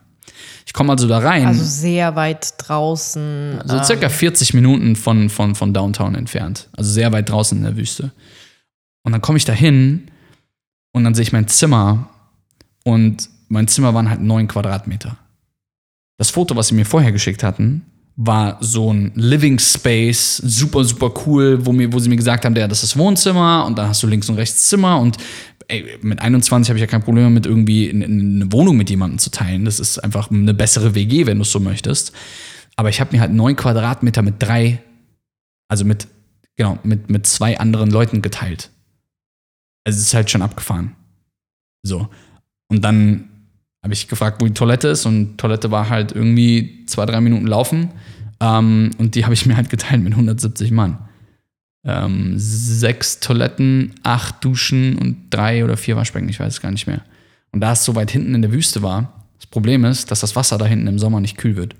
Ich 0.66 0.74
komme 0.74 0.94
also 0.94 1.08
da 1.08 1.20
rein. 1.20 1.46
Also 1.46 1.64
sehr 1.64 2.16
weit 2.16 2.56
draußen. 2.58 3.62
So 3.66 3.78
ähm, 3.78 3.84
circa 3.84 4.10
40 4.10 4.56
Minuten 4.56 4.96
von, 4.96 5.30
von, 5.30 5.54
von 5.54 5.76
Downtown 5.76 6.16
entfernt. 6.16 6.70
Also 6.76 6.92
sehr 6.92 7.12
weit 7.12 7.30
draußen 7.30 7.56
in 7.56 7.66
der 7.66 7.78
Wüste. 7.78 8.12
Und 9.04 9.12
dann 9.12 9.22
komme 9.22 9.38
ich 9.38 9.46
da 9.46 9.54
hin 9.54 10.08
und 10.92 11.04
dann 11.04 11.14
sehe 11.14 11.22
ich 11.24 11.34
mein 11.34 11.48
Zimmer 11.48 12.11
und 12.84 13.30
mein 13.48 13.68
Zimmer 13.68 13.94
waren 13.94 14.10
halt 14.10 14.22
neun 14.22 14.48
Quadratmeter. 14.48 15.18
Das 16.18 16.30
Foto, 16.30 16.56
was 16.56 16.68
sie 16.68 16.76
mir 16.76 16.86
vorher 16.86 17.12
geschickt 17.12 17.44
hatten, 17.44 17.86
war 18.16 18.58
so 18.62 18.94
ein 18.94 19.12
Living 19.16 19.58
Space, 19.60 20.38
super, 20.38 20.84
super 20.84 21.12
cool, 21.26 21.66
wo, 21.66 21.72
mir, 21.72 21.92
wo 21.92 22.00
sie 22.00 22.10
mir 22.10 22.18
gesagt 22.18 22.46
haben, 22.46 22.56
ja, 22.56 22.68
das 22.68 22.84
ist 22.84 22.94
das 22.94 23.00
Wohnzimmer 23.00 23.66
und 23.66 23.78
dann 23.78 23.88
hast 23.88 24.04
du 24.04 24.08
links 24.08 24.30
und 24.30 24.36
rechts 24.36 24.68
Zimmer 24.68 25.00
und 25.00 25.18
ey, 25.68 25.98
mit 26.02 26.22
21 26.22 26.70
habe 26.70 26.78
ich 26.78 26.82
ja 26.82 26.88
kein 26.88 27.02
Problem 27.02 27.24
damit, 27.24 27.46
irgendwie 27.46 27.90
eine 27.90 28.52
Wohnung 28.52 28.78
mit 28.78 28.90
jemandem 28.90 29.18
zu 29.20 29.32
teilen. 29.32 29.66
Das 29.66 29.80
ist 29.80 30.00
einfach 30.00 30.30
eine 30.30 30.54
bessere 30.54 30.94
WG, 30.94 31.26
wenn 31.26 31.38
du 31.38 31.44
es 31.44 31.52
so 31.52 31.60
möchtest. 31.60 32.12
Aber 32.76 32.90
ich 32.90 33.00
habe 33.00 33.16
mir 33.16 33.22
halt 33.22 33.32
neun 33.32 33.56
Quadratmeter 33.56 34.22
mit 34.22 34.36
drei, 34.40 34.82
also 35.68 35.86
mit, 35.86 36.08
genau, 36.58 36.78
mit, 36.84 37.10
mit 37.10 37.26
zwei 37.26 37.60
anderen 37.60 37.90
Leuten 37.90 38.22
geteilt. 38.22 38.70
Also 39.86 39.98
es 39.98 40.08
ist 40.08 40.14
halt 40.14 40.30
schon 40.30 40.42
abgefahren. 40.42 40.96
So. 41.84 42.10
Und 42.72 42.86
dann 42.86 43.26
habe 43.84 43.94
ich 43.94 44.08
gefragt, 44.08 44.42
wo 44.42 44.46
die 44.46 44.54
Toilette 44.54 44.88
ist 44.88 45.06
und 45.06 45.38
Toilette 45.38 45.72
war 45.72 45.90
halt 45.90 46.14
irgendwie 46.14 46.86
zwei, 46.86 47.06
drei 47.06 47.20
Minuten 47.20 47.46
laufen. 47.46 47.90
Ähm, 48.40 48.92
und 48.98 49.16
die 49.16 49.26
habe 49.26 49.34
ich 49.34 49.46
mir 49.46 49.58
halt 49.58 49.70
geteilt 49.70 50.02
mit 50.02 50.14
170 50.14 50.72
Mann. 50.72 51.00
Ähm, 51.86 52.36
sechs 52.38 53.20
Toiletten, 53.20 53.94
acht 54.04 54.44
Duschen 54.46 54.98
und 54.98 55.26
drei 55.32 55.66
oder 55.66 55.76
vier 55.76 55.98
Waschbecken, 55.98 56.30
ich 56.30 56.40
weiß 56.40 56.54
es 56.54 56.62
gar 56.62 56.72
nicht 56.72 56.88
mehr. 56.88 57.02
Und 57.52 57.60
da 57.60 57.74
es 57.74 57.84
so 57.84 57.94
weit 57.94 58.10
hinten 58.10 58.36
in 58.36 58.42
der 58.42 58.54
Wüste 58.54 58.82
war, 58.82 59.26
das 59.38 59.48
Problem 59.48 59.84
ist, 59.84 60.10
dass 60.12 60.22
das 60.22 60.38
Wasser 60.38 60.58
da 60.58 60.66
hinten 60.66 60.88
im 60.88 60.98
Sommer 60.98 61.20
nicht 61.20 61.38
kühl 61.38 61.58
wird. 61.58 61.76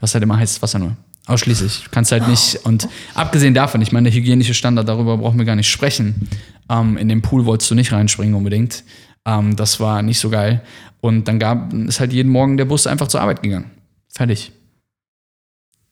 Hast 0.00 0.14
halt 0.14 0.22
immer 0.22 0.36
heißes 0.36 0.62
Wasser 0.62 0.78
nur. 0.78 0.96
Ausschließlich. 1.26 1.82
Du 1.84 1.90
kannst 1.90 2.12
halt 2.12 2.28
nicht. 2.28 2.60
Und 2.64 2.88
abgesehen 3.14 3.54
davon, 3.54 3.80
ich 3.82 3.90
meine, 3.90 4.10
der 4.10 4.18
hygienische 4.18 4.54
Standard, 4.54 4.88
darüber 4.88 5.18
brauchen 5.18 5.38
wir 5.38 5.44
gar 5.44 5.56
nicht 5.56 5.70
sprechen. 5.70 6.28
Ähm, 6.68 6.96
in 6.96 7.08
den 7.08 7.22
Pool 7.22 7.46
wolltest 7.46 7.70
du 7.70 7.74
nicht 7.74 7.92
reinspringen 7.92 8.34
unbedingt. 8.34 8.84
Ähm, 9.26 9.56
das 9.56 9.80
war 9.80 10.02
nicht 10.02 10.18
so 10.18 10.30
geil. 10.30 10.62
Und 11.00 11.28
dann 11.28 11.38
gab, 11.38 11.72
ist 11.72 12.00
halt 12.00 12.12
jeden 12.12 12.30
Morgen 12.30 12.56
der 12.56 12.64
Bus 12.64 12.86
einfach 12.86 13.08
zur 13.08 13.20
Arbeit 13.20 13.42
gegangen. 13.42 13.70
Fertig. 14.08 14.52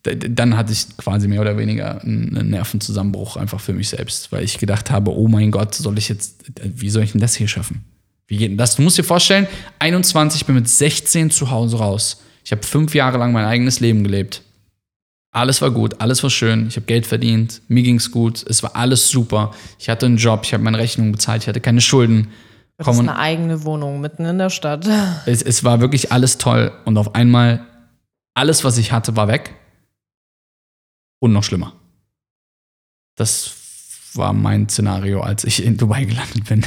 Dann 0.03 0.57
hatte 0.57 0.73
ich 0.73 0.97
quasi 0.97 1.29
mehr 1.29 1.43
oder 1.43 1.59
weniger 1.59 2.01
einen 2.01 2.49
Nervenzusammenbruch 2.51 3.37
einfach 3.37 3.61
für 3.61 3.75
mich 3.75 3.91
selbst, 3.91 4.33
weil 4.33 4.45
ich 4.45 4.59
gedacht 4.59 4.91
habe, 4.91 5.15
oh 5.15 5.29
mein 5.29 5.51
Gott, 5.51 5.75
soll 5.75 5.99
ich 5.99 6.09
jetzt, 6.09 6.45
wie 6.63 6.89
soll 6.89 7.03
ich 7.03 7.13
denn 7.13 7.21
das 7.21 7.35
hier 7.35 7.49
schaffen? 7.49 7.85
Wie 8.27 8.39
geht 8.39 8.51
denn 8.51 8.57
das? 8.57 8.77
Du 8.77 8.83
musst 8.83 8.97
dir 8.97 9.05
vorstellen, 9.05 9.47
21, 9.79 10.47
bin 10.47 10.55
mit 10.55 10.69
16 10.69 11.31
zu 11.31 11.51
Hause 11.51 11.79
raus. 11.79 12.23
Ich 12.45 12.53
habe 12.53 12.63
fünf 12.63 12.95
Jahre 12.95 13.19
lang 13.19 13.33
mein 13.33 13.45
eigenes 13.45 13.81
Leben 13.81 14.03
gelebt. 14.03 14.43
Alles 15.33 15.61
war 15.61 15.71
gut, 15.71 16.01
alles 16.01 16.23
war 16.23 16.31
schön, 16.31 16.67
ich 16.69 16.77
habe 16.77 16.87
Geld 16.87 17.07
verdient, 17.07 17.63
mir 17.69 17.85
ging 17.85 17.97
es 17.97 18.11
gut, 18.11 18.45
es 18.49 18.65
war 18.65 18.75
alles 18.75 19.09
super. 19.09 19.53
Ich 19.79 19.89
hatte 19.89 20.07
einen 20.07 20.17
Job, 20.17 20.41
ich 20.45 20.55
habe 20.55 20.65
meine 20.65 20.79
Rechnung 20.79 21.13
bezahlt, 21.13 21.43
ich 21.43 21.49
hatte 21.49 21.61
keine 21.61 21.81
Schulden. 21.81 22.29
Das 22.87 22.95
ist 22.95 23.01
eine 23.01 23.19
eigene 23.19 23.65
Wohnung 23.65 24.01
mitten 24.01 24.25
in 24.25 24.39
der 24.39 24.49
Stadt. 24.49 24.89
Es, 25.27 25.43
es 25.43 25.65
war 25.65 25.81
wirklich 25.81 26.13
alles 26.13 26.39
toll 26.39 26.73
und 26.87 26.97
auf 26.97 27.15
einmal 27.15 27.67
alles, 28.33 28.65
was 28.65 28.79
ich 28.79 28.91
hatte, 28.91 29.17
war 29.17 29.29
weg. 29.29 29.55
Und 31.19 31.33
noch 31.33 31.45
schlimmer. 31.45 31.75
Das 33.17 33.53
war 34.15 34.33
mein 34.33 34.71
Szenario, 34.71 35.21
als 35.21 35.45
ich 35.45 35.63
in 35.63 35.77
Dubai 35.77 36.05
gelandet 36.05 36.47
bin. 36.47 36.65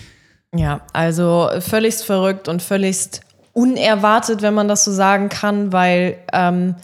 ja, 0.56 0.80
also 0.94 1.50
völligst 1.60 2.06
verrückt 2.06 2.48
und 2.48 2.62
völligst 2.62 3.20
unerwartet, 3.52 4.40
wenn 4.40 4.54
man 4.54 4.66
das 4.66 4.84
so 4.84 4.92
sagen 4.92 5.28
kann, 5.28 5.74
weil 5.74 6.16
ähm, 6.32 6.74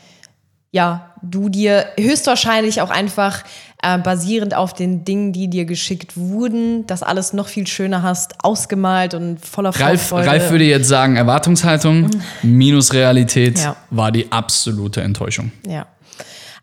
ja, 0.71 1.15
du 1.23 1.49
dir 1.49 1.87
höchstwahrscheinlich 1.99 2.83
auch 2.83 2.91
einfach 2.91 3.43
äh, 3.83 3.99
basierend 3.99 4.55
auf 4.55 4.75
den 4.75 5.05
Dingen, 5.05 5.33
die 5.33 5.49
dir 5.49 5.65
geschickt 5.65 6.17
wurden, 6.17 6.87
das 6.87 7.03
alles 7.03 7.33
noch 7.33 7.49
viel 7.49 7.67
schöner 7.67 8.03
hast, 8.03 8.45
ausgemalt 8.45 9.15
und 9.15 9.45
voller 9.45 9.71
Ralf, 9.71 10.09
Vorfreude. 10.09 10.31
Ralf 10.31 10.51
würde 10.51 10.65
jetzt 10.65 10.89
sagen, 10.89 11.17
Erwartungshaltung 11.17 12.11
minus 12.43 12.93
Realität 12.93 13.59
ja. 13.59 13.77
war 13.91 14.13
die 14.13 14.33
absolute 14.33 15.03
Enttäuschung. 15.03 15.53
Ja. 15.67 15.87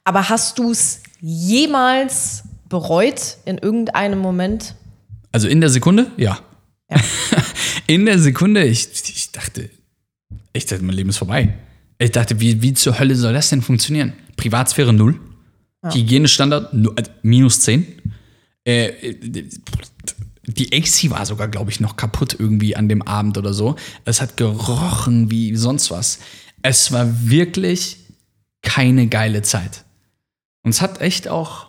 Aber 0.03 0.29
hast 0.29 0.59
du 0.59 0.71
es 0.71 1.01
jemals 1.21 2.43
bereut 2.67 3.37
in 3.45 3.57
irgendeinem 3.57 4.19
Moment? 4.19 4.75
Also 5.31 5.47
in 5.47 5.61
der 5.61 5.69
Sekunde? 5.69 6.07
Ja. 6.17 6.39
ja. 6.89 6.97
in 7.87 8.05
der 8.05 8.19
Sekunde, 8.19 8.63
ich, 8.65 8.89
ich 8.91 9.31
dachte, 9.31 9.69
ich 10.51 10.65
dachte, 10.65 10.83
mein 10.83 10.95
Leben 10.95 11.09
ist 11.09 11.17
vorbei. 11.17 11.53
Ich 11.99 12.11
dachte, 12.11 12.39
wie, 12.39 12.61
wie 12.61 12.73
zur 12.73 12.99
Hölle 12.99 13.15
soll 13.15 13.33
das 13.33 13.49
denn 13.49 13.61
funktionieren? 13.61 14.13
Privatsphäre 14.35 14.91
null. 14.91 15.19
Ja. 15.83 15.93
Hygienestandard 15.93 16.73
äh, 16.73 17.03
minus 17.21 17.61
10. 17.61 17.85
Äh, 18.65 19.15
die 20.45 20.73
AC 20.73 21.09
war 21.09 21.25
sogar, 21.25 21.47
glaube 21.47 21.71
ich, 21.71 21.79
noch 21.79 21.95
kaputt 21.95 22.35
irgendwie 22.37 22.75
an 22.75 22.89
dem 22.89 23.01
Abend 23.01 23.37
oder 23.37 23.53
so. 23.53 23.75
Es 24.05 24.21
hat 24.21 24.37
gerochen 24.37 25.31
wie 25.31 25.55
sonst 25.55 25.91
was. 25.91 26.19
Es 26.61 26.91
war 26.91 27.07
wirklich 27.29 27.97
keine 28.61 29.07
geile 29.07 29.41
Zeit. 29.41 29.83
Und 30.63 30.71
es 30.71 30.81
hat 30.81 31.01
echt 31.01 31.27
auch, 31.27 31.67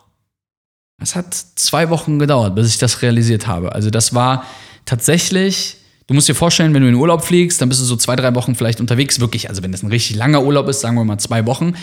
es 1.01 1.17
hat 1.17 1.35
zwei 1.35 1.91
Wochen 1.91 2.19
gedauert, 2.19 2.55
bis 2.55 2.69
ich 2.69 2.79
das 2.79 3.03
realisiert 3.03 3.47
habe. 3.47 3.73
Also 3.73 3.91
das 3.91 4.15
war 4.15 4.45
tatsächlich 4.85 5.79
Du 6.07 6.13
musst 6.13 6.29
dir 6.29 6.35
vorstellen, 6.35 6.75
wenn 6.75 6.83
du 6.83 6.89
in 6.89 6.95
Urlaub 6.95 7.25
fliegst, 7.25 7.63
dann 7.63 7.71
bist 7.71 7.81
du 7.81 7.85
so 7.87 7.97
zwei, 7.97 8.15
drei 8.15 8.35
Wochen 8.35 8.55
vielleicht 8.55 8.81
unterwegs, 8.81 9.21
wirklich. 9.21 9.49
Also 9.49 9.63
wenn 9.63 9.73
das 9.73 9.83
ein 9.83 9.89
richtig 9.89 10.17
langer 10.17 10.43
Urlaub 10.43 10.69
ist, 10.69 10.81
sagen 10.81 10.97
wir 10.97 11.05
mal 11.05 11.19
zwei 11.19 11.47
Wochen. 11.47 11.75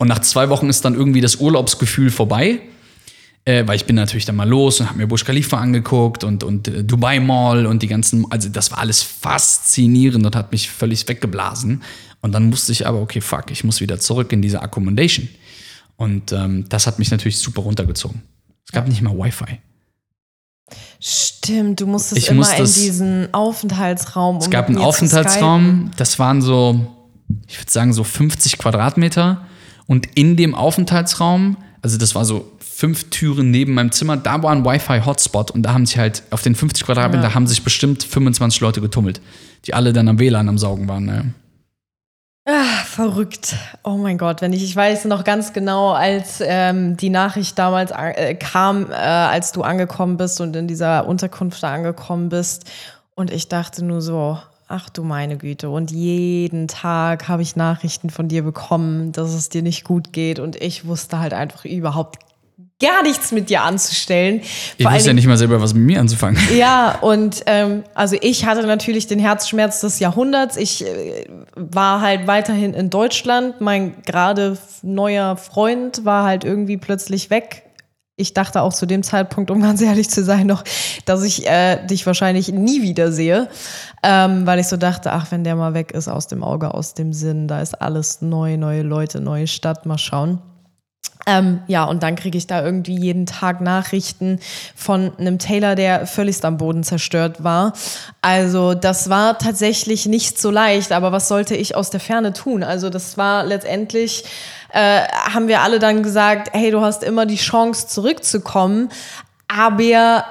Und 0.00 0.08
nach 0.08 0.20
zwei 0.20 0.48
Wochen 0.48 0.70
ist 0.70 0.82
dann 0.86 0.94
irgendwie 0.94 1.20
das 1.20 1.36
Urlaubsgefühl 1.36 2.10
vorbei. 2.10 2.60
Äh, 3.44 3.66
weil 3.66 3.76
ich 3.76 3.84
bin 3.84 3.96
natürlich 3.96 4.24
dann 4.24 4.36
mal 4.36 4.48
los 4.48 4.80
und 4.80 4.88
habe 4.88 4.98
mir 4.98 5.06
Burj 5.06 5.24
Khalifa 5.24 5.58
angeguckt 5.58 6.24
und, 6.24 6.42
und 6.42 6.68
äh, 6.68 6.84
Dubai 6.84 7.20
Mall 7.20 7.66
und 7.66 7.82
die 7.82 7.86
ganzen, 7.86 8.24
also 8.30 8.48
das 8.48 8.70
war 8.70 8.78
alles 8.78 9.02
faszinierend 9.02 10.24
und 10.24 10.34
hat 10.36 10.52
mich 10.52 10.70
völlig 10.70 11.06
weggeblasen. 11.06 11.82
Und 12.22 12.32
dann 12.32 12.48
musste 12.48 12.72
ich 12.72 12.86
aber, 12.86 13.00
okay, 13.00 13.20
fuck, 13.20 13.50
ich 13.50 13.62
muss 13.62 13.80
wieder 13.80 14.00
zurück 14.00 14.32
in 14.32 14.40
diese 14.40 14.62
Accommodation. 14.62 15.28
Und 15.96 16.32
ähm, 16.32 16.66
das 16.70 16.86
hat 16.86 16.98
mich 16.98 17.10
natürlich 17.10 17.38
super 17.38 17.60
runtergezogen. 17.60 18.22
Es 18.66 18.72
gab 18.72 18.88
nicht 18.88 19.02
mal 19.02 19.16
Wi-Fi. 19.16 19.58
Stimmt, 20.98 21.80
du 21.80 21.86
musstest 21.86 22.22
Ich 22.22 22.28
immer 22.28 22.40
muss 22.40 22.52
in 22.52 22.82
diesen 22.82 23.34
Aufenthaltsraum. 23.34 24.38
Es 24.38 24.48
gab 24.48 24.68
einen 24.68 24.78
Aufenthaltsraum, 24.78 25.90
das 25.98 26.18
waren 26.18 26.40
so, 26.40 26.86
ich 27.46 27.58
würde 27.58 27.70
sagen, 27.70 27.92
so 27.92 28.02
50 28.02 28.56
Quadratmeter. 28.56 29.46
Und 29.90 30.06
in 30.14 30.36
dem 30.36 30.54
Aufenthaltsraum, 30.54 31.56
also 31.82 31.98
das 31.98 32.14
war 32.14 32.24
so 32.24 32.52
fünf 32.60 33.10
Türen 33.10 33.50
neben 33.50 33.74
meinem 33.74 33.90
Zimmer, 33.90 34.16
da 34.16 34.40
war 34.40 34.52
ein 34.52 34.64
Wi-Fi-Hotspot 34.64 35.50
und 35.50 35.64
da 35.64 35.72
haben 35.72 35.84
sich 35.84 35.98
halt 35.98 36.22
auf 36.30 36.42
den 36.42 36.54
50 36.54 36.86
Quadratmetern, 36.86 37.22
da 37.22 37.34
haben 37.34 37.48
sich 37.48 37.64
bestimmt 37.64 38.04
25 38.04 38.60
Leute 38.60 38.80
getummelt, 38.80 39.20
die 39.66 39.74
alle 39.74 39.92
dann 39.92 40.06
am 40.06 40.20
WLAN 40.20 40.48
am 40.48 40.58
Saugen 40.58 40.86
waren. 40.86 41.06
Ne? 41.06 41.34
Ah, 42.46 42.84
verrückt. 42.84 43.56
Oh 43.82 43.96
mein 43.96 44.16
Gott, 44.16 44.42
wenn 44.42 44.52
ich, 44.52 44.62
ich 44.62 44.76
weiß 44.76 45.06
noch 45.06 45.24
ganz 45.24 45.52
genau, 45.52 45.90
als 45.90 46.40
ähm, 46.40 46.96
die 46.96 47.10
Nachricht 47.10 47.58
damals 47.58 47.90
äh, 47.90 48.36
kam, 48.36 48.92
äh, 48.92 48.94
als 48.94 49.50
du 49.50 49.62
angekommen 49.62 50.18
bist 50.18 50.40
und 50.40 50.54
in 50.54 50.68
dieser 50.68 51.08
Unterkunft 51.08 51.64
da 51.64 51.74
angekommen 51.74 52.28
bist. 52.28 52.70
Und 53.16 53.32
ich 53.32 53.48
dachte 53.48 53.84
nur 53.84 54.02
so, 54.02 54.38
ach 54.70 54.88
du 54.88 55.02
meine 55.02 55.36
Güte. 55.36 55.68
Und 55.70 55.90
jeden 55.90 56.68
Tag 56.68 57.28
habe 57.28 57.42
ich 57.42 57.56
Nachrichten 57.56 58.10
von 58.10 58.28
dir 58.28 58.42
bekommen, 58.42 59.12
dass 59.12 59.34
es 59.34 59.48
dir 59.48 59.62
nicht 59.62 59.84
gut 59.84 60.12
geht. 60.12 60.38
Und 60.38 60.56
ich 60.56 60.86
wusste 60.86 61.18
halt 61.18 61.34
einfach 61.34 61.64
überhaupt 61.64 62.18
gar 62.80 63.02
nichts 63.02 63.30
mit 63.30 63.50
dir 63.50 63.62
anzustellen. 63.62 64.40
Ich 64.78 64.84
Vor 64.84 64.92
wusste 64.92 65.08
ja 65.08 65.12
nicht 65.12 65.26
mal 65.26 65.36
selber, 65.36 65.60
was 65.60 65.74
mit 65.74 65.84
mir 65.84 66.00
anzufangen. 66.00 66.40
ja, 66.56 66.98
und 67.00 67.42
ähm, 67.46 67.84
also 67.94 68.16
ich 68.20 68.46
hatte 68.46 68.66
natürlich 68.66 69.06
den 69.06 69.18
Herzschmerz 69.18 69.80
des 69.80 69.98
Jahrhunderts. 69.98 70.56
Ich 70.56 70.86
äh, 70.86 71.26
war 71.54 72.00
halt 72.00 72.26
weiterhin 72.26 72.72
in 72.72 72.88
Deutschland. 72.88 73.60
Mein 73.60 74.02
gerade 74.06 74.56
neuer 74.82 75.36
Freund 75.36 76.04
war 76.04 76.24
halt 76.24 76.44
irgendwie 76.44 76.78
plötzlich 76.78 77.28
weg. 77.28 77.64
Ich 78.20 78.34
dachte 78.34 78.62
auch 78.62 78.72
zu 78.72 78.86
dem 78.86 79.02
Zeitpunkt, 79.02 79.50
um 79.50 79.60
ganz 79.62 79.80
ehrlich 79.80 80.10
zu 80.10 80.22
sein, 80.22 80.46
noch, 80.46 80.62
dass 81.04 81.22
ich 81.22 81.48
äh, 81.48 81.84
dich 81.86 82.06
wahrscheinlich 82.06 82.52
nie 82.52 82.82
wiedersehe. 82.82 83.48
Ähm, 84.02 84.46
weil 84.46 84.58
ich 84.58 84.68
so 84.68 84.76
dachte, 84.76 85.12
ach, 85.12 85.30
wenn 85.30 85.44
der 85.44 85.56
mal 85.56 85.74
weg 85.74 85.92
ist, 85.92 86.08
aus 86.08 86.26
dem 86.26 86.42
Auge, 86.42 86.72
aus 86.74 86.94
dem 86.94 87.12
Sinn, 87.12 87.48
da 87.48 87.60
ist 87.60 87.80
alles 87.80 88.22
neu, 88.22 88.56
neue 88.56 88.82
Leute, 88.82 89.20
neue 89.20 89.46
Stadt, 89.46 89.86
mal 89.86 89.98
schauen. 89.98 90.40
Ähm, 91.26 91.62
ja, 91.66 91.84
und 91.84 92.02
dann 92.02 92.16
kriege 92.16 92.38
ich 92.38 92.46
da 92.46 92.64
irgendwie 92.64 92.98
jeden 92.98 93.26
Tag 93.26 93.60
Nachrichten 93.60 94.40
von 94.74 95.12
einem 95.18 95.38
Taylor, 95.38 95.74
der 95.74 96.06
völligst 96.06 96.44
am 96.44 96.56
Boden 96.56 96.82
zerstört 96.82 97.44
war. 97.44 97.74
Also 98.22 98.74
das 98.74 99.10
war 99.10 99.38
tatsächlich 99.38 100.06
nicht 100.06 100.38
so 100.40 100.50
leicht, 100.50 100.92
aber 100.92 101.12
was 101.12 101.28
sollte 101.28 101.54
ich 101.54 101.76
aus 101.76 101.90
der 101.90 102.00
Ferne 102.00 102.32
tun? 102.32 102.62
Also 102.62 102.88
das 102.88 103.18
war 103.18 103.44
letztendlich, 103.44 104.24
äh, 104.72 105.02
haben 105.08 105.48
wir 105.48 105.60
alle 105.60 105.78
dann 105.78 106.02
gesagt, 106.02 106.50
hey, 106.52 106.70
du 106.70 106.80
hast 106.80 107.02
immer 107.02 107.26
die 107.26 107.36
Chance 107.36 107.86
zurückzukommen, 107.88 108.88
aber 109.46 110.24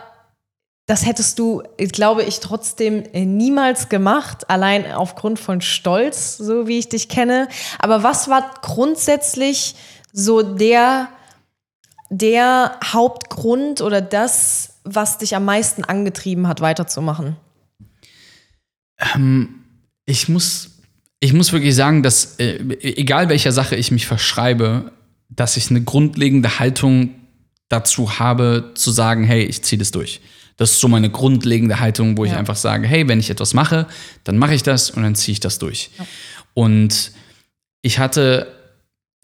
das 0.90 1.06
hättest 1.06 1.38
du, 1.38 1.62
glaube 1.78 2.24
ich, 2.24 2.40
trotzdem 2.40 3.04
niemals 3.14 3.90
gemacht, 3.90 4.50
allein 4.50 4.92
aufgrund 4.92 5.38
von 5.38 5.62
Stolz, 5.62 6.38
so 6.38 6.66
wie 6.66 6.80
ich 6.80 6.90
dich 6.90 7.10
kenne. 7.10 7.48
Aber 7.78 8.02
was 8.02 8.28
war 8.28 8.56
grundsätzlich 8.64 9.76
so 10.12 10.42
der, 10.42 11.10
der 12.10 12.78
Hauptgrund 12.84 13.82
oder 13.82 14.02
das, 14.02 14.80
was 14.84 15.18
dich 15.18 15.36
am 15.36 15.46
meisten 15.46 15.84
angetrieben 15.84 16.48
hat, 16.48 16.62
weiterzumachen? 16.62 17.36
Ich 20.06 20.28
muss, 20.30 20.72
ich 21.20 21.34
muss 21.34 21.54
wirklich 21.54 21.76
sagen, 21.76 22.04
dass 22.04 22.36
äh, 22.40 22.58
egal 22.82 23.30
welcher 23.30 23.52
Sache 23.52 23.76
ich 23.76 23.92
mich 23.92 24.08
verschreibe, 24.08 24.92
dass 25.30 25.58
ich 25.58 25.70
eine 25.70 25.82
grundlegende 25.84 26.60
Haltung 26.60 27.16
dazu 27.70 28.20
habe, 28.20 28.72
zu 28.74 28.92
sagen, 28.92 29.24
hey, 29.24 29.44
ich 29.44 29.62
ziehe 29.64 29.78
das 29.80 29.92
durch. 29.92 30.22
Das 30.58 30.72
ist 30.72 30.80
so 30.82 30.88
meine 30.90 31.10
grundlegende 31.10 31.80
Haltung, 31.80 32.18
wo 32.18 32.26
ich 32.26 32.32
Ja. 32.32 32.38
einfach 32.38 32.56
sage, 32.58 32.88
hey, 32.88 33.08
wenn 33.08 33.20
ich 33.20 33.30
etwas 33.30 33.54
mache, 33.54 33.88
dann 34.24 34.38
mache 34.38 34.56
ich 34.56 34.64
das 34.64 34.90
und 34.90 35.04
dann 35.04 35.16
ziehe 35.16 35.34
ich 35.34 35.40
das 35.40 35.60
durch. 35.60 35.92
Und 36.54 37.12
ich 37.82 38.00
hatte, 38.00 38.52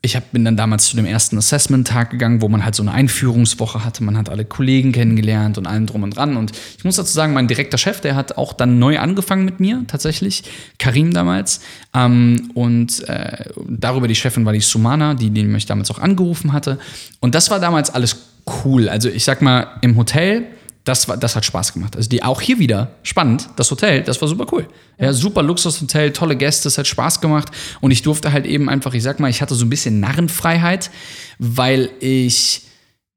ich 0.05 0.15
hab, 0.15 0.31
bin 0.31 0.45
dann 0.45 0.55
damals 0.55 0.87
zu 0.87 0.95
dem 0.95 1.05
ersten 1.05 1.37
Assessment-Tag 1.37 2.11
gegangen, 2.11 2.41
wo 2.41 2.47
man 2.47 2.63
halt 2.63 2.75
so 2.75 2.83
eine 2.83 2.91
Einführungswoche 2.91 3.83
hatte. 3.83 4.03
Man 4.03 4.17
hat 4.17 4.29
alle 4.29 4.45
Kollegen 4.45 4.91
kennengelernt 4.91 5.57
und 5.57 5.67
allem 5.67 5.85
drum 5.85 6.03
und 6.03 6.15
dran. 6.15 6.37
Und 6.37 6.51
ich 6.77 6.83
muss 6.83 6.95
dazu 6.95 7.11
sagen, 7.11 7.33
mein 7.33 7.47
direkter 7.47 7.77
Chef, 7.77 7.99
der 7.99 8.15
hat 8.15 8.37
auch 8.37 8.53
dann 8.53 8.79
neu 8.79 8.99
angefangen 8.99 9.43
mit 9.43 9.59
mir, 9.59 9.83
tatsächlich. 9.87 10.43
Karim 10.79 11.13
damals. 11.13 11.59
Ähm, 11.93 12.51
und 12.53 13.07
äh, 13.09 13.45
darüber 13.67 14.07
die 14.07 14.15
Chefin 14.15 14.45
war 14.45 14.53
die 14.53 14.61
Sumana, 14.61 15.15
die, 15.15 15.29
die 15.31 15.43
mich 15.43 15.65
damals 15.65 15.91
auch 15.91 15.99
angerufen 15.99 16.53
hatte. 16.53 16.79
Und 17.19 17.35
das 17.35 17.49
war 17.49 17.59
damals 17.59 17.89
alles 17.89 18.17
cool. 18.63 18.87
Also 18.87 19.09
ich 19.09 19.23
sag 19.23 19.41
mal, 19.41 19.67
im 19.81 19.97
Hotel 19.97 20.45
das, 20.85 21.07
war, 21.07 21.17
das 21.17 21.35
hat 21.35 21.43
Spaß 21.43 21.73
gemacht. 21.73 21.95
Also 21.95 22.07
die 22.07 22.23
auch 22.23 22.39
hier 22.39 22.59
wieder 22.59 22.91
spannend. 23.03 23.49
Das 23.57 23.69
Hotel, 23.71 24.03
das 24.03 24.21
war 24.21 24.27
super 24.27 24.45
cool. 24.51 24.67
Ja, 24.99 25.11
super 25.11 25.41
Luxushotel, 25.41 26.13
tolle 26.13 26.37
Gäste, 26.37 26.67
es 26.67 26.77
hat 26.77 26.87
Spaß 26.87 27.19
gemacht. 27.21 27.49
Und 27.81 27.91
ich 27.91 28.03
durfte 28.03 28.31
halt 28.31 28.45
eben 28.45 28.69
einfach, 28.69 28.93
ich 28.93 29.03
sag 29.03 29.19
mal, 29.19 29.29
ich 29.29 29.41
hatte 29.41 29.55
so 29.55 29.65
ein 29.65 29.69
bisschen 29.69 29.99
Narrenfreiheit, 29.99 30.91
weil 31.39 31.89
ich 31.99 32.61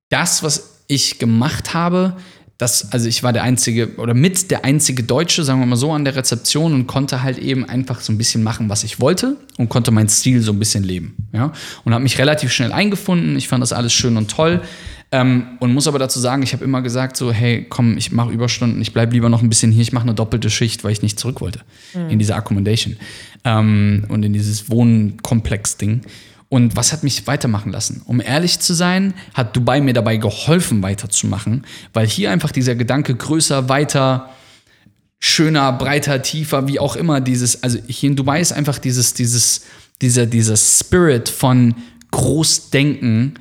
das, 0.08 0.42
was 0.42 0.80
ich 0.88 1.18
gemacht 1.18 1.74
habe, 1.74 2.16
das, 2.56 2.90
also 2.90 3.06
ich 3.06 3.22
war 3.22 3.32
der 3.32 3.44
einzige 3.44 3.94
oder 3.98 4.14
mit 4.14 4.50
der 4.50 4.64
einzige 4.64 5.04
Deutsche, 5.04 5.44
sagen 5.44 5.60
wir 5.60 5.66
mal 5.66 5.76
so, 5.76 5.92
an 5.92 6.04
der 6.04 6.16
Rezeption 6.16 6.74
und 6.74 6.88
konnte 6.88 7.22
halt 7.22 7.38
eben 7.38 7.68
einfach 7.68 8.00
so 8.00 8.12
ein 8.12 8.18
bisschen 8.18 8.42
machen, 8.42 8.68
was 8.68 8.82
ich 8.82 8.98
wollte 8.98 9.36
und 9.58 9.68
konnte 9.68 9.92
mein 9.92 10.08
Stil 10.08 10.40
so 10.40 10.50
ein 10.50 10.58
bisschen 10.58 10.82
leben. 10.82 11.28
Ja? 11.32 11.52
Und 11.84 11.92
habe 11.92 12.02
mich 12.02 12.18
relativ 12.18 12.50
schnell 12.50 12.72
eingefunden. 12.72 13.36
Ich 13.36 13.46
fand 13.46 13.62
das 13.62 13.72
alles 13.72 13.92
schön 13.92 14.16
und 14.16 14.28
toll. 14.28 14.62
Ähm, 15.10 15.56
und 15.60 15.72
muss 15.72 15.88
aber 15.88 15.98
dazu 15.98 16.20
sagen, 16.20 16.42
ich 16.42 16.52
habe 16.52 16.64
immer 16.64 16.82
gesagt, 16.82 17.16
so, 17.16 17.32
hey, 17.32 17.66
komm, 17.68 17.96
ich 17.96 18.12
mache 18.12 18.30
Überstunden, 18.30 18.80
ich 18.82 18.92
bleibe 18.92 19.14
lieber 19.14 19.30
noch 19.30 19.42
ein 19.42 19.48
bisschen 19.48 19.72
hier, 19.72 19.82
ich 19.82 19.92
mache 19.92 20.04
eine 20.04 20.14
doppelte 20.14 20.50
Schicht, 20.50 20.84
weil 20.84 20.92
ich 20.92 21.02
nicht 21.02 21.18
zurück 21.18 21.40
wollte 21.40 21.60
in 22.10 22.18
diese 22.18 22.34
Accommodation 22.34 22.96
ähm, 23.44 24.04
und 24.08 24.22
in 24.22 24.34
dieses 24.34 24.70
Wohnkomplex-Ding. 24.70 26.02
Und 26.50 26.76
was 26.76 26.92
hat 26.92 27.02
mich 27.04 27.26
weitermachen 27.26 27.72
lassen? 27.72 28.02
Um 28.06 28.20
ehrlich 28.20 28.58
zu 28.60 28.72
sein, 28.74 29.14
hat 29.34 29.54
Dubai 29.54 29.80
mir 29.80 29.92
dabei 29.92 30.16
geholfen, 30.16 30.82
weiterzumachen, 30.82 31.66
weil 31.92 32.06
hier 32.06 32.30
einfach 32.30 32.52
dieser 32.52 32.74
Gedanke 32.74 33.14
größer, 33.14 33.68
weiter, 33.68 34.30
schöner, 35.18 35.72
breiter, 35.72 36.22
tiefer, 36.22 36.68
wie 36.68 36.80
auch 36.80 36.96
immer, 36.96 37.20
dieses, 37.20 37.62
also 37.62 37.78
hier 37.86 38.10
in 38.10 38.16
Dubai 38.16 38.40
ist 38.40 38.52
einfach 38.52 38.78
dieses, 38.78 39.14
dieses, 39.14 39.62
dieser, 40.00 40.26
dieser 40.26 40.56
Spirit 40.56 41.28
von 41.28 41.74
Großdenken 42.10 43.38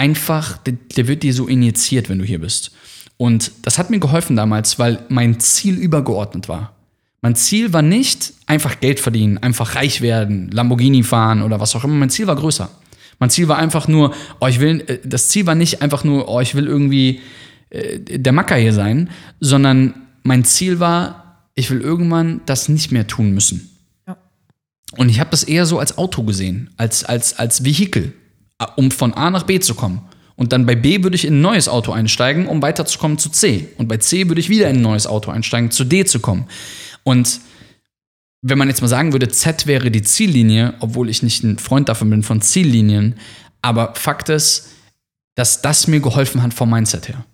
einfach, 0.00 0.56
der, 0.56 0.74
der 0.96 1.08
wird 1.08 1.22
dir 1.22 1.34
so 1.34 1.46
injiziert, 1.46 2.08
wenn 2.08 2.18
du 2.18 2.24
hier 2.24 2.40
bist. 2.40 2.72
Und 3.18 3.52
das 3.62 3.78
hat 3.78 3.90
mir 3.90 4.00
geholfen 4.00 4.34
damals, 4.34 4.78
weil 4.78 5.04
mein 5.10 5.40
Ziel 5.40 5.76
übergeordnet 5.76 6.48
war. 6.48 6.74
Mein 7.20 7.36
Ziel 7.36 7.74
war 7.74 7.82
nicht 7.82 8.32
einfach 8.46 8.80
Geld 8.80 8.98
verdienen, 8.98 9.36
einfach 9.36 9.74
reich 9.74 10.00
werden, 10.00 10.50
Lamborghini 10.50 11.02
fahren 11.02 11.42
oder 11.42 11.60
was 11.60 11.76
auch 11.76 11.84
immer. 11.84 11.96
Mein 11.96 12.08
Ziel 12.08 12.26
war 12.26 12.36
größer. 12.36 12.70
Mein 13.18 13.28
Ziel 13.28 13.46
war 13.48 13.58
einfach 13.58 13.88
nur, 13.88 14.14
oh, 14.40 14.46
ich 14.46 14.58
will, 14.58 14.82
äh, 14.86 15.00
das 15.04 15.28
Ziel 15.28 15.44
war 15.44 15.54
nicht 15.54 15.82
einfach 15.82 16.02
nur, 16.02 16.30
oh, 16.30 16.40
ich 16.40 16.54
will 16.54 16.66
irgendwie 16.66 17.20
äh, 17.68 17.98
der 17.98 18.32
Macker 18.32 18.56
hier 18.56 18.72
sein, 18.72 19.10
sondern 19.38 19.92
mein 20.22 20.46
Ziel 20.46 20.80
war, 20.80 21.44
ich 21.54 21.70
will 21.70 21.82
irgendwann 21.82 22.40
das 22.46 22.70
nicht 22.70 22.90
mehr 22.90 23.06
tun 23.06 23.32
müssen. 23.32 23.68
Ja. 24.08 24.16
Und 24.96 25.10
ich 25.10 25.20
habe 25.20 25.30
das 25.30 25.44
eher 25.44 25.66
so 25.66 25.78
als 25.78 25.98
Auto 25.98 26.22
gesehen, 26.22 26.70
als, 26.78 27.04
als, 27.04 27.38
als 27.38 27.64
Vehikel, 27.66 28.14
um 28.76 28.90
von 28.90 29.14
A 29.14 29.30
nach 29.30 29.44
B 29.44 29.60
zu 29.60 29.74
kommen. 29.74 30.02
Und 30.36 30.52
dann 30.52 30.64
bei 30.64 30.74
B 30.74 31.02
würde 31.02 31.16
ich 31.16 31.26
in 31.26 31.34
ein 31.34 31.40
neues 31.42 31.68
Auto 31.68 31.92
einsteigen, 31.92 32.46
um 32.46 32.62
weiterzukommen 32.62 33.18
zu 33.18 33.28
C. 33.28 33.68
Und 33.76 33.88
bei 33.88 33.98
C 33.98 34.28
würde 34.28 34.40
ich 34.40 34.48
wieder 34.48 34.70
in 34.70 34.76
ein 34.76 34.82
neues 34.82 35.06
Auto 35.06 35.30
einsteigen, 35.30 35.70
zu 35.70 35.84
D 35.84 36.04
zu 36.04 36.20
kommen. 36.20 36.46
Und 37.02 37.40
wenn 38.42 38.56
man 38.56 38.68
jetzt 38.68 38.80
mal 38.80 38.88
sagen 38.88 39.12
würde, 39.12 39.28
Z 39.28 39.66
wäre 39.66 39.90
die 39.90 40.02
Ziellinie, 40.02 40.74
obwohl 40.80 41.10
ich 41.10 41.22
nicht 41.22 41.44
ein 41.44 41.58
Freund 41.58 41.88
davon 41.88 42.08
bin 42.08 42.22
von 42.22 42.40
Ziellinien, 42.40 43.16
aber 43.60 43.94
Fakt 43.96 44.30
ist, 44.30 44.70
dass 45.34 45.60
das 45.62 45.86
mir 45.86 46.00
geholfen 46.00 46.42
hat 46.42 46.54
vom 46.54 46.70
Mindset 46.70 47.08
her. 47.08 47.24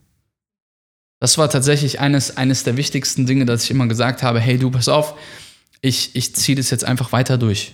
Das 1.20 1.38
war 1.38 1.48
tatsächlich 1.48 2.00
eines, 2.00 2.36
eines 2.36 2.64
der 2.64 2.76
wichtigsten 2.76 3.24
Dinge, 3.26 3.46
dass 3.46 3.64
ich 3.64 3.70
immer 3.70 3.86
gesagt 3.86 4.22
habe, 4.22 4.40
hey 4.40 4.58
du, 4.58 4.70
pass 4.70 4.88
auf, 4.88 5.14
ich, 5.80 6.14
ich 6.14 6.34
ziehe 6.34 6.56
das 6.56 6.70
jetzt 6.70 6.84
einfach 6.84 7.12
weiter 7.12 7.38
durch. 7.38 7.72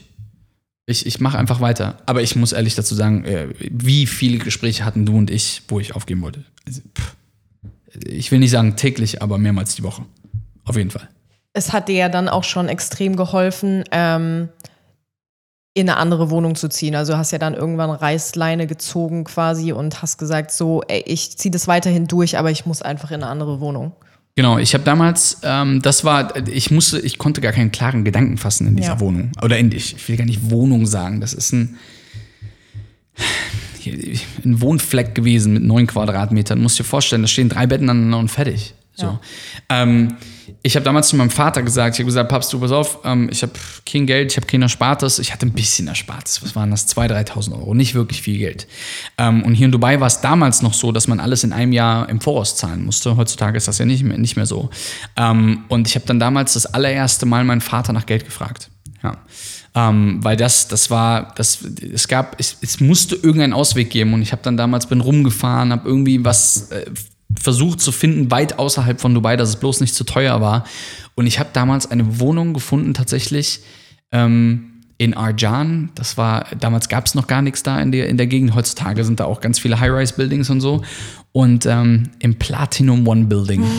Ich, 0.87 1.07
ich 1.07 1.21
mache 1.21 1.39
einfach 1.39 1.61
weiter. 1.61 1.99
Aber 2.07 2.23
ich 2.23 2.35
muss 2.35 2.53
ehrlich 2.53 2.75
dazu 2.75 2.95
sagen, 2.95 3.25
äh, 3.25 3.49
wie 3.59 4.07
viele 4.07 4.39
Gespräche 4.39 4.85
hatten 4.85 5.07
du 5.07 5.17
und 5.17 5.31
ich, 5.31 5.63
wo 5.69 5.79
ich 5.79 5.95
aufgeben 5.95 6.23
wollte? 6.23 6.45
Also, 6.67 6.81
ich 8.05 8.31
will 8.33 8.39
nicht 8.39 8.51
sagen 8.51 8.77
täglich, 8.77 9.23
aber 9.23 9.39
mehrmals 9.39 9.75
die 9.75 9.83
Woche. 9.83 10.03
Auf 10.65 10.77
jeden 10.77 10.91
Fall. 10.91 11.09
Es 11.53 11.73
hat 11.73 11.89
dir 11.89 11.97
ja 11.97 12.09
dann 12.09 12.29
auch 12.29 12.45
schon 12.45 12.69
extrem 12.69 13.17
geholfen, 13.17 13.85
ähm, 13.91 14.49
in 15.75 15.89
eine 15.89 15.99
andere 15.99 16.31
Wohnung 16.31 16.55
zu 16.55 16.69
ziehen. 16.69 16.95
Also 16.95 17.17
hast 17.17 17.31
ja 17.31 17.39
dann 17.39 17.55
irgendwann 17.55 17.91
Reißleine 17.91 18.67
gezogen 18.67 19.25
quasi 19.25 19.73
und 19.73 20.03
hast 20.03 20.19
gesagt, 20.19 20.51
so, 20.51 20.83
ey, 20.89 21.03
ich 21.07 21.39
ziehe 21.39 21.51
das 21.51 21.67
weiterhin 21.69 22.07
durch, 22.07 22.37
aber 22.39 22.51
ich 22.51 22.67
muss 22.67 22.83
einfach 22.83 23.11
in 23.11 23.23
eine 23.23 23.29
andere 23.29 23.61
Wohnung. 23.61 23.93
Genau, 24.35 24.57
ich 24.59 24.73
habe 24.73 24.83
damals, 24.85 25.39
ähm, 25.43 25.83
das 25.83 26.05
war, 26.05 26.35
ich 26.49 26.71
musste, 26.71 26.99
ich 27.01 27.19
konnte 27.19 27.43
gar 27.43 27.53
keinen 27.53 27.71
klaren 27.71 28.03
Gedanken 28.05 28.39
fassen 28.39 28.67
in 28.67 28.77
dieser 28.77 28.95
Ja. 28.95 29.01
Wohnung. 29.01 29.33
Oder 29.43 29.59
in, 29.59 29.71
ich, 29.73 29.95
ich 29.95 30.09
will 30.09 30.17
gar 30.17 30.25
nicht 30.25 30.51
Wohnung 30.51 30.87
sagen, 30.87 31.21
das 31.21 31.35
ist 31.35 31.53
ein, 31.53 31.77
ein 33.85 34.61
Wohnfleck 34.61 35.15
gewesen 35.15 35.53
mit 35.55 35.63
neun 35.65 35.87
Quadratmetern. 35.87 36.59
Du 36.59 36.63
musst 36.63 36.79
dir 36.79 36.85
vorstellen, 36.85 37.23
da 37.23 37.29
stehen 37.29 37.49
drei 37.49 37.67
Betten 37.67 37.91
aneinander 37.91 38.19
und 38.19 38.31
fertig. 38.31 38.75
So. 38.95 39.07
Ja. 39.07 39.21
Ähm, 39.69 40.15
ich 40.63 40.77
habe 40.77 40.85
damals 40.85 41.09
zu 41.09 41.17
meinem 41.17 41.31
Vater 41.31 41.63
gesagt, 41.63 41.97
ich 41.97 42.01
habe 42.01 42.07
gesagt, 42.07 42.29
Papst, 42.29 42.53
du 42.53 42.61
pass 42.61 42.73
auf, 42.73 42.99
ähm, 43.05 43.29
ich 43.31 43.43
habe 43.43 43.53
kein 43.85 44.07
Geld, 44.07 44.33
ich 44.33 44.37
habe 44.37 44.47
kein 44.47 44.63
Erspartes. 44.63 45.19
Ich 45.19 45.33
hatte 45.33 45.47
ein 45.47 45.53
bisschen 45.53 45.89
Erspartes. 45.89 46.43
Was 46.43 46.55
waren 46.55 46.71
das? 46.71 46.89
2.000, 46.89 47.29
3.000 47.29 47.53
Euro. 47.53 47.75
Nicht 47.75 47.95
wirklich 47.95 48.23
viel 48.23 48.39
Geld. 48.39 48.67
Ähm, 49.19 49.43
und 49.43 49.55
hier 49.55 49.67
in 49.67 49.73
Dubai 49.73 50.01
war 50.01 50.07
es 50.07 50.21
damals 50.21 50.63
noch 50.63 50.75
so, 50.75 50.93
dass 50.93 51.09
man 51.09 51.21
alles 51.21 51.45
in 51.45 51.53
einem 51.53 51.73
Jahr 51.73 52.09
im 52.09 52.21
Voraus 52.21 52.57
zahlen 52.57 52.85
musste. 52.85 53.17
Heutzutage 53.17 53.57
ist 53.57 53.69
das 53.69 53.79
ja 53.79 53.85
nicht 53.85 54.03
mehr, 54.03 54.19
nicht 54.19 54.37
mehr 54.37 54.47
so. 54.47 54.71
Ähm, 55.17 55.65
und 55.69 55.89
ich 55.89 55.95
habe 55.95 56.07
dann 56.07 56.21
damals 56.21 56.55
das 56.55 56.67
allererste 56.67 57.27
Mal 57.27 57.45
meinen 57.45 57.61
Vater 57.61 57.93
nach 57.93 58.07
Geld 58.07 58.25
gefragt. 58.25 58.71
Ja. 59.03 59.17
Ähm, 59.75 60.23
weil 60.23 60.37
das, 60.37 60.69
das 60.69 60.91
war, 60.91 61.33
das, 61.35 61.61
es 61.63 62.07
gab, 62.07 62.39
es, 62.39 62.59
es 62.61 62.81
musste 62.81 63.15
irgendeinen 63.15 63.55
Ausweg 63.55 63.89
geben 63.89 64.13
und 64.13 64.21
ich 64.21 64.33
habe 64.33 64.43
dann 64.43 64.59
damals 64.59 64.87
bin 64.87 65.01
rumgefahren, 65.01 65.73
habe 65.73 65.89
irgendwie 65.89 66.23
was 66.23 66.71
äh, 66.71 66.85
versucht 67.41 67.81
zu 67.81 67.93
finden, 67.93 68.31
weit 68.31 68.59
außerhalb 68.59 69.01
von 69.01 69.15
Dubai, 69.15 69.37
dass 69.37 69.49
es 69.49 69.57
bloß 69.57 69.81
nicht 69.81 69.95
zu 69.95 70.05
teuer 70.05 70.41
war. 70.41 70.65
Und 71.15 71.27
ich 71.27 71.39
habe 71.39 71.51
damals 71.53 71.91
eine 71.91 72.21
Wohnung 72.21 72.55
gefunden, 72.55 72.95
tatsächlich 72.95 73.61
ähm, 74.13 74.73
in 74.99 75.15
Arjan. 75.15 75.91
Das 75.95 76.17
war, 76.17 76.47
damals 76.59 76.89
gab 76.89 77.07
es 77.07 77.15
noch 77.15 77.27
gar 77.27 77.43
nichts 77.43 77.63
da 77.63 77.81
in 77.81 77.93
der, 77.93 78.09
in 78.09 78.17
der 78.17 78.27
Gegend. 78.27 78.55
Heutzutage 78.55 79.05
sind 79.05 79.21
da 79.21 79.25
auch 79.25 79.41
ganz 79.41 79.59
viele 79.59 79.81
High-Rise-Buildings 79.81 80.51
und 80.51 80.61
so. 80.61 80.83
Und 81.33 81.67
ähm, 81.67 82.11
im 82.19 82.39
Platinum 82.39 83.07
One 83.07 83.25
Building. 83.25 83.65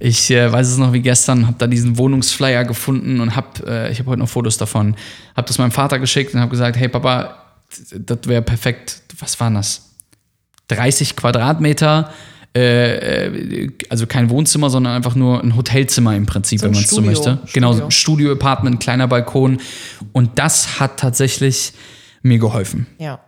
Ich 0.00 0.30
äh, 0.30 0.52
weiß 0.52 0.68
es 0.68 0.78
noch 0.78 0.92
wie 0.92 1.00
gestern, 1.00 1.48
habe 1.48 1.56
da 1.58 1.66
diesen 1.66 1.98
Wohnungsflyer 1.98 2.64
gefunden 2.64 3.20
und 3.20 3.34
habe, 3.34 3.66
äh, 3.66 3.90
ich 3.90 3.98
habe 3.98 4.10
heute 4.10 4.20
noch 4.20 4.28
Fotos 4.28 4.56
davon, 4.56 4.94
habe 5.34 5.48
das 5.48 5.58
meinem 5.58 5.72
Vater 5.72 5.98
geschickt 5.98 6.34
und 6.34 6.40
habe 6.40 6.50
gesagt, 6.50 6.76
hey 6.76 6.88
Papa, 6.88 7.42
das 7.92 8.18
wäre 8.26 8.42
perfekt. 8.42 9.02
Was 9.18 9.40
waren 9.40 9.54
das? 9.54 9.90
30 10.68 11.16
Quadratmeter, 11.16 12.12
äh, 12.56 13.26
äh, 13.26 13.70
also 13.88 14.06
kein 14.06 14.30
Wohnzimmer, 14.30 14.70
sondern 14.70 14.94
einfach 14.94 15.14
nur 15.14 15.42
ein 15.42 15.56
Hotelzimmer 15.56 16.16
im 16.16 16.26
Prinzip, 16.26 16.60
So 16.60 16.66
wenn 16.66 16.72
man 16.72 16.82
es 16.82 16.90
so 16.90 16.96
Studio. 16.96 17.10
möchte. 17.10 17.30
Studio. 17.30 17.52
Genau, 17.52 17.72
so 17.72 17.84
ein 17.84 17.90
Studio-Apartment, 17.90 18.80
kleiner 18.80 19.06
Balkon. 19.06 19.60
Und 20.12 20.38
das 20.38 20.80
hat 20.80 20.98
tatsächlich 20.98 21.72
mir 22.22 22.38
geholfen. 22.38 22.86
Ja. 22.98 23.20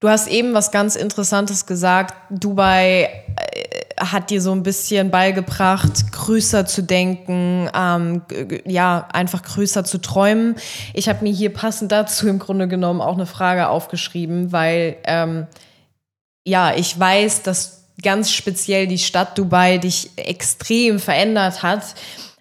Du 0.00 0.08
hast 0.08 0.26
eben 0.26 0.52
was 0.52 0.72
ganz 0.72 0.96
Interessantes 0.96 1.64
gesagt. 1.64 2.14
Dubai 2.28 3.02
äh, 3.04 3.94
hat 4.00 4.30
dir 4.30 4.42
so 4.42 4.50
ein 4.50 4.64
bisschen 4.64 5.12
beigebracht, 5.12 6.10
größer 6.10 6.66
zu 6.66 6.82
denken, 6.82 7.70
ähm, 7.72 8.22
ja, 8.66 9.06
einfach 9.12 9.44
größer 9.44 9.84
zu 9.84 9.98
träumen. 9.98 10.56
Ich 10.92 11.08
habe 11.08 11.22
mir 11.22 11.32
hier 11.32 11.52
passend 11.52 11.92
dazu 11.92 12.26
im 12.26 12.40
Grunde 12.40 12.66
genommen 12.66 13.00
auch 13.00 13.14
eine 13.14 13.26
Frage 13.26 13.68
aufgeschrieben, 13.68 14.50
weil 14.50 14.96
ähm, 15.04 15.46
ja, 16.44 16.74
ich 16.74 16.98
weiß, 16.98 17.44
dass 17.44 17.81
ganz 18.02 18.30
speziell 18.30 18.86
die 18.86 18.98
Stadt 18.98 19.38
Dubai 19.38 19.78
dich 19.78 20.10
extrem 20.16 20.98
verändert 20.98 21.62
hat. 21.62 21.94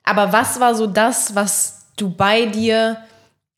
Aber 0.04 0.34
was 0.34 0.60
war 0.60 0.76
so 0.76 0.88
das, 0.88 1.36
was 1.36 1.86
Dubai 1.95 2.47
dir 2.47 2.97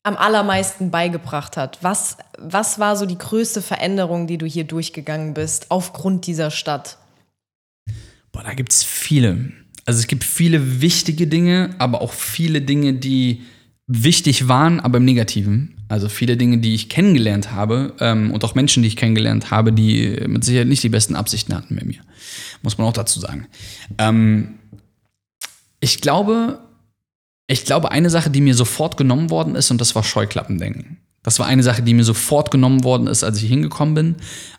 am 0.02 0.16
allermeisten 0.16 0.90
beigebracht 0.90 1.56
hat? 1.56 1.78
Was, 1.82 2.18
was 2.38 2.78
war 2.78 2.96
so 2.96 3.06
die 3.06 3.18
größte 3.18 3.62
Veränderung, 3.62 4.26
die 4.26 4.38
du 4.38 4.46
hier 4.46 4.64
durchgegangen 4.64 5.34
bist, 5.34 5.70
aufgrund 5.70 6.26
dieser 6.26 6.50
Stadt? 6.50 6.98
Boah, 8.30 8.42
da 8.42 8.52
gibt 8.52 8.72
es 8.72 8.84
viele. 8.84 9.52
Also 9.86 10.00
es 10.00 10.06
gibt 10.06 10.24
viele 10.24 10.80
wichtige 10.80 11.26
Dinge, 11.26 11.74
aber 11.78 12.02
auch 12.02 12.12
viele 12.12 12.60
Dinge, 12.60 12.94
die 12.94 13.42
wichtig 13.86 14.48
waren, 14.48 14.80
aber 14.80 14.98
im 14.98 15.04
Negativen. 15.04 15.76
Also 15.94 16.08
viele 16.08 16.36
Dinge, 16.36 16.58
die 16.58 16.74
ich 16.74 16.88
kennengelernt 16.88 17.52
habe 17.52 17.92
ähm, 18.00 18.32
und 18.32 18.42
auch 18.42 18.56
Menschen, 18.56 18.82
die 18.82 18.88
ich 18.88 18.96
kennengelernt 18.96 19.52
habe, 19.52 19.72
die 19.72 20.24
mit 20.26 20.42
Sicherheit 20.42 20.66
nicht 20.66 20.82
die 20.82 20.88
besten 20.88 21.14
Absichten 21.14 21.54
hatten 21.54 21.76
mit 21.76 21.84
mir. 21.84 22.00
Muss 22.62 22.78
man 22.78 22.88
auch 22.88 22.92
dazu 22.92 23.20
sagen. 23.20 23.46
Ähm, 23.98 24.54
ich 25.78 26.00
glaube, 26.00 26.58
ich 27.46 27.64
glaube, 27.64 27.92
eine 27.92 28.10
Sache, 28.10 28.28
die 28.28 28.40
mir 28.40 28.56
sofort 28.56 28.96
genommen 28.96 29.30
worden 29.30 29.54
ist, 29.54 29.70
und 29.70 29.80
das 29.80 29.94
war 29.94 30.02
Scheuklappendenken. 30.02 30.96
Das 31.22 31.38
war 31.38 31.46
eine 31.46 31.62
Sache, 31.62 31.82
die 31.82 31.94
mir 31.94 32.02
sofort 32.02 32.50
genommen 32.50 32.82
worden 32.82 33.06
ist, 33.06 33.22
als 33.22 33.40
ich 33.40 33.48
hingekommen 33.48 33.94
bin. 33.94 34.16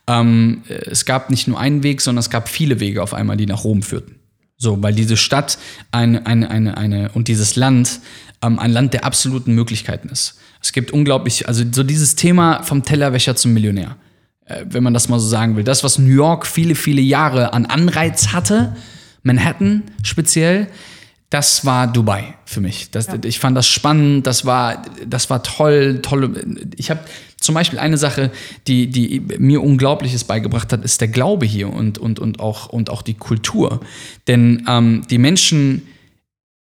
Ähm, 0.08 0.63
es 0.69 1.04
gab 1.04 1.30
nicht 1.30 1.50
nur 1.50 1.60
einen 1.60 1.84
Weg, 1.84 2.00
sondern 2.00 2.21
es 2.21 2.30
gab 2.30 2.48
viele 2.48 2.80
Wege 2.80 3.04
auf 3.04 3.13
einmal, 3.13 3.36
die 3.36 3.45
nach 3.45 3.65
Rom 3.65 3.84
führten. 3.84 4.15
So, 4.56 4.82
weil 4.82 4.93
diese 4.93 5.17
Stadt 5.17 5.58
eine, 5.91 6.26
eine, 6.26 6.50
eine, 6.50 6.78
eine 6.78 7.12
und 7.12 7.28
dieses 7.28 7.58
Land 7.58 8.00
ähm, 8.41 8.60
ein 8.60 8.71
Land 8.71 8.93
der 8.93 9.04
absoluten 9.04 9.54
Möglichkeiten 9.54 10.08
ist. 10.08 10.39
Es 10.65 10.71
gibt 10.71 10.89
unglaublich, 10.89 11.47
also 11.47 11.63
so 11.71 11.84
dieses 11.84 12.15
Thema 12.15 12.63
vom 12.63 12.82
Tellerwäscher 12.82 13.36
zum 13.36 13.54
Millionär, 13.54 13.97
äh, 14.45 14.65
wenn 14.67 14.82
man 14.82 14.95
das 14.95 15.10
mal 15.10 15.19
so 15.19 15.28
sagen 15.28 15.56
will. 15.56 15.63
Das, 15.63 15.84
was 15.84 15.99
New 15.99 16.12
York 16.12 16.47
viele, 16.47 16.73
viele 16.73 17.01
Jahre 17.01 17.54
an 17.54 17.67
Anreiz 17.67 18.30
hatte, 18.30 18.75
Manhattan 19.21 19.84
speziell, 20.01 20.65
das 21.30 21.67
war 21.67 21.86
Dubai 21.86 22.34
für 22.45 22.62
mich. 22.62 22.89
Das, 22.89 23.08
Ich 23.25 23.38
fand 23.38 23.56
das 23.56 23.67
spannend, 23.67 24.25
das 24.25 24.47
war, 24.47 24.82
das 25.06 25.30
war 25.30 25.43
toll, 25.43 25.99
tolle. 26.01 26.32
Ich 26.78 26.89
habe 26.89 27.01
zum 27.39 27.54
Beispiel 27.54 27.78
eine 27.78 27.99
Sache, 27.99 28.32
die, 28.65 28.88
die 28.88 29.19
mir 29.38 29.62
Unglaubliches 29.62 30.23
beigebracht 30.23 30.73
hat, 30.73 30.84
ist 30.84 30.99
der 30.99 31.10
Glaube 31.10 31.45
hier 31.45 31.71
und, 31.71 31.99
und, 31.99 32.17
und, 32.17 32.39
auch, 32.39 32.69
und 32.69 32.89
auch 32.89 33.04
die 33.04 33.13
Kultur. 33.13 33.82
Denn 34.25 34.65
ähm, 34.67 35.04
die 35.12 35.19
Menschen 35.19 35.84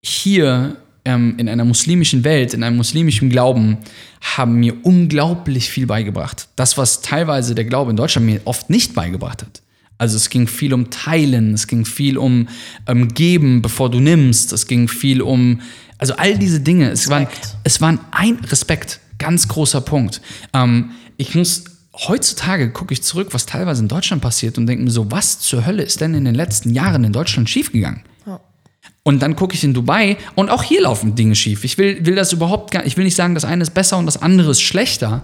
hier 0.03 0.77
ähm, 1.05 1.35
in 1.37 1.47
einer 1.47 1.65
muslimischen 1.65 2.23
Welt, 2.23 2.53
in 2.53 2.63
einem 2.63 2.77
muslimischen 2.77 3.29
Glauben, 3.29 3.77
haben 4.21 4.55
mir 4.55 4.75
unglaublich 4.83 5.69
viel 5.69 5.87
beigebracht. 5.87 6.49
Das, 6.55 6.77
was 6.77 7.01
teilweise 7.01 7.55
der 7.55 7.65
Glaube 7.65 7.91
in 7.91 7.97
Deutschland 7.97 8.25
mir 8.25 8.41
oft 8.45 8.69
nicht 8.69 8.93
beigebracht 8.93 9.43
hat. 9.43 9.61
Also 9.97 10.17
es 10.17 10.29
ging 10.29 10.47
viel 10.47 10.73
um 10.73 10.89
Teilen, 10.89 11.53
es 11.53 11.67
ging 11.67 11.85
viel 11.85 12.17
um 12.17 12.49
ähm, 12.87 13.07
Geben, 13.09 13.61
bevor 13.61 13.89
du 13.89 13.99
nimmst, 14.01 14.51
es 14.51 14.67
ging 14.67 14.89
viel 14.89 15.21
um, 15.21 15.61
also 15.97 16.15
all 16.17 16.37
diese 16.37 16.59
Dinge. 16.59 16.89
Es 16.89 17.07
waren, 17.07 17.27
es 17.63 17.79
waren 17.79 17.99
ein 18.11 18.35
Respekt, 18.49 18.99
ganz 19.19 19.47
großer 19.47 19.79
Punkt. 19.79 20.21
Ähm, 20.53 20.91
ich 21.15 21.33
muss 21.33 21.63
heutzutage 21.93 22.71
gucke 22.71 22.93
ich 22.93 23.03
zurück, 23.03 23.29
was 23.31 23.45
teilweise 23.45 23.81
in 23.81 23.87
Deutschland 23.87 24.21
passiert 24.21 24.57
und 24.57 24.67
denke 24.67 24.83
mir 24.83 24.91
so, 24.91 25.11
was 25.11 25.39
zur 25.39 25.65
Hölle 25.65 25.83
ist 25.83 26.01
denn 26.01 26.13
in 26.13 26.25
den 26.25 26.35
letzten 26.35 26.73
Jahren 26.73 27.05
in 27.05 27.13
Deutschland 27.13 27.49
schiefgegangen? 27.49 28.01
Und 29.07 29.21
dann 29.21 29.35
gucke 29.35 29.53
ich 29.53 29.63
in 29.63 29.75
Dubai 29.75 30.17
und 30.33 30.49
auch 30.49 30.63
hier 30.63 30.81
laufen 30.81 31.13
Dinge 31.13 31.35
schief. 31.35 31.63
Ich 31.63 31.77
will, 31.77 32.03
will 32.07 32.15
das 32.15 32.33
überhaupt 32.33 32.71
gar, 32.71 32.87
ich 32.87 32.97
will 32.97 33.03
nicht 33.03 33.15
sagen, 33.15 33.35
das 33.35 33.45
eine 33.45 33.61
ist 33.61 33.75
besser 33.75 33.99
und 33.99 34.07
das 34.07 34.19
andere 34.19 34.49
ist 34.49 34.61
schlechter. 34.61 35.23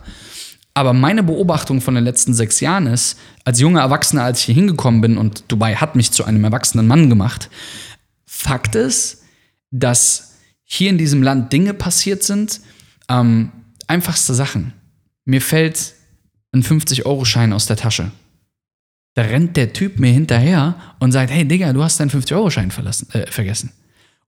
Aber 0.75 0.93
meine 0.93 1.23
Beobachtung 1.23 1.81
von 1.81 1.95
den 1.95 2.03
letzten 2.03 2.35
sechs 2.35 2.59
Jahren 2.59 2.85
ist, 2.85 3.17
als 3.43 3.59
junger 3.59 3.81
Erwachsener, 3.81 4.23
als 4.23 4.39
ich 4.39 4.45
hier 4.45 4.55
hingekommen 4.55 5.01
bin 5.01 5.17
und 5.17 5.45
Dubai 5.47 5.75
hat 5.75 5.95
mich 5.95 6.11
zu 6.11 6.23
einem 6.23 6.43
erwachsenen 6.43 6.85
Mann 6.85 7.09
gemacht, 7.09 7.49
Fakt 8.23 8.75
ist, 8.75 9.23
dass 9.71 10.35
hier 10.63 10.91
in 10.91 10.99
diesem 10.99 11.23
Land 11.23 11.51
Dinge 11.51 11.73
passiert 11.73 12.21
sind, 12.21 12.61
ähm, 13.09 13.51
einfachste 13.87 14.35
Sachen. 14.35 14.73
Mir 15.25 15.41
fällt 15.41 15.95
ein 16.51 16.63
50-Euro-Schein 16.63 17.51
aus 17.51 17.65
der 17.65 17.77
Tasche. 17.77 18.11
Da 19.13 19.23
rennt 19.23 19.57
der 19.57 19.73
Typ 19.73 19.99
mir 19.99 20.11
hinterher 20.11 20.75
und 20.99 21.11
sagt, 21.11 21.31
hey 21.31 21.45
Digga, 21.45 21.73
du 21.73 21.83
hast 21.83 21.99
deinen 21.99 22.09
50-Euro-Schein 22.09 22.71
verlassen- 22.71 23.09
äh, 23.13 23.29
vergessen. 23.29 23.71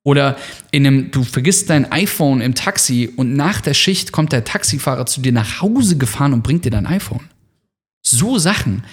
Oder 0.03 0.35
in 0.71 0.85
einem, 0.85 1.11
du 1.11 1.23
vergisst 1.23 1.69
dein 1.69 1.89
iPhone 1.91 2.41
im 2.41 2.55
Taxi 2.55 3.09
und 3.15 3.35
nach 3.35 3.61
der 3.61 3.73
Schicht 3.73 4.11
kommt 4.11 4.33
der 4.33 4.43
Taxifahrer 4.43 5.05
zu 5.05 5.21
dir 5.21 5.31
nach 5.31 5.61
Hause 5.61 5.97
gefahren 5.97 6.33
und 6.33 6.43
bringt 6.43 6.65
dir 6.65 6.71
dein 6.71 6.85
iPhone. 6.85 7.29
So 8.05 8.37
Sachen, 8.37 8.83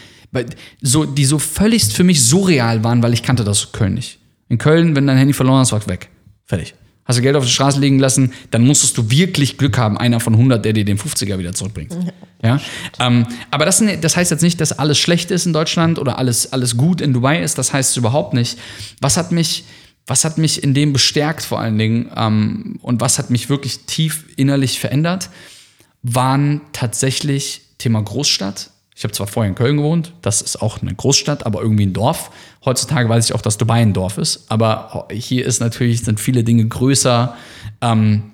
so, 0.80 1.04
die 1.04 1.24
so 1.24 1.40
völligst 1.40 1.92
für 1.94 2.04
mich 2.04 2.22
surreal 2.22 2.84
waren, 2.84 3.02
weil 3.02 3.12
ich 3.12 3.24
kannte 3.24 3.42
das 3.42 3.72
Köln 3.72 3.94
nicht. 3.94 4.20
In 4.48 4.58
Köln, 4.58 4.94
wenn 4.94 5.08
dein 5.08 5.16
Handy 5.18 5.32
verloren 5.32 5.58
hast, 5.58 5.72
war 5.72 5.84
weg. 5.88 6.08
Fertig. 6.44 6.74
Hast 7.10 7.18
du 7.18 7.22
Geld 7.22 7.34
auf 7.34 7.42
der 7.42 7.50
Straße 7.50 7.80
liegen 7.80 7.98
lassen, 7.98 8.32
dann 8.52 8.64
musstest 8.64 8.96
du 8.96 9.10
wirklich 9.10 9.58
Glück 9.58 9.76
haben, 9.78 9.98
einer 9.98 10.20
von 10.20 10.34
100, 10.34 10.64
der 10.64 10.72
dir 10.72 10.84
den 10.84 10.96
50er 10.96 11.38
wieder 11.38 11.52
zurückbringt. 11.52 11.92
Ja? 12.40 12.60
Ähm, 13.00 13.26
aber 13.50 13.64
das, 13.64 13.82
das 14.00 14.16
heißt 14.16 14.30
jetzt 14.30 14.42
nicht, 14.42 14.60
dass 14.60 14.70
alles 14.70 14.96
schlecht 14.96 15.32
ist 15.32 15.44
in 15.44 15.52
Deutschland 15.52 15.98
oder 15.98 16.18
alles, 16.18 16.52
alles 16.52 16.76
gut 16.76 17.00
in 17.00 17.12
Dubai 17.12 17.42
ist. 17.42 17.58
Das 17.58 17.72
heißt 17.72 17.90
es 17.90 17.96
überhaupt 17.96 18.32
nicht. 18.32 18.60
Was 19.00 19.16
hat 19.16 19.32
mich, 19.32 19.64
was 20.06 20.24
hat 20.24 20.38
mich 20.38 20.62
in 20.62 20.72
dem 20.72 20.92
bestärkt 20.92 21.42
vor 21.42 21.58
allen 21.58 21.78
Dingen 21.78 22.12
ähm, 22.16 22.78
und 22.80 23.00
was 23.00 23.18
hat 23.18 23.28
mich 23.28 23.48
wirklich 23.48 23.80
tief 23.86 24.26
innerlich 24.36 24.78
verändert, 24.78 25.30
waren 26.04 26.60
tatsächlich 26.72 27.62
Thema 27.78 28.00
Großstadt. 28.02 28.70
Ich 29.00 29.04
habe 29.04 29.14
zwar 29.14 29.28
vorher 29.28 29.48
in 29.48 29.54
Köln 29.54 29.78
gewohnt, 29.78 30.12
das 30.20 30.42
ist 30.42 30.60
auch 30.60 30.82
eine 30.82 30.94
Großstadt, 30.94 31.46
aber 31.46 31.62
irgendwie 31.62 31.86
ein 31.86 31.94
Dorf. 31.94 32.30
Heutzutage 32.66 33.08
weiß 33.08 33.24
ich 33.24 33.34
auch, 33.34 33.40
dass 33.40 33.56
Dubai 33.56 33.80
ein 33.80 33.94
Dorf 33.94 34.18
ist, 34.18 34.44
aber 34.50 35.08
hier 35.10 35.46
ist 35.46 35.58
natürlich, 35.58 36.02
sind 36.02 36.20
viele 36.20 36.44
Dinge 36.44 36.68
größer 36.68 37.34
ähm, 37.80 38.24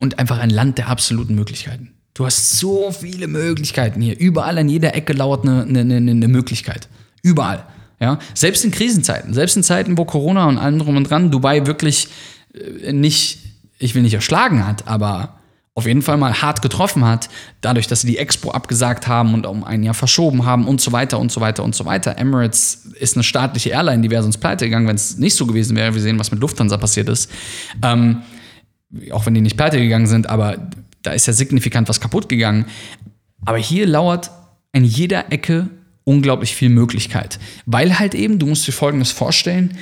und 0.00 0.18
einfach 0.18 0.40
ein 0.40 0.50
Land 0.50 0.78
der 0.78 0.88
absoluten 0.88 1.36
Möglichkeiten. 1.36 1.92
Du 2.14 2.26
hast 2.26 2.58
so 2.58 2.90
viele 2.90 3.28
Möglichkeiten 3.28 4.00
hier. 4.00 4.18
Überall 4.18 4.58
an 4.58 4.68
jeder 4.68 4.96
Ecke 4.96 5.12
lauert 5.12 5.46
eine, 5.46 5.62
eine, 5.62 5.98
eine, 5.98 6.26
Möglichkeit. 6.26 6.88
Überall. 7.22 7.64
Ja? 8.00 8.18
Selbst 8.34 8.64
in 8.64 8.72
Krisenzeiten, 8.72 9.32
selbst 9.32 9.56
in 9.56 9.62
Zeiten, 9.62 9.96
wo 9.96 10.06
Corona 10.06 10.48
und 10.48 10.58
allem 10.58 10.80
drum 10.80 10.96
und 10.96 11.08
dran 11.08 11.30
Dubai 11.30 11.66
wirklich 11.66 12.08
äh, 12.52 12.92
nicht, 12.92 13.38
ich 13.78 13.94
will 13.94 14.02
nicht 14.02 14.14
erschlagen 14.14 14.66
hat, 14.66 14.88
aber 14.88 15.39
auf 15.80 15.86
jeden 15.86 16.02
Fall 16.02 16.18
mal 16.18 16.42
hart 16.42 16.60
getroffen 16.60 17.06
hat, 17.06 17.30
dadurch, 17.62 17.86
dass 17.86 18.02
sie 18.02 18.06
die 18.06 18.18
Expo 18.18 18.50
abgesagt 18.50 19.08
haben 19.08 19.32
und 19.32 19.46
um 19.46 19.64
ein 19.64 19.82
Jahr 19.82 19.94
verschoben 19.94 20.44
haben 20.44 20.68
und 20.68 20.80
so 20.80 20.92
weiter 20.92 21.18
und 21.18 21.32
so 21.32 21.40
weiter 21.40 21.64
und 21.64 21.74
so 21.74 21.86
weiter. 21.86 22.18
Emirates 22.18 22.86
ist 22.98 23.16
eine 23.16 23.24
staatliche 23.24 23.70
Airline, 23.70 24.02
die 24.02 24.10
wäre 24.10 24.22
sonst 24.22 24.38
pleite 24.38 24.66
gegangen, 24.66 24.86
wenn 24.86 24.96
es 24.96 25.16
nicht 25.16 25.34
so 25.34 25.46
gewesen 25.46 25.76
wäre. 25.76 25.94
Wir 25.94 26.02
sehen, 26.02 26.18
was 26.18 26.30
mit 26.30 26.40
Lufthansa 26.40 26.76
passiert 26.76 27.08
ist. 27.08 27.30
Ähm, 27.82 28.22
auch 29.10 29.24
wenn 29.24 29.32
die 29.32 29.40
nicht 29.40 29.56
pleite 29.56 29.78
gegangen 29.78 30.06
sind, 30.06 30.28
aber 30.28 30.70
da 31.02 31.12
ist 31.12 31.26
ja 31.26 31.32
signifikant 31.32 31.88
was 31.88 32.00
kaputt 32.00 32.28
gegangen. 32.28 32.66
Aber 33.46 33.58
hier 33.58 33.86
lauert 33.86 34.30
in 34.72 34.84
jeder 34.84 35.32
Ecke 35.32 35.68
unglaublich 36.04 36.54
viel 36.54 36.68
Möglichkeit. 36.68 37.38
Weil 37.64 37.98
halt 37.98 38.14
eben, 38.14 38.38
du 38.38 38.46
musst 38.46 38.66
dir 38.66 38.72
Folgendes 38.72 39.12
vorstellen, 39.12 39.78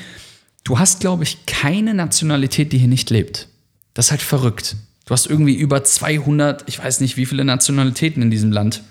du 0.63 0.79
hast, 0.79 1.01
glaube 1.01 1.25
ich, 1.25 1.47
keine 1.47 1.93
Nationalität, 1.93 2.73
die 2.73 2.79
hier 2.79 2.89
nicht 2.89 3.11
lebt. 3.11 3.49
Das 3.95 4.07
ist 4.07 4.11
halt 4.13 4.23
verrückt. 4.23 4.77
Du 5.09 5.15
hast 5.15 5.25
irgendwie 5.25 5.55
über 5.55 5.83
200, 5.83 6.69
ich 6.69 6.79
weiß 6.79 7.01
nicht 7.01 7.17
wie 7.17 7.25
viele 7.25 7.43
Nationalitäten 7.43 8.21
in 8.21 8.31
diesem 8.31 8.53
Land. 8.53 8.83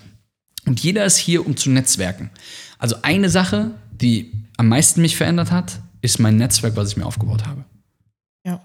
Und 0.66 0.80
jeder 0.80 1.04
ist 1.04 1.16
hier, 1.16 1.46
um 1.46 1.56
zu 1.56 1.70
netzwerken. 1.70 2.30
Also 2.76 2.96
eine 3.02 3.30
Sache, 3.30 3.70
die 3.92 4.32
am 4.56 4.66
meisten 4.66 5.00
mich 5.00 5.16
verändert 5.16 5.52
hat, 5.52 5.80
ist 6.00 6.18
mein 6.18 6.36
Netzwerk, 6.36 6.74
was 6.74 6.90
ich 6.90 6.96
mir 6.96 7.06
aufgebaut 7.06 7.46
habe. 7.46 7.64
Ja. 8.44 8.60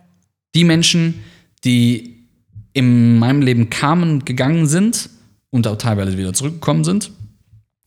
Die 0.56 0.64
Menschen, 0.64 1.24
die 1.64 2.26
in 2.74 3.20
meinem 3.20 3.44
Leben 3.44 3.70
kamen 3.70 4.10
und 4.10 4.26
gegangen 4.26 4.66
sind 4.66 5.12
und 5.52 5.68
auch 5.68 5.78
teilweise 5.78 6.18
wieder 6.18 6.34
zurückgekommen 6.34 6.84
sind, 6.84 7.12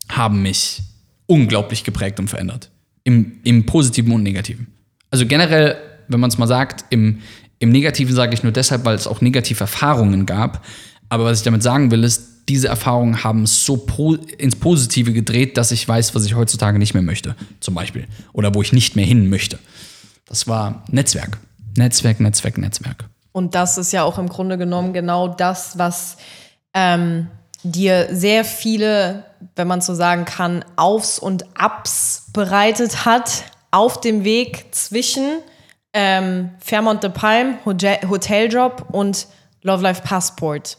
haben 0.08 0.42
mich 0.42 0.80
unglaublich 1.26 1.82
geprägt 1.82 2.20
und 2.20 2.28
verändert. 2.28 2.70
Im, 3.02 3.40
im 3.42 3.66
Positiven 3.66 4.12
und 4.12 4.22
Negativen. 4.22 4.68
Also 5.10 5.26
generell, 5.26 5.76
wenn 6.06 6.20
man 6.20 6.30
es 6.30 6.38
mal 6.38 6.46
sagt, 6.46 6.84
im, 6.90 7.18
im 7.58 7.70
Negativen 7.70 8.14
sage 8.14 8.34
ich 8.34 8.42
nur 8.42 8.52
deshalb, 8.52 8.84
weil 8.84 8.94
es 8.94 9.06
auch 9.06 9.20
negative 9.20 9.60
Erfahrungen 9.60 10.26
gab. 10.26 10.64
Aber 11.08 11.24
was 11.24 11.38
ich 11.38 11.44
damit 11.44 11.62
sagen 11.62 11.90
will, 11.90 12.04
ist, 12.04 12.36
diese 12.48 12.68
Erfahrungen 12.68 13.24
haben 13.24 13.42
es 13.42 13.64
so 13.64 13.76
po 13.76 14.14
ins 14.14 14.56
Positive 14.56 15.12
gedreht, 15.12 15.56
dass 15.56 15.72
ich 15.72 15.86
weiß, 15.86 16.14
was 16.14 16.24
ich 16.24 16.34
heutzutage 16.34 16.78
nicht 16.78 16.94
mehr 16.94 17.02
möchte, 17.02 17.34
zum 17.60 17.74
Beispiel. 17.74 18.06
Oder 18.32 18.54
wo 18.54 18.62
ich 18.62 18.72
nicht 18.72 18.94
mehr 18.94 19.06
hin 19.06 19.28
möchte. 19.28 19.58
Das 20.26 20.46
war 20.46 20.84
Netzwerk. 20.90 21.38
Netzwerk, 21.76 22.20
Netzwerk, 22.20 22.58
Netzwerk. 22.58 23.04
Und 23.32 23.54
das 23.54 23.78
ist 23.78 23.92
ja 23.92 24.04
auch 24.04 24.18
im 24.18 24.28
Grunde 24.28 24.58
genommen 24.58 24.92
genau 24.92 25.28
das, 25.28 25.76
was 25.76 26.16
ähm, 26.72 27.28
dir 27.62 28.08
sehr 28.12 28.44
viele, 28.44 29.24
wenn 29.56 29.68
man 29.68 29.80
so 29.80 29.94
sagen 29.94 30.24
kann, 30.24 30.64
Aufs 30.76 31.18
und 31.18 31.44
Abs 31.58 32.26
bereitet 32.32 33.04
hat 33.04 33.44
auf 33.70 34.00
dem 34.00 34.24
Weg 34.24 34.66
zwischen 34.70 35.40
ähm, 35.98 36.50
Fairmont 36.58 37.02
de 37.02 37.08
Palm, 37.08 37.56
Hotel 37.64 37.98
Hoteljob 38.06 38.84
und 38.92 39.26
Love 39.62 39.82
Life 39.82 40.02
Passport. 40.02 40.76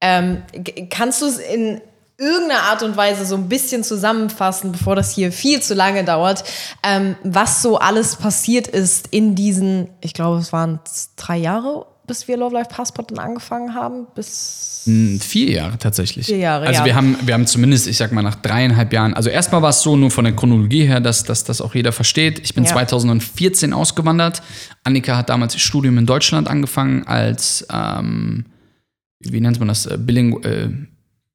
Ähm, 0.00 0.44
kannst 0.88 1.20
du 1.20 1.26
es 1.26 1.38
in 1.38 1.80
irgendeiner 2.16 2.62
Art 2.62 2.84
und 2.84 2.96
Weise 2.96 3.26
so 3.26 3.34
ein 3.34 3.48
bisschen 3.48 3.82
zusammenfassen, 3.82 4.70
bevor 4.70 4.94
das 4.94 5.12
hier 5.12 5.32
viel 5.32 5.60
zu 5.60 5.74
lange 5.74 6.04
dauert, 6.04 6.44
ähm, 6.84 7.16
was 7.24 7.60
so 7.60 7.78
alles 7.78 8.14
passiert 8.14 8.68
ist 8.68 9.08
in 9.08 9.34
diesen, 9.34 9.88
ich 10.00 10.14
glaube, 10.14 10.38
es 10.38 10.52
waren 10.52 10.78
drei 11.16 11.38
Jahre 11.38 11.86
bis 12.06 12.28
wir 12.28 12.36
Love 12.36 12.54
Life 12.54 12.70
Passport 12.70 13.10
dann 13.10 13.18
angefangen 13.18 13.74
haben? 13.74 14.06
Bis 14.14 14.82
hm, 14.84 15.18
vier 15.20 15.50
Jahre 15.50 15.78
tatsächlich. 15.78 16.26
Vier 16.26 16.38
Jahre, 16.38 16.66
Also 16.66 16.80
ja. 16.80 16.84
wir 16.84 16.94
haben, 16.94 17.16
wir 17.24 17.34
haben 17.34 17.46
zumindest, 17.46 17.88
ich 17.88 17.96
sag 17.96 18.12
mal, 18.12 18.22
nach 18.22 18.36
dreieinhalb 18.36 18.92
Jahren, 18.92 19.14
also 19.14 19.28
erstmal 19.30 19.62
war 19.62 19.70
es 19.70 19.82
so, 19.82 19.96
nur 19.96 20.10
von 20.10 20.24
der 20.24 20.34
Chronologie 20.34 20.84
her, 20.86 21.00
dass, 21.00 21.24
dass 21.24 21.44
das 21.44 21.60
auch 21.60 21.74
jeder 21.74 21.92
versteht. 21.92 22.38
Ich 22.38 22.54
bin 22.54 22.64
Ja. 22.64 22.72
2014 22.72 23.72
ausgewandert. 23.72 24.42
Annika 24.84 25.16
hat 25.16 25.28
damals 25.28 25.54
ihr 25.54 25.60
Studium 25.60 25.98
in 25.98 26.06
Deutschland 26.06 26.48
angefangen 26.48 27.06
als, 27.06 27.66
ähm, 27.72 28.46
wie 29.20 29.40
nennt 29.40 29.58
man 29.58 29.68
das, 29.68 29.86
äh, 29.86 29.98
Billing, 29.98 30.42
äh, 30.44 30.68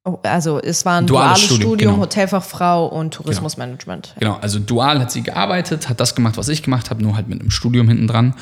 Oh, 0.04 0.18
also 0.24 0.60
es 0.60 0.84
war 0.84 0.98
ein 0.98 1.06
Duales 1.06 1.28
duales, 1.28 1.44
Studium, 1.44 1.68
Studium, 1.70 1.92
genau. 1.92 2.02
Hotelfachfrau 2.02 2.86
und 2.86 3.14
Tourismusmanagement. 3.14 4.16
Genau, 4.18 4.34
also 4.40 4.58
dual 4.58 4.98
hat 4.98 5.12
sie 5.12 5.22
gearbeitet, 5.22 5.88
hat 5.88 6.00
das 6.00 6.16
gemacht, 6.16 6.36
was 6.36 6.48
ich 6.48 6.64
gemacht 6.64 6.90
habe, 6.90 7.00
nur 7.04 7.14
halt 7.14 7.28
mit 7.28 7.40
einem 7.40 7.52
Studium 7.52 7.86
hinten 7.86 8.08
dran. 8.08 8.34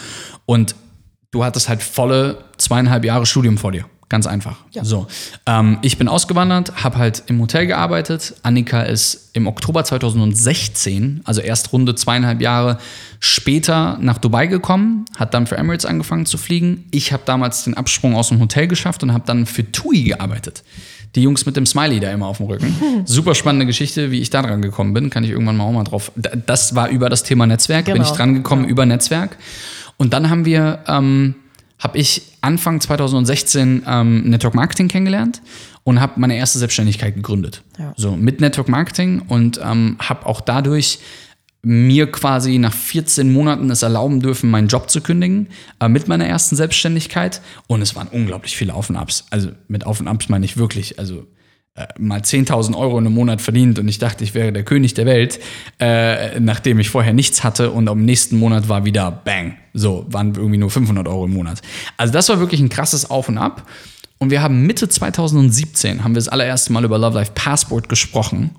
Und 0.46 0.74
du 1.30 1.44
hattest 1.44 1.68
halt 1.68 1.82
volle 1.82 2.38
zweieinhalb 2.58 3.04
Jahre 3.04 3.26
Studium 3.26 3.58
vor 3.58 3.72
dir. 3.72 3.84
Ganz 4.08 4.26
einfach. 4.26 4.56
So, 4.82 5.06
ähm, 5.46 5.78
ich 5.82 5.96
bin 5.96 6.08
ausgewandert, 6.08 6.82
habe 6.82 6.98
halt 6.98 7.22
im 7.28 7.40
Hotel 7.40 7.66
gearbeitet. 7.68 8.34
Annika 8.42 8.82
ist 8.82 9.30
im 9.34 9.46
Oktober 9.46 9.84
2016, 9.84 11.20
also 11.24 11.40
erst 11.40 11.72
runde 11.72 11.94
zweieinhalb 11.94 12.40
Jahre 12.40 12.78
später 13.20 13.98
nach 14.00 14.18
Dubai 14.18 14.48
gekommen, 14.48 15.04
hat 15.16 15.32
dann 15.34 15.46
für 15.46 15.56
Emirates 15.56 15.86
angefangen 15.86 16.26
zu 16.26 16.38
fliegen. 16.38 16.86
Ich 16.90 17.12
habe 17.12 17.22
damals 17.24 17.62
den 17.64 17.74
Absprung 17.74 18.16
aus 18.16 18.30
dem 18.30 18.40
Hotel 18.40 18.66
geschafft 18.66 19.04
und 19.04 19.12
habe 19.12 19.24
dann 19.26 19.46
für 19.46 19.70
TUI 19.70 20.02
gearbeitet. 20.02 20.64
Die 21.16 21.22
Jungs 21.22 21.44
mit 21.46 21.56
dem 21.56 21.66
Smiley 21.66 21.98
da 22.00 22.10
immer 22.12 22.26
auf 22.26 22.36
dem 22.38 22.46
Rücken. 22.46 22.74
Super 23.04 23.34
spannende 23.34 23.66
Geschichte, 23.66 24.10
wie 24.12 24.20
ich 24.20 24.30
da 24.30 24.42
dran 24.42 24.62
gekommen 24.62 24.94
bin. 24.94 25.10
Kann 25.10 25.24
ich 25.24 25.30
irgendwann 25.30 25.56
mal 25.56 25.64
auch 25.64 25.72
mal 25.72 25.82
drauf. 25.84 26.12
Da- 26.16 26.30
Das 26.46 26.76
war 26.76 26.88
über 26.88 27.08
das 27.08 27.24
Thema 27.24 27.46
Netzwerk. 27.46 27.86
Bin 27.86 27.94
Genau, 27.94 28.06
ich 28.08 28.16
dran 28.16 28.34
gekommen 28.34 28.64
über 28.64 28.86
Netzwerk. 28.86 29.36
Und 30.00 30.14
dann 30.14 30.30
haben 30.30 30.46
wir, 30.46 30.82
ähm, 30.88 31.34
habe 31.78 31.98
ich 31.98 32.22
Anfang 32.40 32.80
2016 32.80 33.82
ähm, 33.86 34.30
Network 34.30 34.54
Marketing 34.54 34.88
kennengelernt 34.88 35.42
und 35.84 36.00
habe 36.00 36.14
meine 36.16 36.36
erste 36.36 36.58
Selbstständigkeit 36.58 37.16
gegründet. 37.16 37.62
Ja. 37.78 37.92
So 37.98 38.16
mit 38.16 38.40
Network 38.40 38.70
Marketing 38.70 39.20
und 39.28 39.60
ähm, 39.62 39.98
habe 39.98 40.24
auch 40.24 40.40
dadurch 40.40 41.00
mir 41.60 42.10
quasi 42.10 42.56
nach 42.56 42.72
14 42.72 43.30
Monaten 43.30 43.68
es 43.68 43.82
erlauben 43.82 44.20
dürfen, 44.20 44.48
meinen 44.48 44.68
Job 44.68 44.88
zu 44.88 45.02
kündigen, 45.02 45.48
äh, 45.80 45.88
mit 45.88 46.08
meiner 46.08 46.24
ersten 46.24 46.56
Selbstständigkeit. 46.56 47.42
Und 47.66 47.82
es 47.82 47.94
waren 47.94 48.08
unglaublich 48.08 48.56
viele 48.56 48.72
Auf 48.72 48.88
und 48.88 48.96
Abs. 48.96 49.26
Also 49.28 49.50
mit 49.68 49.84
Auf 49.84 50.00
und 50.00 50.08
Abs 50.08 50.30
meine 50.30 50.46
ich 50.46 50.56
wirklich, 50.56 50.98
also 50.98 51.26
mal 51.98 52.20
10.000 52.20 52.76
Euro 52.76 52.98
in 52.98 53.06
einem 53.06 53.14
Monat 53.14 53.40
verdient 53.40 53.78
und 53.78 53.88
ich 53.88 53.98
dachte, 53.98 54.24
ich 54.24 54.34
wäre 54.34 54.52
der 54.52 54.64
König 54.64 54.94
der 54.94 55.06
Welt, 55.06 55.40
äh, 55.78 56.38
nachdem 56.40 56.78
ich 56.78 56.90
vorher 56.90 57.12
nichts 57.12 57.44
hatte 57.44 57.70
und 57.70 57.88
am 57.88 58.04
nächsten 58.04 58.36
Monat 58.38 58.68
war 58.68 58.84
wieder 58.84 59.10
Bang. 59.10 59.56
So, 59.74 60.06
waren 60.08 60.34
irgendwie 60.34 60.58
nur 60.58 60.70
500 60.70 61.06
Euro 61.08 61.24
im 61.24 61.32
Monat. 61.32 61.62
Also 61.96 62.12
das 62.12 62.28
war 62.28 62.40
wirklich 62.40 62.60
ein 62.60 62.68
krasses 62.68 63.10
Auf 63.10 63.28
und 63.28 63.38
Ab. 63.38 63.66
Und 64.18 64.30
wir 64.30 64.42
haben 64.42 64.66
Mitte 64.66 64.88
2017, 64.88 66.04
haben 66.04 66.12
wir 66.12 66.18
das 66.18 66.28
allererste 66.28 66.72
Mal 66.72 66.84
über 66.84 66.98
Love 66.98 67.14
Life 67.14 67.32
Passport 67.34 67.88
gesprochen 67.88 68.50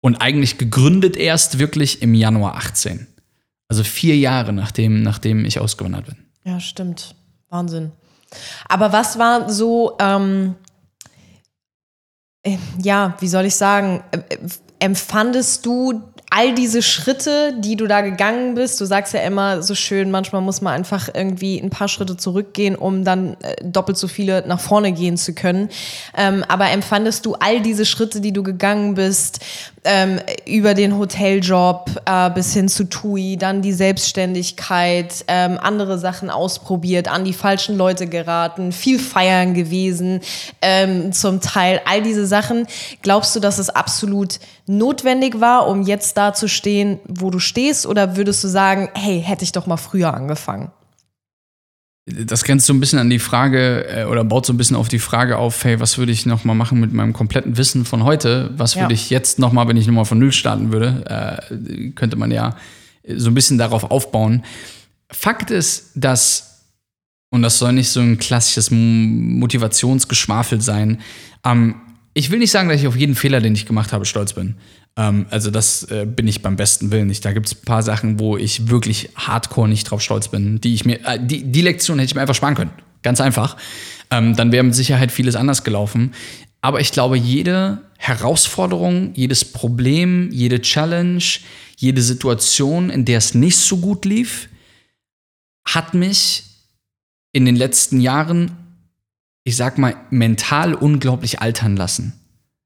und 0.00 0.16
eigentlich 0.16 0.56
gegründet 0.56 1.16
erst 1.16 1.58
wirklich 1.58 2.00
im 2.00 2.14
Januar 2.14 2.56
18. 2.56 3.06
Also 3.68 3.82
vier 3.82 4.16
Jahre 4.16 4.52
nachdem, 4.52 5.02
nachdem 5.02 5.44
ich 5.44 5.58
ausgewandert 5.58 6.06
bin. 6.06 6.16
Ja, 6.44 6.60
stimmt. 6.60 7.14
Wahnsinn. 7.50 7.92
Aber 8.68 8.92
was 8.92 9.18
war 9.18 9.50
so, 9.50 9.96
ähm, 10.00 10.54
äh, 10.54 10.65
ja, 12.82 13.14
wie 13.20 13.28
soll 13.28 13.46
ich 13.46 13.56
sagen, 13.56 14.02
äh, 14.10 14.18
äh, 14.18 14.38
empfandest 14.78 15.64
du 15.64 16.02
all 16.30 16.54
diese 16.54 16.82
Schritte, 16.82 17.54
die 17.58 17.76
du 17.76 17.86
da 17.86 18.00
gegangen 18.00 18.54
bist? 18.54 18.80
Du 18.80 18.84
sagst 18.84 19.14
ja 19.14 19.20
immer 19.20 19.62
so 19.62 19.74
schön, 19.74 20.10
manchmal 20.10 20.42
muss 20.42 20.60
man 20.60 20.74
einfach 20.74 21.08
irgendwie 21.12 21.58
ein 21.58 21.70
paar 21.70 21.88
Schritte 21.88 22.16
zurückgehen, 22.16 22.74
um 22.74 23.04
dann 23.04 23.36
äh, 23.42 23.56
doppelt 23.62 23.96
so 23.96 24.08
viele 24.08 24.44
nach 24.46 24.60
vorne 24.60 24.92
gehen 24.92 25.16
zu 25.16 25.34
können. 25.34 25.68
Ähm, 26.16 26.44
aber 26.48 26.70
empfandest 26.70 27.24
du 27.26 27.34
all 27.34 27.60
diese 27.60 27.86
Schritte, 27.86 28.20
die 28.20 28.32
du 28.32 28.42
gegangen 28.42 28.94
bist, 28.94 29.40
ähm, 29.86 30.20
über 30.46 30.74
den 30.74 30.98
Hoteljob 30.98 31.90
äh, 32.04 32.30
bis 32.30 32.52
hin 32.52 32.68
zu 32.68 32.88
TUI, 32.88 33.36
dann 33.36 33.62
die 33.62 33.72
Selbstständigkeit, 33.72 35.24
ähm, 35.28 35.58
andere 35.62 35.98
Sachen 35.98 36.28
ausprobiert, 36.28 37.08
an 37.08 37.24
die 37.24 37.32
falschen 37.32 37.76
Leute 37.76 38.08
geraten, 38.08 38.72
viel 38.72 38.98
feiern 38.98 39.54
gewesen, 39.54 40.20
ähm, 40.60 41.12
zum 41.12 41.40
Teil 41.40 41.80
all 41.86 42.02
diese 42.02 42.26
Sachen. 42.26 42.66
Glaubst 43.02 43.36
du, 43.36 43.40
dass 43.40 43.58
es 43.58 43.70
absolut 43.70 44.40
notwendig 44.66 45.40
war, 45.40 45.66
um 45.68 45.82
jetzt 45.82 46.16
da 46.16 46.32
zu 46.34 46.48
stehen, 46.48 46.98
wo 47.06 47.30
du 47.30 47.38
stehst? 47.38 47.86
Oder 47.86 48.16
würdest 48.16 48.42
du 48.44 48.48
sagen, 48.48 48.88
hey, 48.94 49.22
hätte 49.22 49.44
ich 49.44 49.52
doch 49.52 49.66
mal 49.66 49.76
früher 49.76 50.12
angefangen? 50.14 50.70
Das 52.08 52.44
grenzt 52.44 52.66
so 52.66 52.72
ein 52.72 52.78
bisschen 52.78 53.00
an 53.00 53.10
die 53.10 53.18
Frage 53.18 53.84
äh, 53.88 54.04
oder 54.04 54.22
baut 54.22 54.46
so 54.46 54.52
ein 54.52 54.56
bisschen 54.56 54.76
auf 54.76 54.86
die 54.88 55.00
Frage 55.00 55.38
auf, 55.38 55.64
hey, 55.64 55.80
was 55.80 55.98
würde 55.98 56.12
ich 56.12 56.24
noch 56.24 56.44
mal 56.44 56.54
machen 56.54 56.78
mit 56.78 56.92
meinem 56.92 57.12
kompletten 57.12 57.56
Wissen 57.56 57.84
von 57.84 58.04
heute? 58.04 58.50
Was 58.56 58.74
Ja. 58.74 58.82
würde 58.82 58.94
ich 58.94 59.10
jetzt 59.10 59.40
noch 59.40 59.50
mal, 59.50 59.66
wenn 59.66 59.76
ich 59.76 59.88
noch 59.88 59.94
mal 59.94 60.04
von 60.04 60.20
Null 60.20 60.30
starten 60.30 60.72
würde? 60.72 61.04
Äh, 61.50 61.90
könnte 61.90 62.16
man 62.16 62.30
ja 62.30 62.54
so 63.16 63.28
ein 63.30 63.34
bisschen 63.34 63.58
darauf 63.58 63.90
aufbauen. 63.90 64.44
Fakt 65.10 65.50
ist, 65.50 65.90
dass, 65.96 66.66
und 67.30 67.42
das 67.42 67.58
soll 67.58 67.72
nicht 67.72 67.88
so 67.90 67.98
ein 68.00 68.18
klassisches 68.18 68.70
Motivationsgeschwafel 68.70 70.60
sein, 70.60 71.00
ähm, 71.44 71.74
ich 72.16 72.30
will 72.30 72.38
nicht 72.38 72.50
sagen, 72.50 72.70
dass 72.70 72.80
ich 72.80 72.86
auf 72.86 72.96
jeden 72.96 73.14
Fehler, 73.14 73.42
den 73.42 73.54
ich 73.54 73.66
gemacht 73.66 73.92
habe, 73.92 74.06
stolz 74.06 74.32
bin. 74.32 74.54
Ähm, 74.96 75.26
also 75.28 75.50
das 75.50 75.82
äh, 75.90 76.06
bin 76.06 76.26
ich 76.26 76.40
beim 76.40 76.56
besten 76.56 76.90
Willen 76.90 77.08
nicht. 77.08 77.22
Da 77.26 77.32
gibt 77.34 77.46
es 77.46 77.54
ein 77.54 77.62
paar 77.66 77.82
Sachen, 77.82 78.18
wo 78.18 78.38
ich 78.38 78.70
wirklich 78.70 79.10
hardcore 79.14 79.68
nicht 79.68 79.90
drauf 79.90 80.00
stolz 80.00 80.28
bin, 80.28 80.58
die 80.58 80.72
ich 80.72 80.86
mir, 80.86 81.04
äh, 81.04 81.18
die, 81.20 81.44
die 81.44 81.60
Lektion 81.60 81.98
hätte 81.98 82.06
ich 82.08 82.14
mir 82.14 82.22
einfach 82.22 82.34
sparen 82.34 82.54
können. 82.54 82.70
Ganz 83.02 83.20
einfach. 83.20 83.58
Ähm, 84.10 84.34
dann 84.34 84.50
wäre 84.50 84.64
mit 84.64 84.74
Sicherheit 84.74 85.12
vieles 85.12 85.36
anders 85.36 85.62
gelaufen. 85.62 86.14
Aber 86.62 86.80
ich 86.80 86.90
glaube, 86.90 87.18
jede 87.18 87.82
Herausforderung, 87.98 89.12
jedes 89.14 89.44
Problem, 89.44 90.30
jede 90.32 90.62
Challenge, 90.62 91.22
jede 91.76 92.00
Situation, 92.00 92.88
in 92.88 93.04
der 93.04 93.18
es 93.18 93.34
nicht 93.34 93.58
so 93.58 93.76
gut 93.76 94.06
lief, 94.06 94.48
hat 95.66 95.92
mich 95.92 96.44
in 97.34 97.44
den 97.44 97.56
letzten 97.56 98.00
Jahren 98.00 98.65
ich 99.46 99.56
sag 99.56 99.78
mal, 99.78 99.94
mental 100.10 100.74
unglaublich 100.74 101.40
altern 101.40 101.76
lassen. 101.76 102.14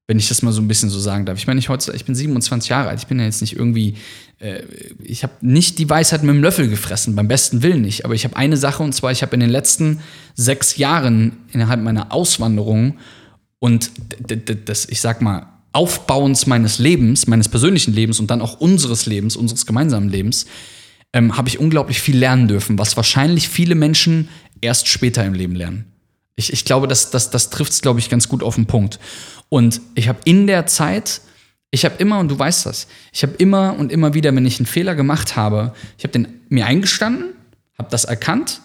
Wenn 0.06 0.18
ich 0.18 0.28
das 0.28 0.40
mal 0.40 0.50
so 0.50 0.62
ein 0.62 0.66
bisschen 0.66 0.88
so 0.88 0.98
sagen 0.98 1.26
darf. 1.26 1.36
Ich 1.36 1.46
meine, 1.46 1.60
ich, 1.60 1.68
heute, 1.68 1.92
ich 1.92 2.06
bin 2.06 2.14
27 2.14 2.70
Jahre 2.70 2.88
alt. 2.88 3.00
Ich 3.00 3.06
bin 3.06 3.18
ja 3.18 3.26
jetzt 3.26 3.42
nicht 3.42 3.54
irgendwie, 3.54 3.96
äh, 4.38 4.62
ich 5.04 5.22
habe 5.22 5.34
nicht 5.42 5.78
die 5.78 5.90
Weisheit 5.90 6.22
mit 6.22 6.34
dem 6.34 6.42
Löffel 6.42 6.68
gefressen, 6.68 7.14
beim 7.14 7.28
besten 7.28 7.62
Willen 7.62 7.82
nicht. 7.82 8.06
Aber 8.06 8.14
ich 8.14 8.24
habe 8.24 8.34
eine 8.34 8.56
Sache 8.56 8.82
und 8.82 8.94
zwar, 8.94 9.12
ich 9.12 9.20
habe 9.20 9.34
in 9.34 9.40
den 9.40 9.50
letzten 9.50 10.00
sechs 10.34 10.78
Jahren 10.78 11.36
innerhalb 11.52 11.82
meiner 11.82 12.14
Auswanderung 12.14 12.96
und 13.58 13.90
das, 14.64 14.88
ich 14.88 15.02
sag 15.02 15.20
mal, 15.20 15.48
Aufbauens 15.72 16.46
meines 16.46 16.78
Lebens, 16.78 17.26
meines 17.26 17.50
persönlichen 17.50 17.92
Lebens 17.92 18.20
und 18.20 18.30
dann 18.30 18.40
auch 18.40 18.58
unseres 18.58 19.04
Lebens, 19.04 19.36
unseres 19.36 19.66
gemeinsamen 19.66 20.08
Lebens, 20.08 20.46
ähm, 21.12 21.36
habe 21.36 21.50
ich 21.50 21.58
unglaublich 21.58 22.00
viel 22.00 22.16
lernen 22.16 22.48
dürfen, 22.48 22.78
was 22.78 22.96
wahrscheinlich 22.96 23.50
viele 23.50 23.74
Menschen 23.74 24.30
erst 24.62 24.88
später 24.88 25.26
im 25.26 25.34
Leben 25.34 25.54
lernen. 25.54 25.89
Ich, 26.36 26.52
ich 26.52 26.64
glaube, 26.64 26.88
das, 26.88 27.10
das, 27.10 27.30
das 27.30 27.50
trifft 27.50 27.72
es, 27.72 27.82
glaube 27.82 28.00
ich, 28.00 28.08
ganz 28.08 28.28
gut 28.28 28.42
auf 28.42 28.54
den 28.54 28.66
Punkt. 28.66 28.98
Und 29.48 29.80
ich 29.94 30.08
habe 30.08 30.20
in 30.24 30.46
der 30.46 30.66
Zeit, 30.66 31.20
ich 31.70 31.84
habe 31.84 31.96
immer, 31.98 32.18
und 32.18 32.28
du 32.28 32.38
weißt 32.38 32.66
das, 32.66 32.86
ich 33.12 33.22
habe 33.22 33.34
immer 33.34 33.76
und 33.78 33.92
immer 33.92 34.14
wieder, 34.14 34.34
wenn 34.34 34.46
ich 34.46 34.58
einen 34.58 34.66
Fehler 34.66 34.94
gemacht 34.94 35.36
habe, 35.36 35.74
ich 35.98 36.04
habe 36.04 36.12
den 36.12 36.40
mir 36.48 36.66
eingestanden, 36.66 37.34
habe 37.78 37.90
das 37.90 38.04
erkannt 38.04 38.60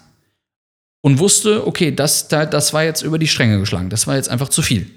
und 1.02 1.20
wusste, 1.20 1.68
okay, 1.68 1.94
das, 1.94 2.28
das 2.28 2.74
war 2.74 2.84
jetzt 2.84 3.02
über 3.02 3.20
die 3.20 3.28
Stränge 3.28 3.60
geschlagen, 3.60 3.90
das 3.90 4.08
war 4.08 4.16
jetzt 4.16 4.30
einfach 4.30 4.50
zu 4.50 4.62
viel. 4.62 4.90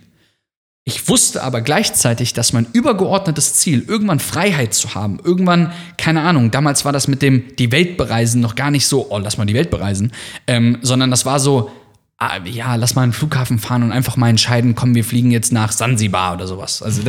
Ich 0.89 1.07
wusste 1.07 1.43
aber 1.43 1.61
gleichzeitig, 1.61 2.33
dass 2.33 2.55
mein 2.55 2.67
übergeordnetes 2.73 3.53
Ziel, 3.57 3.85
irgendwann 3.87 4.21
Freiheit 4.21 4.73
zu 4.73 4.95
haben, 4.95 5.21
irgendwann, 5.23 5.71
keine 5.99 6.23
Ahnung, 6.23 6.51
damals 6.51 6.87
war 6.87 6.93
das 6.93 7.09
mit 7.09 7.21
dem 7.21 7.55
die 7.57 7.73
Welt 7.73 7.99
bereisen 7.99 8.41
noch 8.41 8.55
gar 8.55 8.71
nicht 8.71 8.87
so, 8.87 9.11
oh, 9.11 9.19
lass 9.19 9.37
mal 9.37 9.45
die 9.45 9.53
Welt 9.53 9.69
bereisen, 9.69 10.13
ähm, 10.47 10.79
sondern 10.81 11.11
das 11.11 11.27
war 11.27 11.41
so, 11.41 11.71
ah, 12.19 12.39
ja, 12.45 12.75
lass 12.75 12.95
mal 12.95 13.03
einen 13.03 13.13
Flughafen 13.13 13.59
fahren 13.59 13.85
und 13.85 13.93
einfach 13.93 14.17
mal 14.17 14.29
entscheiden, 14.29 14.75
komm, 14.75 14.95
wir 14.95 15.05
fliegen 15.05 15.31
jetzt 15.31 15.53
nach 15.53 15.73
Sansibar 15.73 16.35
oder 16.35 16.47
sowas. 16.47 16.83
Also 16.83 17.03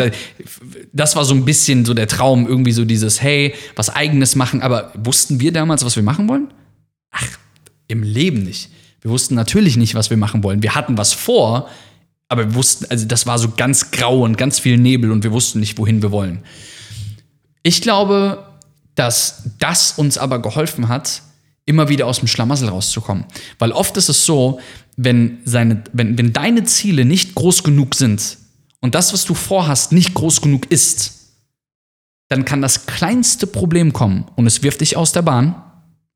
das 0.93 1.15
war 1.15 1.25
so 1.25 1.33
ein 1.33 1.45
bisschen 1.45 1.83
so 1.83 1.93
der 1.93 2.07
Traum, 2.07 2.47
irgendwie 2.47 2.71
so 2.71 2.85
dieses, 2.85 3.21
hey, 3.21 3.55
was 3.75 3.89
eigenes 3.89 4.35
machen. 4.35 4.61
Aber 4.61 4.91
wussten 4.95 5.39
wir 5.39 5.51
damals, 5.51 5.83
was 5.83 5.95
wir 5.95 6.03
machen 6.03 6.29
wollen? 6.29 6.53
Ach, 7.11 7.25
im 7.87 8.03
Leben 8.03 8.43
nicht. 8.43 8.69
Wir 9.01 9.11
wussten 9.11 9.33
natürlich 9.33 9.77
nicht, 9.77 9.95
was 9.95 10.09
wir 10.09 10.17
machen 10.17 10.43
wollen. 10.43 10.61
Wir 10.61 10.75
hatten 10.75 10.97
was 10.97 11.13
vor, 11.13 11.69
aber 12.27 12.49
wir 12.49 12.55
wussten, 12.55 12.85
also 12.89 13.07
das 13.07 13.25
war 13.25 13.39
so 13.39 13.53
ganz 13.57 13.91
grau 13.91 14.23
und 14.23 14.37
ganz 14.37 14.59
viel 14.59 14.77
Nebel 14.77 15.11
und 15.11 15.23
wir 15.23 15.31
wussten 15.31 15.59
nicht, 15.59 15.77
wohin 15.79 16.01
wir 16.03 16.11
wollen. 16.11 16.43
Ich 17.63 17.81
glaube, 17.81 18.45
dass 18.93 19.49
das 19.57 19.93
uns 19.93 20.17
aber 20.17 20.39
geholfen 20.39 20.87
hat, 20.87 21.23
immer 21.69 21.87
wieder 21.87 22.07
aus 22.07 22.19
dem 22.19 22.27
Schlamassel 22.27 22.67
rauszukommen. 22.67 23.25
Weil 23.59 23.71
oft 23.71 23.95
ist 23.95 24.09
es 24.09 24.25
so, 24.25 24.59
wenn, 24.97 25.37
seine, 25.45 25.83
wenn, 25.93 26.17
wenn 26.17 26.33
deine 26.33 26.63
Ziele 26.63 27.05
nicht 27.05 27.35
groß 27.35 27.63
genug 27.63 27.95
sind 27.95 28.37
und 28.81 28.95
das, 28.95 29.13
was 29.13 29.23
du 29.23 29.35
vorhast, 29.35 29.91
nicht 29.91 30.15
groß 30.15 30.41
genug 30.41 30.69
ist, 30.71 31.13
dann 32.27 32.43
kann 32.43 32.61
das 32.61 32.87
kleinste 32.87 33.47
Problem 33.47 33.93
kommen 33.93 34.25
und 34.35 34.47
es 34.47 34.63
wirft 34.63 34.81
dich 34.81 34.97
aus 34.97 35.11
der 35.11 35.21
Bahn. 35.21 35.55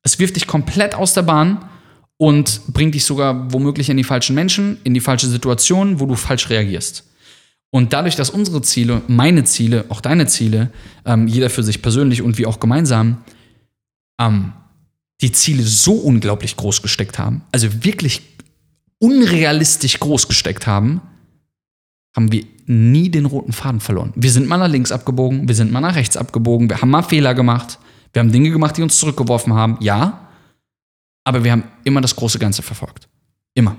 Es 0.02 0.20
wirft 0.20 0.36
dich 0.36 0.48
komplett 0.48 0.96
aus 0.96 1.14
der 1.14 1.22
Bahn 1.22 1.70
und 2.18 2.62
bringt 2.68 2.96
dich 2.96 3.06
sogar 3.06 3.54
womöglich 3.54 3.90
in 3.90 3.98
die 3.98 4.04
falschen 4.04 4.36
Menschen, 4.36 4.80
in 4.84 4.94
die 4.94 5.00
falsche 5.00 5.28
Situation, 5.28 6.00
wo 6.00 6.06
du 6.08 6.16
falsch 6.16 6.50
reagierst. 6.50 7.06
Und 7.70 7.94
dadurch, 7.94 8.16
dass 8.16 8.30
unsere 8.30 8.62
Ziele, 8.62 9.02
meine 9.08 9.44
Ziele, 9.46 9.86
auch 9.90 10.02
deine 10.02 10.28
Ziele, 10.28 10.72
ähm, 11.06 11.28
jeder 11.28 11.50
für 11.50 11.64
sich 11.64 11.82
persönlich 11.82 12.22
und 12.22 12.38
wie 12.38 12.46
auch 12.46 12.60
gemeinsam, 12.60 13.24
ähm, 14.20 14.54
die 15.22 15.32
Ziele 15.32 15.64
so 15.64 15.94
unglaublich 15.94 16.56
groß 16.56 16.82
gesteckt 16.82 17.20
haben, 17.20 17.44
also 17.52 17.84
wirklich 17.84 18.22
unrealistisch 19.00 20.00
groß 20.00 20.28
gesteckt 20.28 20.68
haben, 20.68 21.02
haben 22.16 22.32
wir 22.32 22.46
nie 22.66 23.10
den 23.10 23.26
roten 23.26 23.52
Faden 23.52 23.80
verloren. 23.80 24.14
Wir 24.16 24.32
sind 24.32 24.48
mal 24.48 24.58
nach 24.58 24.70
links 24.70 24.92
abgebogen, 24.92 25.48
wir 25.48 25.56
sind 25.56 25.72
mal 25.72 25.82
nach 25.82 25.96
rechts 25.96 26.16
abgebogen, 26.16 26.70
wir 26.70 26.82
haben 26.82 26.90
mal 26.90 27.04
Fehler 27.04 27.34
gemacht, 27.34 27.80
wir 28.14 28.22
haben 28.22 28.32
Dinge 28.32 28.52
gemacht, 28.52 28.78
die 28.78 28.84
uns 28.84 28.98
zurückgeworfen 28.98 29.54
haben, 29.54 29.78
ja, 29.82 30.30
aber 31.26 31.44
wir 31.44 31.52
haben 31.52 31.64
immer 31.84 32.02
das 32.02 32.16
große 32.16 32.40
Ganze 32.40 32.62
verfolgt. 32.62 33.08
Immer. 33.54 33.76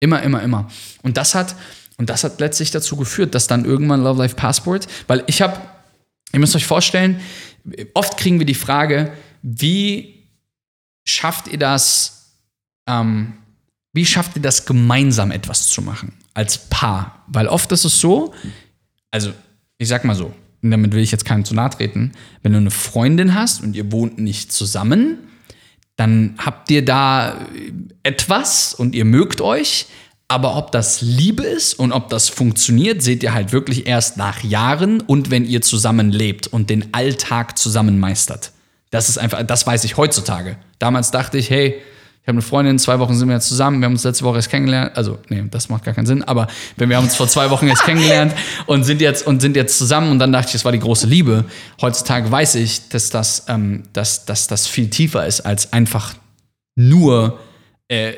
Immer, 0.00 0.22
immer, 0.22 0.42
immer. 0.42 0.68
Und 1.02 1.16
das 1.16 1.34
hat, 1.34 1.54
und 1.96 2.10
das 2.10 2.24
hat 2.24 2.40
letztlich 2.40 2.70
dazu 2.70 2.96
geführt, 2.96 3.34
dass 3.34 3.46
dann 3.46 3.64
irgendwann 3.64 4.02
Love 4.02 4.18
Life 4.18 4.34
Passport, 4.34 4.86
weil 5.06 5.24
ich 5.26 5.40
habe, 5.40 5.60
ihr 6.32 6.40
müsst 6.40 6.56
euch 6.56 6.66
vorstellen, 6.66 7.20
oft 7.94 8.16
kriegen 8.16 8.38
wir 8.38 8.46
die 8.46 8.54
Frage, 8.54 9.12
wie 9.42 10.13
schafft 11.04 11.48
ihr 11.48 11.58
das, 11.58 12.34
ähm, 12.88 13.34
wie 13.92 14.06
schafft 14.06 14.36
ihr 14.36 14.42
das, 14.42 14.66
gemeinsam 14.66 15.30
etwas 15.30 15.68
zu 15.68 15.82
machen, 15.82 16.12
als 16.34 16.68
Paar? 16.68 17.24
Weil 17.28 17.48
oft 17.48 17.70
ist 17.72 17.84
es 17.84 18.00
so, 18.00 18.34
also 19.10 19.32
ich 19.78 19.88
sag 19.88 20.04
mal 20.04 20.16
so, 20.16 20.34
und 20.62 20.70
damit 20.70 20.92
will 20.92 21.02
ich 21.02 21.12
jetzt 21.12 21.26
keinem 21.26 21.44
zu 21.44 21.54
nahe 21.54 21.70
treten, 21.70 22.12
wenn 22.42 22.52
du 22.52 22.58
eine 22.58 22.70
Freundin 22.70 23.34
hast 23.34 23.62
und 23.62 23.76
ihr 23.76 23.92
wohnt 23.92 24.18
nicht 24.18 24.50
zusammen, 24.50 25.18
dann 25.96 26.34
habt 26.38 26.70
ihr 26.70 26.84
da 26.84 27.38
etwas 28.02 28.74
und 28.74 28.94
ihr 28.94 29.04
mögt 29.04 29.40
euch, 29.40 29.86
aber 30.26 30.56
ob 30.56 30.72
das 30.72 31.02
Liebe 31.02 31.44
ist 31.44 31.74
und 31.74 31.92
ob 31.92 32.08
das 32.08 32.28
funktioniert, 32.28 33.02
seht 33.02 33.22
ihr 33.22 33.34
halt 33.34 33.52
wirklich 33.52 33.86
erst 33.86 34.16
nach 34.16 34.42
Jahren 34.42 35.00
und 35.00 35.30
wenn 35.30 35.44
ihr 35.44 35.60
zusammen 35.60 36.10
lebt 36.10 36.46
und 36.46 36.70
den 36.70 36.92
Alltag 36.94 37.58
zusammen 37.58 38.00
meistert. 38.00 38.52
Das 38.94 39.08
ist 39.08 39.18
einfach, 39.18 39.42
das 39.42 39.66
weiß 39.66 39.82
ich 39.82 39.96
heutzutage. 39.96 40.56
Damals 40.78 41.10
dachte 41.10 41.36
ich, 41.36 41.50
hey, 41.50 41.70
ich 42.22 42.28
habe 42.28 42.36
eine 42.36 42.42
Freundin, 42.42 42.78
zwei 42.78 43.00
Wochen 43.00 43.16
sind 43.16 43.26
wir 43.26 43.34
jetzt 43.34 43.48
zusammen, 43.48 43.80
wir 43.80 43.86
haben 43.86 43.94
uns 43.94 44.04
letzte 44.04 44.24
Woche 44.24 44.36
erst 44.36 44.50
kennengelernt. 44.50 44.92
Also, 44.96 45.18
nee, 45.30 45.42
das 45.50 45.68
macht 45.68 45.82
gar 45.82 45.94
keinen 45.94 46.06
Sinn, 46.06 46.22
aber 46.22 46.46
wir 46.76 46.96
haben 46.96 47.02
uns 47.02 47.16
vor 47.16 47.26
zwei 47.26 47.50
Wochen 47.50 47.66
erst 47.66 47.82
kennengelernt 47.86 48.34
und 48.66 48.84
sind 48.84 49.00
jetzt 49.00 49.26
und 49.26 49.42
sind 49.42 49.56
jetzt 49.56 49.78
zusammen 49.78 50.12
und 50.12 50.20
dann 50.20 50.30
dachte 50.30 50.46
ich, 50.46 50.52
das 50.52 50.64
war 50.64 50.70
die 50.70 50.78
große 50.78 51.08
Liebe. 51.08 51.44
Heutzutage 51.80 52.30
weiß 52.30 52.54
ich, 52.54 52.88
dass 52.88 53.10
das, 53.10 53.46
ähm, 53.48 53.82
dass, 53.92 54.26
dass 54.26 54.46
das 54.46 54.68
viel 54.68 54.88
tiefer 54.90 55.26
ist 55.26 55.40
als 55.40 55.72
einfach 55.72 56.14
nur 56.76 57.40
äh, 57.88 58.12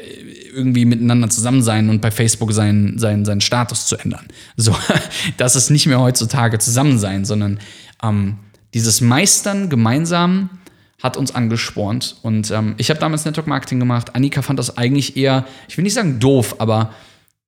irgendwie 0.55 0.85
miteinander 0.85 1.31
zusammen 1.31 1.63
sein 1.63 1.89
und 1.89 2.03
bei 2.03 2.11
Facebook 2.11 2.53
seinen, 2.53 2.99
seinen, 2.99 3.25
seinen 3.25 3.41
Status 3.41 3.87
zu 3.87 3.97
ändern. 3.97 4.27
So, 4.59 4.77
das 5.39 5.57
ist 5.57 5.71
nicht 5.71 5.87
mehr 5.87 6.01
heutzutage 6.01 6.59
zusammen 6.59 6.99
sein, 6.99 7.25
sondern 7.25 7.61
ähm, 8.03 8.41
dieses 8.75 9.01
Meistern 9.01 9.71
gemeinsam 9.71 10.51
hat 11.07 11.17
uns 11.17 11.35
angespornt. 11.35 12.17
Und 12.23 12.51
ähm, 12.51 12.75
ich 12.77 12.91
habe 12.91 13.01
damals 13.01 13.25
Network 13.25 13.47
Marketing 13.47 13.81
gemacht. 13.81 14.15
Annika 14.15 14.43
fand 14.43 14.59
das 14.59 14.77
eigentlich 14.77 15.17
eher, 15.17 15.45
ich 15.69 15.77
will 15.77 15.85
nicht 15.85 15.95
sagen 15.95 16.21
doof, 16.21 16.57
aber 16.59 16.91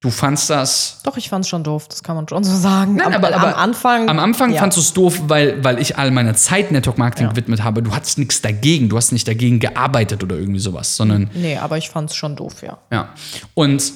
du 0.00 0.11
fandst 0.11 0.48
das. 0.48 1.00
Doch, 1.04 1.16
ich 1.16 1.28
fand 1.28 1.44
es 1.44 1.48
schon 1.48 1.64
doof, 1.64 1.88
das 1.88 2.02
kann 2.02 2.16
man 2.16 2.28
schon 2.28 2.44
so 2.44 2.56
sagen. 2.56 2.96
Nein, 2.96 3.14
aber, 3.14 3.34
aber, 3.34 3.48
am 3.48 3.54
Anfang. 3.54 4.09
Am 4.09 4.18
Anfang 4.18 4.52
ja. 4.52 4.61
fandst 4.61 4.78
du 4.78 4.80
es 4.80 4.92
doof, 4.92 5.22
weil, 5.26 5.62
weil 5.64 5.80
ich 5.80 5.98
all 5.98 6.11
meine 6.11 6.34
Zeit 6.34 6.72
Network 6.72 6.98
Marketing 6.98 7.26
ja. 7.26 7.32
gewidmet 7.32 7.62
habe. 7.62 7.82
Du 7.82 7.94
hattest 7.94 8.18
nichts 8.18 8.40
dagegen, 8.40 8.88
du 8.88 8.96
hast 8.96 9.12
nicht 9.12 9.26
dagegen 9.26 9.59
gearbeitet 9.59 10.22
oder 10.22 10.36
irgendwie 10.36 10.61
sowas, 10.61 10.96
sondern. 10.96 11.30
Nee, 11.34 11.56
aber 11.56 11.78
ich 11.78 11.90
fand 11.90 12.11
es 12.11 12.16
schon 12.16 12.36
doof, 12.36 12.62
ja. 12.62 12.78
Ja. 12.92 13.11
Und 13.54 13.92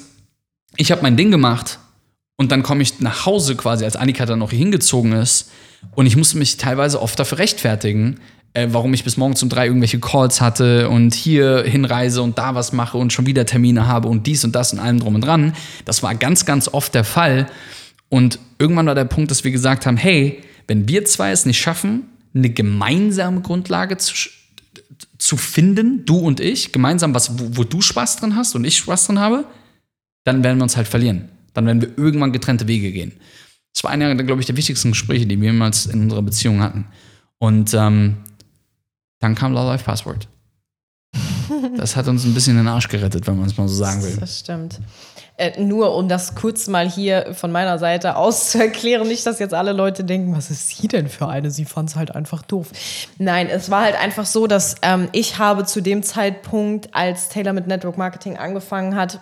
ich 0.77 0.91
habe 0.91 1.03
mein 1.03 1.17
Ding 1.17 1.31
gemacht 1.31 1.79
und 2.37 2.51
dann 2.51 2.63
komme 2.63 2.83
ich 2.83 3.01
nach 3.01 3.27
Hause 3.27 3.57
quasi, 3.57 3.85
als 3.85 3.97
Annika 3.97 4.27
dann 4.27 4.41
noch 4.41 4.51
hier 4.51 4.59
hingezogen 4.59 5.13
ist. 5.13 5.51
Und 5.95 6.07
ich 6.07 6.17
musste 6.17 6.39
mich 6.39 6.57
teilweise 6.57 7.03
oft 7.03 7.19
dafür 7.19 7.39
rechtfertigen, 7.39 8.21
äh, 8.55 8.69
warum 8.71 8.93
ich 8.95 9.05
bis 9.05 9.17
morgens 9.17 9.43
um 9.43 9.49
drei 9.49 9.67
irgendwelche 9.67 9.99
Calls 9.99 10.41
hatte 10.41 10.89
und 10.89 11.15
hier 11.15 11.65
hinreise 11.65 12.23
und 12.23 12.39
da 12.39 12.55
was 12.55 12.73
mache 12.73 12.99
und 12.99 13.13
schon 13.13 13.27
wieder 13.27 13.47
Termine 13.47 13.87
habe 13.87 14.09
und 14.09 14.27
dies 14.27 14.45
und 14.45 14.55
das 14.55 14.73
und 14.73 14.79
allem 14.79 15.01
drum 15.01 15.15
und 15.15 15.23
dran. 15.23 15.55
Das 15.85 16.03
war 16.03 16.15
ganz, 16.15 16.45
ganz 16.45 16.69
oft 16.69 16.95
der 16.95 17.05
Fall. 17.05 17.49
Und 18.09 18.39
irgendwann 18.59 18.87
war 18.87 18.95
der 18.95 19.07
Punkt, 19.07 19.31
dass 19.31 19.45
wir 19.45 19.53
gesagt 19.53 19.87
haben, 19.87 19.97
hey, 19.97 20.43
wenn 20.67 20.87
wir 20.89 21.05
zwei 21.07 21.31
es 21.31 21.47
nicht 21.47 21.61
schaffen, 21.61 22.05
eine 22.35 22.51
gemeinsame 22.51 23.41
Grundlage 23.41 23.97
zu, 23.97 24.15
zu 25.19 25.37
finden, 25.37 26.05
du 26.05 26.19
und 26.19 26.41
ich, 26.41 26.73
gemeinsam, 26.73 27.15
was, 27.15 27.39
wo, 27.39 27.57
wo 27.59 27.65
du 27.65 27.81
Spaß 27.81 28.17
dran 28.17 28.37
hast 28.37 28.55
und 28.55 28.65
ich 28.65 28.77
Spaß 28.77 29.07
dran 29.07 29.19
habe, 29.19 29.45
dann 30.25 30.45
werden 30.45 30.59
wir 30.59 30.65
uns 30.65 30.77
halt 30.77 30.89
verlieren. 30.89 31.29
Dann 31.55 31.67
werden 31.67 31.81
wir 31.81 31.97
irgendwann 31.97 32.33
getrennte 32.33 32.69
Wege 32.69 32.93
gehen. 32.93 33.13
Das 33.73 33.85
war 33.85 33.91
einer, 33.91 34.15
glaube 34.15 34.41
ich, 34.41 34.47
der 34.47 34.57
wichtigsten 34.57 34.91
Gespräche, 34.91 35.27
die 35.27 35.41
wir 35.41 35.51
jemals 35.51 35.87
in 35.87 36.03
unserer 36.03 36.23
Beziehung 36.23 36.61
hatten. 36.61 36.87
Und 37.39 37.75
ähm, 37.75 38.19
dann 39.23 39.35
kam 39.35 39.55
Love 39.55 39.69
Life 39.69 39.85
Password. 39.85 40.29
Das 41.77 41.97
hat 41.97 42.09
uns 42.09 42.25
ein 42.25 42.35
bisschen 42.35 42.57
den 42.57 42.67
Arsch 42.69 42.89
gerettet, 42.89 43.27
wenn 43.27 43.39
man 43.39 43.47
es 43.47 43.57
mal 43.57 43.69
so 43.69 43.75
sagen 43.75 44.03
will. 44.03 44.17
Das 44.19 44.41
stimmt. 44.41 44.81
Äh, 45.37 45.63
nur 45.63 45.95
um 45.97 46.09
das 46.09 46.35
kurz 46.35 46.67
mal 46.67 46.89
hier 46.89 47.35
von 47.35 47.53
meiner 47.53 47.79
Seite 47.79 48.17
aus 48.17 48.51
zu 48.51 48.59
erklären, 48.59 49.07
nicht, 49.09 49.27
dass 49.27 49.39
jetzt 49.39 49.55
alle 49.55 49.73
Leute 49.73 50.05
denken, 50.05 50.35
was 50.35 50.51
ist 50.51 50.69
sie 50.69 50.89
denn 50.89 51.09
für 51.09 51.29
eine? 51.29 51.51
Sie 51.51 51.65
fand 51.65 51.91
es 51.91 51.97
halt 51.97 52.15
einfach 52.15 52.43
doof. 52.43 52.71
Nein, 53.19 53.49
es 53.49 53.71
war 53.71 53.83
halt 53.83 53.97
einfach 53.99 54.27
so, 54.27 54.47
dass 54.47 54.77
ähm, 54.83 55.09
ich 55.13 55.39
habe 55.39 55.65
zu 55.65 55.81
dem 55.81 56.03
Zeitpunkt, 56.03 56.95
als 56.95 57.29
Taylor 57.29 57.53
mit 57.53 57.67
Network 57.67 57.99
Marketing 57.99 58.37
angefangen 58.37 58.95
hat, 58.97 59.21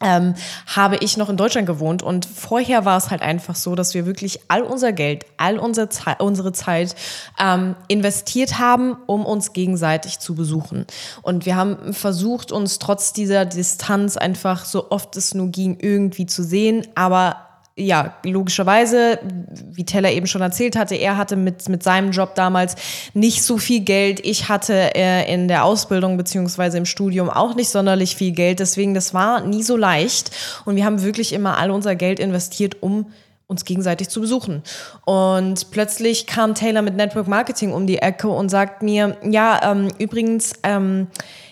ähm, 0.00 0.34
habe 0.66 0.96
ich 0.96 1.16
noch 1.16 1.28
in 1.28 1.36
Deutschland 1.36 1.66
gewohnt 1.66 2.02
und 2.02 2.26
vorher 2.26 2.84
war 2.84 2.96
es 2.96 3.10
halt 3.10 3.22
einfach 3.22 3.56
so, 3.56 3.74
dass 3.74 3.94
wir 3.94 4.06
wirklich 4.06 4.40
all 4.48 4.62
unser 4.62 4.92
Geld, 4.92 5.24
all 5.36 5.58
unsere, 5.58 5.88
Ze 5.88 6.16
unsere 6.18 6.52
Zeit 6.52 6.94
ähm, 7.38 7.74
investiert 7.88 8.58
haben, 8.58 8.96
um 9.06 9.26
uns 9.26 9.52
gegenseitig 9.52 10.18
zu 10.18 10.34
besuchen. 10.34 10.86
Und 11.22 11.46
wir 11.46 11.56
haben 11.56 11.92
versucht, 11.92 12.52
uns 12.52 12.78
trotz 12.78 13.12
dieser 13.12 13.44
Distanz 13.44 14.16
einfach 14.16 14.64
so 14.64 14.90
oft 14.90 15.16
es 15.16 15.34
nur 15.34 15.48
ging 15.48 15.78
irgendwie 15.80 16.26
zu 16.26 16.42
sehen, 16.42 16.86
aber 16.94 17.47
ja, 17.78 18.14
logischerweise, 18.24 19.20
wie 19.70 19.84
Teller 19.84 20.10
eben 20.10 20.26
schon 20.26 20.42
erzählt 20.42 20.76
hatte, 20.76 20.96
er 20.96 21.16
hatte 21.16 21.36
mit, 21.36 21.68
mit 21.68 21.82
seinem 21.82 22.10
Job 22.10 22.34
damals 22.34 22.74
nicht 23.14 23.42
so 23.42 23.56
viel 23.56 23.80
Geld. 23.80 24.20
Ich 24.24 24.48
hatte 24.48 24.94
äh, 24.96 25.32
in 25.32 25.46
der 25.48 25.64
Ausbildung 25.64 26.16
beziehungsweise 26.16 26.76
im 26.76 26.84
Studium 26.84 27.30
auch 27.30 27.54
nicht 27.54 27.70
sonderlich 27.70 28.16
viel 28.16 28.32
Geld. 28.32 28.58
Deswegen, 28.58 28.94
das 28.94 29.14
war 29.14 29.42
nie 29.42 29.62
so 29.62 29.76
leicht. 29.76 30.30
Und 30.64 30.76
wir 30.76 30.84
haben 30.84 31.02
wirklich 31.02 31.32
immer 31.32 31.56
all 31.56 31.70
unser 31.70 31.94
Geld 31.94 32.18
investiert, 32.18 32.82
um 32.82 33.06
uns 33.46 33.64
gegenseitig 33.64 34.08
zu 34.08 34.20
besuchen. 34.20 34.62
Und 35.04 35.70
plötzlich 35.70 36.26
kam 36.26 36.54
Taylor 36.54 36.82
mit 36.82 36.96
Network 36.96 37.28
Marketing 37.28 37.72
um 37.72 37.86
die 37.86 37.98
Ecke 37.98 38.28
und 38.28 38.50
sagt 38.50 38.82
mir, 38.82 39.16
ja, 39.22 39.72
ähm, 39.72 39.88
übrigens, 39.98 40.52
ähm, 40.64 41.06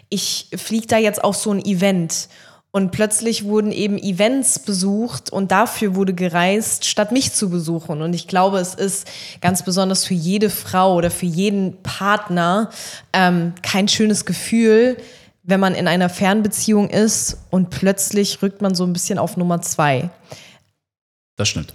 ich 0.09 0.51
fliege 0.57 0.87
da 0.87 0.99
jetzt 0.99 1.23
auf 1.25 1.37
so 1.37 1.53
ein 1.53 1.65
Event. 1.65 2.29
Und 2.77 2.91
plötzlich 2.91 3.45
wurden 3.45 3.73
eben 3.73 3.97
Events 3.97 4.59
besucht 4.59 5.31
und 5.31 5.51
dafür 5.51 5.95
wurde 5.95 6.13
gereist, 6.13 6.85
statt 6.85 7.11
mich 7.11 7.33
zu 7.33 7.49
besuchen. 7.49 8.03
Und 8.03 8.15
ich 8.15 8.29
glaube, 8.29 8.59
es 8.59 8.75
ist 8.75 9.09
ganz 9.41 9.65
besonders 9.65 10.05
für 10.05 10.13
jede 10.13 10.51
Frau 10.51 10.95
oder 10.95 11.11
für 11.11 11.25
jeden 11.25 11.83
Partner 11.83 12.69
ähm, 13.15 13.55
kein 13.63 13.89
schönes 13.89 14.27
Gefühl, 14.27 14.99
wenn 15.43 15.59
man 15.59 15.75
in 15.75 15.89
einer 15.89 16.11
Fernbeziehung 16.11 16.91
ist 16.91 17.39
und 17.49 17.71
plötzlich 17.71 18.43
rückt 18.43 18.61
man 18.61 18.75
so 18.75 18.85
ein 18.85 18.93
bisschen 18.93 19.19
auf 19.19 19.39
Nummer 19.39 19.63
zwei. 19.63 20.11
Das 21.37 21.49
stimmt. 21.49 21.73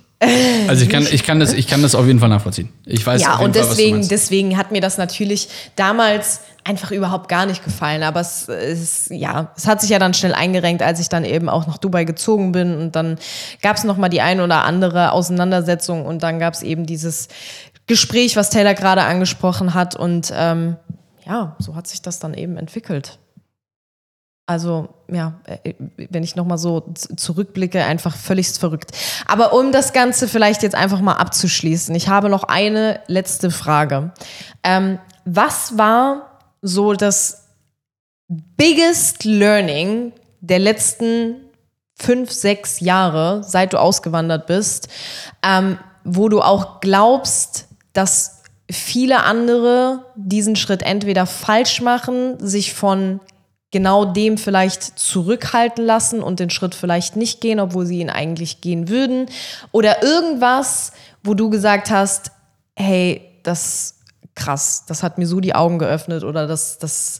Also 0.67 0.83
ich 0.83 0.89
kann, 0.89 1.07
ich 1.11 1.23
kann 1.23 1.39
das, 1.39 1.51
ich 1.51 1.65
kann 1.65 1.81
das 1.81 1.95
auf 1.95 2.05
jeden 2.05 2.19
Fall 2.19 2.29
nachvollziehen. 2.29 2.69
Ich 2.85 3.03
weiß 3.03 3.23
ja, 3.23 3.39
und 3.39 3.55
Fall, 3.55 3.63
deswegen, 3.67 4.07
deswegen 4.07 4.55
hat 4.55 4.71
mir 4.71 4.79
das 4.79 4.99
natürlich 4.99 5.49
damals 5.75 6.41
einfach 6.63 6.91
überhaupt 6.91 7.29
gar 7.29 7.45
nicht 7.45 7.63
gefallen. 7.63 8.03
Aber 8.03 8.19
es, 8.19 8.47
es, 8.47 9.09
ja, 9.09 9.51
es 9.55 9.67
hat 9.67 9.81
sich 9.81 9.89
ja 9.89 9.99
dann 9.99 10.13
schnell 10.13 10.33
eingerenkt, 10.33 10.81
als 10.81 10.99
ich 10.99 11.09
dann 11.09 11.25
eben 11.25 11.49
auch 11.49 11.67
nach 11.67 11.77
Dubai 11.77 12.03
gezogen 12.03 12.51
bin. 12.51 12.77
Und 12.77 12.95
dann 12.95 13.17
gab 13.61 13.77
es 13.77 13.83
nochmal 13.83 14.09
die 14.09 14.21
ein 14.21 14.41
oder 14.41 14.63
andere 14.63 15.11
Auseinandersetzung 15.11 16.05
und 16.05 16.23
dann 16.23 16.39
gab 16.39 16.53
es 16.53 16.61
eben 16.61 16.85
dieses 16.85 17.27
Gespräch, 17.87 18.35
was 18.35 18.49
Taylor 18.49 18.73
gerade 18.73 19.03
angesprochen 19.03 19.73
hat. 19.73 19.95
Und 19.95 20.31
ähm, 20.35 20.77
ja, 21.25 21.55
so 21.59 21.75
hat 21.75 21.87
sich 21.87 22.01
das 22.01 22.19
dann 22.19 22.33
eben 22.33 22.57
entwickelt. 22.57 23.19
Also 24.45 24.89
ja, 25.09 25.39
äh, 25.45 25.73
wenn 26.09 26.23
ich 26.23 26.35
nochmal 26.35 26.57
so 26.57 26.81
zurückblicke, 27.15 27.85
einfach 27.85 28.15
völligst 28.15 28.59
verrückt. 28.59 28.91
Aber 29.25 29.53
um 29.53 29.71
das 29.71 29.93
Ganze 29.93 30.27
vielleicht 30.27 30.63
jetzt 30.63 30.75
einfach 30.75 30.99
mal 30.99 31.15
abzuschließen, 31.15 31.95
ich 31.95 32.09
habe 32.09 32.27
noch 32.27 32.43
eine 32.43 32.99
letzte 33.07 33.51
Frage. 33.51 34.11
Ähm, 34.63 34.99
was 35.25 35.77
war 35.77 36.30
so 36.61 36.93
das 36.93 37.47
biggest 38.27 39.23
learning 39.23 40.13
der 40.39 40.59
letzten 40.59 41.35
fünf, 41.95 42.31
sechs 42.31 42.79
Jahre, 42.79 43.43
seit 43.43 43.73
du 43.73 43.79
ausgewandert 43.79 44.47
bist, 44.47 44.87
ähm, 45.43 45.77
wo 46.03 46.29
du 46.29 46.41
auch 46.41 46.79
glaubst, 46.79 47.67
dass 47.93 48.43
viele 48.69 49.23
andere 49.23 50.05
diesen 50.15 50.55
Schritt 50.55 50.81
entweder 50.81 51.25
falsch 51.25 51.81
machen, 51.81 52.37
sich 52.39 52.73
von 52.73 53.19
genau 53.71 54.05
dem 54.05 54.37
vielleicht 54.37 54.83
zurückhalten 54.99 55.85
lassen 55.85 56.21
und 56.21 56.39
den 56.39 56.49
Schritt 56.49 56.75
vielleicht 56.75 57.15
nicht 57.15 57.41
gehen, 57.41 57.59
obwohl 57.59 57.85
sie 57.85 57.99
ihn 57.99 58.09
eigentlich 58.09 58.61
gehen 58.61 58.89
würden. 58.89 59.27
Oder 59.71 60.03
irgendwas, 60.03 60.91
wo 61.23 61.33
du 61.33 61.49
gesagt 61.49 61.89
hast, 61.89 62.31
hey, 62.75 63.21
das 63.43 64.00
krass, 64.35 64.85
das 64.87 65.03
hat 65.03 65.17
mir 65.17 65.27
so 65.27 65.39
die 65.39 65.55
Augen 65.55 65.79
geöffnet 65.79 66.23
oder 66.23 66.47
das, 66.47 66.77
das, 66.79 67.19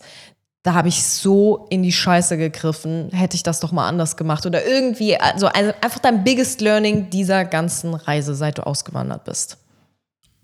da 0.63 0.73
habe 0.73 0.87
ich 0.87 1.03
so 1.03 1.67
in 1.69 1.83
die 1.83 1.91
Scheiße 1.91 2.37
gegriffen, 2.37 3.09
hätte 3.11 3.35
ich 3.35 3.43
das 3.43 3.59
doch 3.59 3.71
mal 3.71 3.87
anders 3.87 4.15
gemacht. 4.17 4.45
Oder 4.45 4.65
irgendwie, 4.65 5.17
also, 5.17 5.47
einfach 5.47 5.99
dein 5.99 6.23
biggest 6.23 6.61
learning 6.61 7.09
dieser 7.09 7.45
ganzen 7.45 7.93
Reise, 7.93 8.35
seit 8.35 8.59
du 8.59 8.65
ausgewandert 8.65 9.25
bist. 9.25 9.57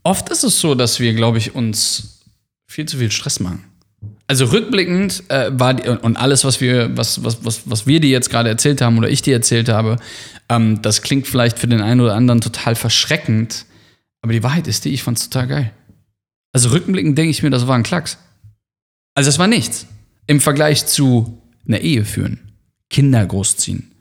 Oft 0.03 0.29
ist 0.29 0.43
es 0.43 0.59
so, 0.59 0.73
dass 0.73 0.99
wir, 0.99 1.13
glaube 1.13 1.37
ich, 1.37 1.53
uns 1.53 2.21
viel 2.67 2.85
zu 2.85 2.97
viel 2.97 3.11
Stress 3.11 3.39
machen. 3.39 3.63
Also 4.27 4.45
rückblickend 4.45 5.23
äh, 5.29 5.51
war 5.53 5.73
die, 5.73 5.87
und 5.87 6.17
alles, 6.17 6.43
was 6.43 6.59
wir, 6.59 6.95
was, 6.97 7.23
was, 7.23 7.43
was, 7.45 7.61
was 7.65 7.87
wir 7.87 7.99
dir 7.99 8.09
jetzt 8.09 8.29
gerade 8.29 8.49
erzählt 8.49 8.81
haben 8.81 8.97
oder 8.97 9.09
ich 9.09 9.21
dir 9.21 9.33
erzählt 9.33 9.69
habe, 9.69 9.97
ähm, 10.49 10.81
das 10.81 11.01
klingt 11.01 11.27
vielleicht 11.27 11.57
für 11.57 11.67
den 11.67 11.81
einen 11.81 12.01
oder 12.01 12.13
anderen 12.13 12.41
total 12.41 12.75
verschreckend, 12.75 13.65
aber 14.21 14.33
die 14.33 14.43
Wahrheit 14.43 14.67
ist 14.67 14.85
die, 14.85 14.93
ich 14.93 15.03
fand's 15.03 15.29
total 15.29 15.47
geil. 15.47 15.73
Also 16.53 16.69
rückblickend 16.69 17.17
denke 17.17 17.31
ich 17.31 17.43
mir, 17.43 17.49
das 17.49 17.67
war 17.67 17.75
ein 17.75 17.83
Klacks. 17.83 18.17
Also 19.15 19.29
es 19.29 19.39
war 19.39 19.47
nichts. 19.47 19.85
Im 20.27 20.39
Vergleich 20.39 20.85
zu 20.85 21.41
einer 21.67 21.79
Ehe 21.79 22.05
führen, 22.05 22.51
Kinder 22.89 23.25
großziehen, 23.25 23.91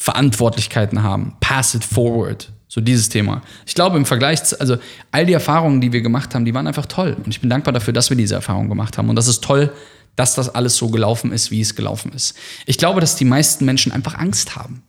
Verantwortlichkeiten 0.00 1.02
haben, 1.02 1.36
pass 1.40 1.74
it 1.74 1.84
forward, 1.84 2.52
so 2.68 2.80
dieses 2.80 3.08
Thema. 3.08 3.42
Ich 3.66 3.74
glaube, 3.74 3.96
im 3.96 4.06
Vergleich 4.06 4.44
zu, 4.44 4.60
also 4.60 4.78
all 5.10 5.26
die 5.26 5.32
Erfahrungen, 5.32 5.80
die 5.80 5.92
wir 5.92 6.02
gemacht 6.02 6.34
haben, 6.34 6.44
die 6.44 6.54
waren 6.54 6.66
einfach 6.66 6.86
toll. 6.86 7.16
Und 7.24 7.28
ich 7.28 7.40
bin 7.40 7.50
dankbar 7.50 7.72
dafür, 7.72 7.92
dass 7.92 8.10
wir 8.10 8.16
diese 8.16 8.34
Erfahrungen 8.34 8.68
gemacht 8.68 8.96
haben. 8.96 9.08
Und 9.08 9.16
das 9.16 9.28
ist 9.28 9.42
toll, 9.42 9.72
dass 10.16 10.34
das 10.34 10.48
alles 10.48 10.76
so 10.76 10.88
gelaufen 10.88 11.32
ist, 11.32 11.50
wie 11.50 11.60
es 11.60 11.74
gelaufen 11.74 12.12
ist. 12.12 12.34
Ich 12.66 12.78
glaube, 12.78 13.00
dass 13.00 13.16
die 13.16 13.24
meisten 13.24 13.64
Menschen 13.64 13.92
einfach 13.92 14.14
Angst 14.14 14.56
haben. 14.56 14.82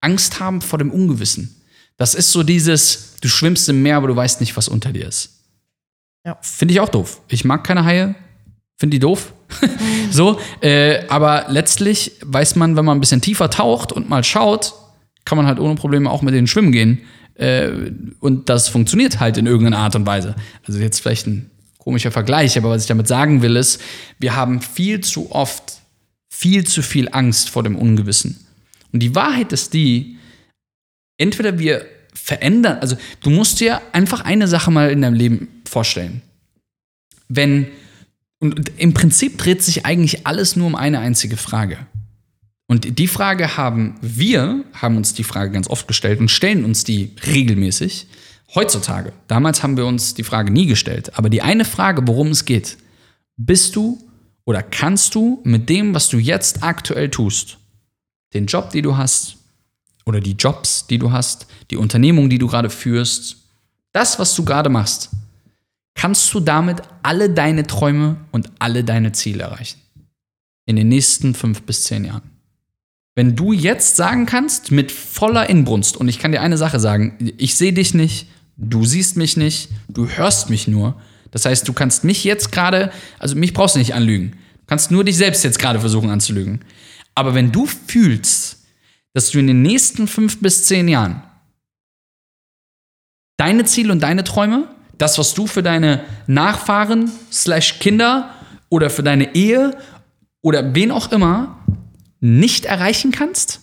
Angst 0.00 0.40
haben 0.40 0.60
vor 0.60 0.78
dem 0.78 0.90
Ungewissen. 0.90 1.62
Das 1.96 2.14
ist 2.14 2.32
so 2.32 2.42
dieses, 2.42 3.14
du 3.20 3.28
schwimmst 3.28 3.68
im 3.68 3.82
Meer, 3.82 3.96
aber 3.96 4.08
du 4.08 4.16
weißt 4.16 4.40
nicht, 4.40 4.56
was 4.56 4.68
unter 4.68 4.92
dir 4.92 5.06
ist. 5.06 5.41
Ja. 6.24 6.38
Finde 6.40 6.72
ich 6.72 6.80
auch 6.80 6.88
doof. 6.88 7.20
Ich 7.28 7.44
mag 7.44 7.64
keine 7.64 7.84
Haie, 7.84 8.14
finde 8.76 8.96
die 8.96 9.00
doof. 9.00 9.32
so, 10.10 10.40
äh, 10.60 11.06
aber 11.08 11.46
letztlich 11.48 12.12
weiß 12.24 12.56
man, 12.56 12.76
wenn 12.76 12.84
man 12.84 12.96
ein 12.96 13.00
bisschen 13.00 13.20
tiefer 13.20 13.50
taucht 13.50 13.92
und 13.92 14.08
mal 14.08 14.24
schaut, 14.24 14.74
kann 15.24 15.36
man 15.36 15.46
halt 15.46 15.60
ohne 15.60 15.74
Probleme 15.74 16.10
auch 16.10 16.22
mit 16.22 16.34
denen 16.34 16.46
schwimmen 16.46 16.72
gehen. 16.72 17.02
Äh, 17.34 17.70
und 18.20 18.48
das 18.48 18.68
funktioniert 18.68 19.20
halt 19.20 19.36
in 19.36 19.46
irgendeiner 19.46 19.78
Art 19.78 19.96
und 19.96 20.06
Weise. 20.06 20.36
Also 20.66 20.78
jetzt 20.78 21.00
vielleicht 21.00 21.26
ein 21.26 21.50
komischer 21.78 22.12
Vergleich, 22.12 22.56
aber 22.56 22.70
was 22.70 22.82
ich 22.82 22.88
damit 22.88 23.08
sagen 23.08 23.42
will, 23.42 23.56
ist, 23.56 23.80
wir 24.18 24.36
haben 24.36 24.60
viel 24.60 25.00
zu 25.00 25.32
oft 25.32 25.82
viel 26.32 26.66
zu 26.66 26.82
viel 26.82 27.08
Angst 27.12 27.50
vor 27.50 27.62
dem 27.62 27.76
Ungewissen. 27.76 28.46
Und 28.92 29.00
die 29.00 29.14
Wahrheit 29.14 29.52
ist 29.52 29.74
die, 29.74 30.16
entweder 31.16 31.58
wir 31.58 31.86
verändern, 32.12 32.78
also 32.80 32.96
du 33.22 33.30
musst 33.30 33.60
dir 33.60 33.80
einfach 33.92 34.22
eine 34.22 34.48
Sache 34.48 34.70
mal 34.70 34.90
in 34.90 35.02
deinem 35.02 35.14
Leben 35.14 35.48
vorstellen. 35.64 36.22
Wenn, 37.28 37.66
und 38.38 38.70
im 38.76 38.94
Prinzip 38.94 39.38
dreht 39.38 39.62
sich 39.62 39.86
eigentlich 39.86 40.26
alles 40.26 40.56
nur 40.56 40.66
um 40.66 40.74
eine 40.74 40.98
einzige 41.00 41.36
Frage. 41.36 41.78
Und 42.66 42.98
die 42.98 43.08
Frage 43.08 43.56
haben 43.56 43.96
wir, 44.00 44.64
haben 44.72 44.96
uns 44.96 45.14
die 45.14 45.24
Frage 45.24 45.50
ganz 45.50 45.68
oft 45.68 45.86
gestellt 45.88 46.20
und 46.20 46.30
stellen 46.30 46.64
uns 46.64 46.84
die 46.84 47.10
regelmäßig. 47.26 48.06
Heutzutage. 48.54 49.12
Damals 49.28 49.62
haben 49.62 49.76
wir 49.76 49.86
uns 49.86 50.14
die 50.14 50.24
Frage 50.24 50.50
nie 50.50 50.66
gestellt. 50.66 51.16
Aber 51.18 51.30
die 51.30 51.42
eine 51.42 51.64
Frage, 51.64 52.06
worum 52.06 52.28
es 52.28 52.44
geht, 52.44 52.76
bist 53.36 53.76
du 53.76 53.98
oder 54.44 54.62
kannst 54.62 55.14
du 55.14 55.40
mit 55.44 55.68
dem, 55.68 55.94
was 55.94 56.08
du 56.08 56.18
jetzt 56.18 56.62
aktuell 56.62 57.10
tust, 57.10 57.58
den 58.34 58.46
Job, 58.46 58.70
den 58.70 58.82
du 58.82 58.96
hast, 58.96 59.36
oder 60.04 60.20
die 60.20 60.32
Jobs, 60.32 60.86
die 60.86 60.98
du 60.98 61.12
hast, 61.12 61.46
die 61.70 61.76
Unternehmung, 61.76 62.30
die 62.30 62.38
du 62.38 62.46
gerade 62.46 62.70
führst, 62.70 63.36
das, 63.92 64.18
was 64.18 64.34
du 64.34 64.44
gerade 64.44 64.70
machst, 64.70 65.10
kannst 65.94 66.32
du 66.32 66.40
damit 66.40 66.82
alle 67.02 67.30
deine 67.30 67.66
Träume 67.66 68.16
und 68.30 68.50
alle 68.58 68.84
deine 68.84 69.12
Ziele 69.12 69.44
erreichen. 69.44 69.80
In 70.64 70.76
den 70.76 70.88
nächsten 70.88 71.34
fünf 71.34 71.62
bis 71.62 71.84
zehn 71.84 72.04
Jahren. 72.04 72.22
Wenn 73.14 73.36
du 73.36 73.52
jetzt 73.52 73.96
sagen 73.96 74.24
kannst, 74.24 74.70
mit 74.70 74.90
voller 74.90 75.50
Inbrunst, 75.50 75.96
und 75.96 76.08
ich 76.08 76.18
kann 76.18 76.32
dir 76.32 76.40
eine 76.40 76.56
Sache 76.56 76.80
sagen, 76.80 77.32
ich 77.36 77.56
sehe 77.56 77.74
dich 77.74 77.92
nicht, 77.92 78.28
du 78.56 78.84
siehst 78.84 79.16
mich 79.16 79.36
nicht, 79.36 79.68
du 79.88 80.08
hörst 80.08 80.48
mich 80.48 80.66
nur. 80.66 81.00
Das 81.30 81.44
heißt, 81.44 81.68
du 81.68 81.72
kannst 81.74 82.04
mich 82.04 82.24
jetzt 82.24 82.52
gerade, 82.52 82.90
also 83.18 83.36
mich 83.36 83.52
brauchst 83.52 83.74
du 83.74 83.80
nicht 83.80 83.94
anlügen. 83.94 84.32
Du 84.60 84.66
kannst 84.66 84.90
nur 84.90 85.04
dich 85.04 85.16
selbst 85.16 85.44
jetzt 85.44 85.58
gerade 85.58 85.80
versuchen 85.80 86.08
anzulügen. 86.08 86.60
Aber 87.14 87.34
wenn 87.34 87.52
du 87.52 87.66
fühlst, 87.66 88.61
dass 89.14 89.30
du 89.30 89.38
in 89.38 89.46
den 89.46 89.62
nächsten 89.62 90.08
fünf 90.08 90.40
bis 90.40 90.64
zehn 90.64 90.88
Jahren 90.88 91.22
deine 93.36 93.64
Ziele 93.64 93.92
und 93.92 94.00
deine 94.00 94.24
Träume, 94.24 94.68
das, 94.98 95.18
was 95.18 95.34
du 95.34 95.46
für 95.46 95.62
deine 95.62 96.04
Nachfahren, 96.28 97.10
slash 97.32 97.80
Kinder 97.80 98.32
oder 98.68 98.88
für 98.88 99.02
deine 99.02 99.34
Ehe 99.34 99.76
oder 100.42 100.74
wen 100.74 100.92
auch 100.92 101.10
immer 101.10 101.64
nicht 102.20 102.66
erreichen 102.66 103.10
kannst, 103.10 103.60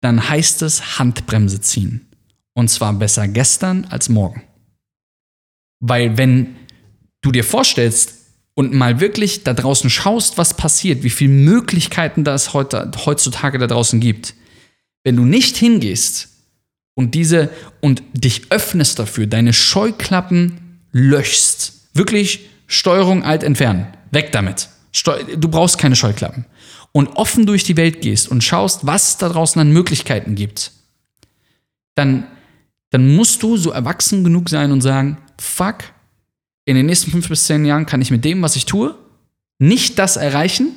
dann 0.00 0.28
heißt 0.28 0.62
es 0.62 0.98
Handbremse 0.98 1.60
ziehen. 1.60 2.08
Und 2.54 2.68
zwar 2.68 2.92
besser 2.92 3.26
gestern 3.26 3.86
als 3.86 4.08
morgen. 4.08 4.42
Weil 5.80 6.16
wenn 6.16 6.56
du 7.20 7.32
dir 7.32 7.44
vorstellst, 7.44 8.17
und 8.58 8.74
mal 8.74 8.98
wirklich 8.98 9.44
da 9.44 9.54
draußen 9.54 9.88
schaust, 9.88 10.36
was 10.36 10.54
passiert, 10.54 11.04
wie 11.04 11.10
viele 11.10 11.30
Möglichkeiten 11.30 12.24
das 12.24 12.54
heute, 12.54 12.90
heutzutage 13.06 13.56
da 13.56 13.68
draußen 13.68 14.00
gibt, 14.00 14.34
wenn 15.04 15.14
du 15.14 15.24
nicht 15.24 15.56
hingehst 15.56 16.30
und 16.94 17.14
diese 17.14 17.50
und 17.80 18.02
dich 18.14 18.50
öffnest 18.50 18.98
dafür, 18.98 19.28
deine 19.28 19.52
Scheuklappen 19.52 20.80
löschst, 20.90 21.88
wirklich 21.94 22.48
Steuerung 22.66 23.22
alt 23.22 23.44
entfernen, 23.44 23.86
weg 24.10 24.32
damit. 24.32 24.68
Du 25.36 25.48
brauchst 25.48 25.78
keine 25.78 25.94
Scheuklappen. 25.94 26.44
Und 26.90 27.10
offen 27.10 27.46
durch 27.46 27.62
die 27.62 27.76
Welt 27.76 28.00
gehst 28.00 28.28
und 28.28 28.42
schaust, 28.42 28.84
was 28.84 29.10
es 29.10 29.16
da 29.18 29.28
draußen 29.28 29.60
an 29.60 29.70
Möglichkeiten 29.70 30.34
gibt, 30.34 30.72
dann, 31.94 32.26
dann 32.90 33.14
musst 33.14 33.40
du 33.44 33.56
so 33.56 33.70
erwachsen 33.70 34.24
genug 34.24 34.48
sein 34.48 34.72
und 34.72 34.80
sagen, 34.80 35.18
fuck, 35.38 35.84
in 36.68 36.76
den 36.76 36.84
nächsten 36.84 37.10
fünf 37.10 37.30
bis 37.30 37.44
zehn 37.44 37.64
Jahren 37.64 37.86
kann 37.86 38.02
ich 38.02 38.10
mit 38.10 38.26
dem, 38.26 38.42
was 38.42 38.54
ich 38.54 38.66
tue, 38.66 38.94
nicht 39.58 39.98
das 39.98 40.18
erreichen, 40.18 40.72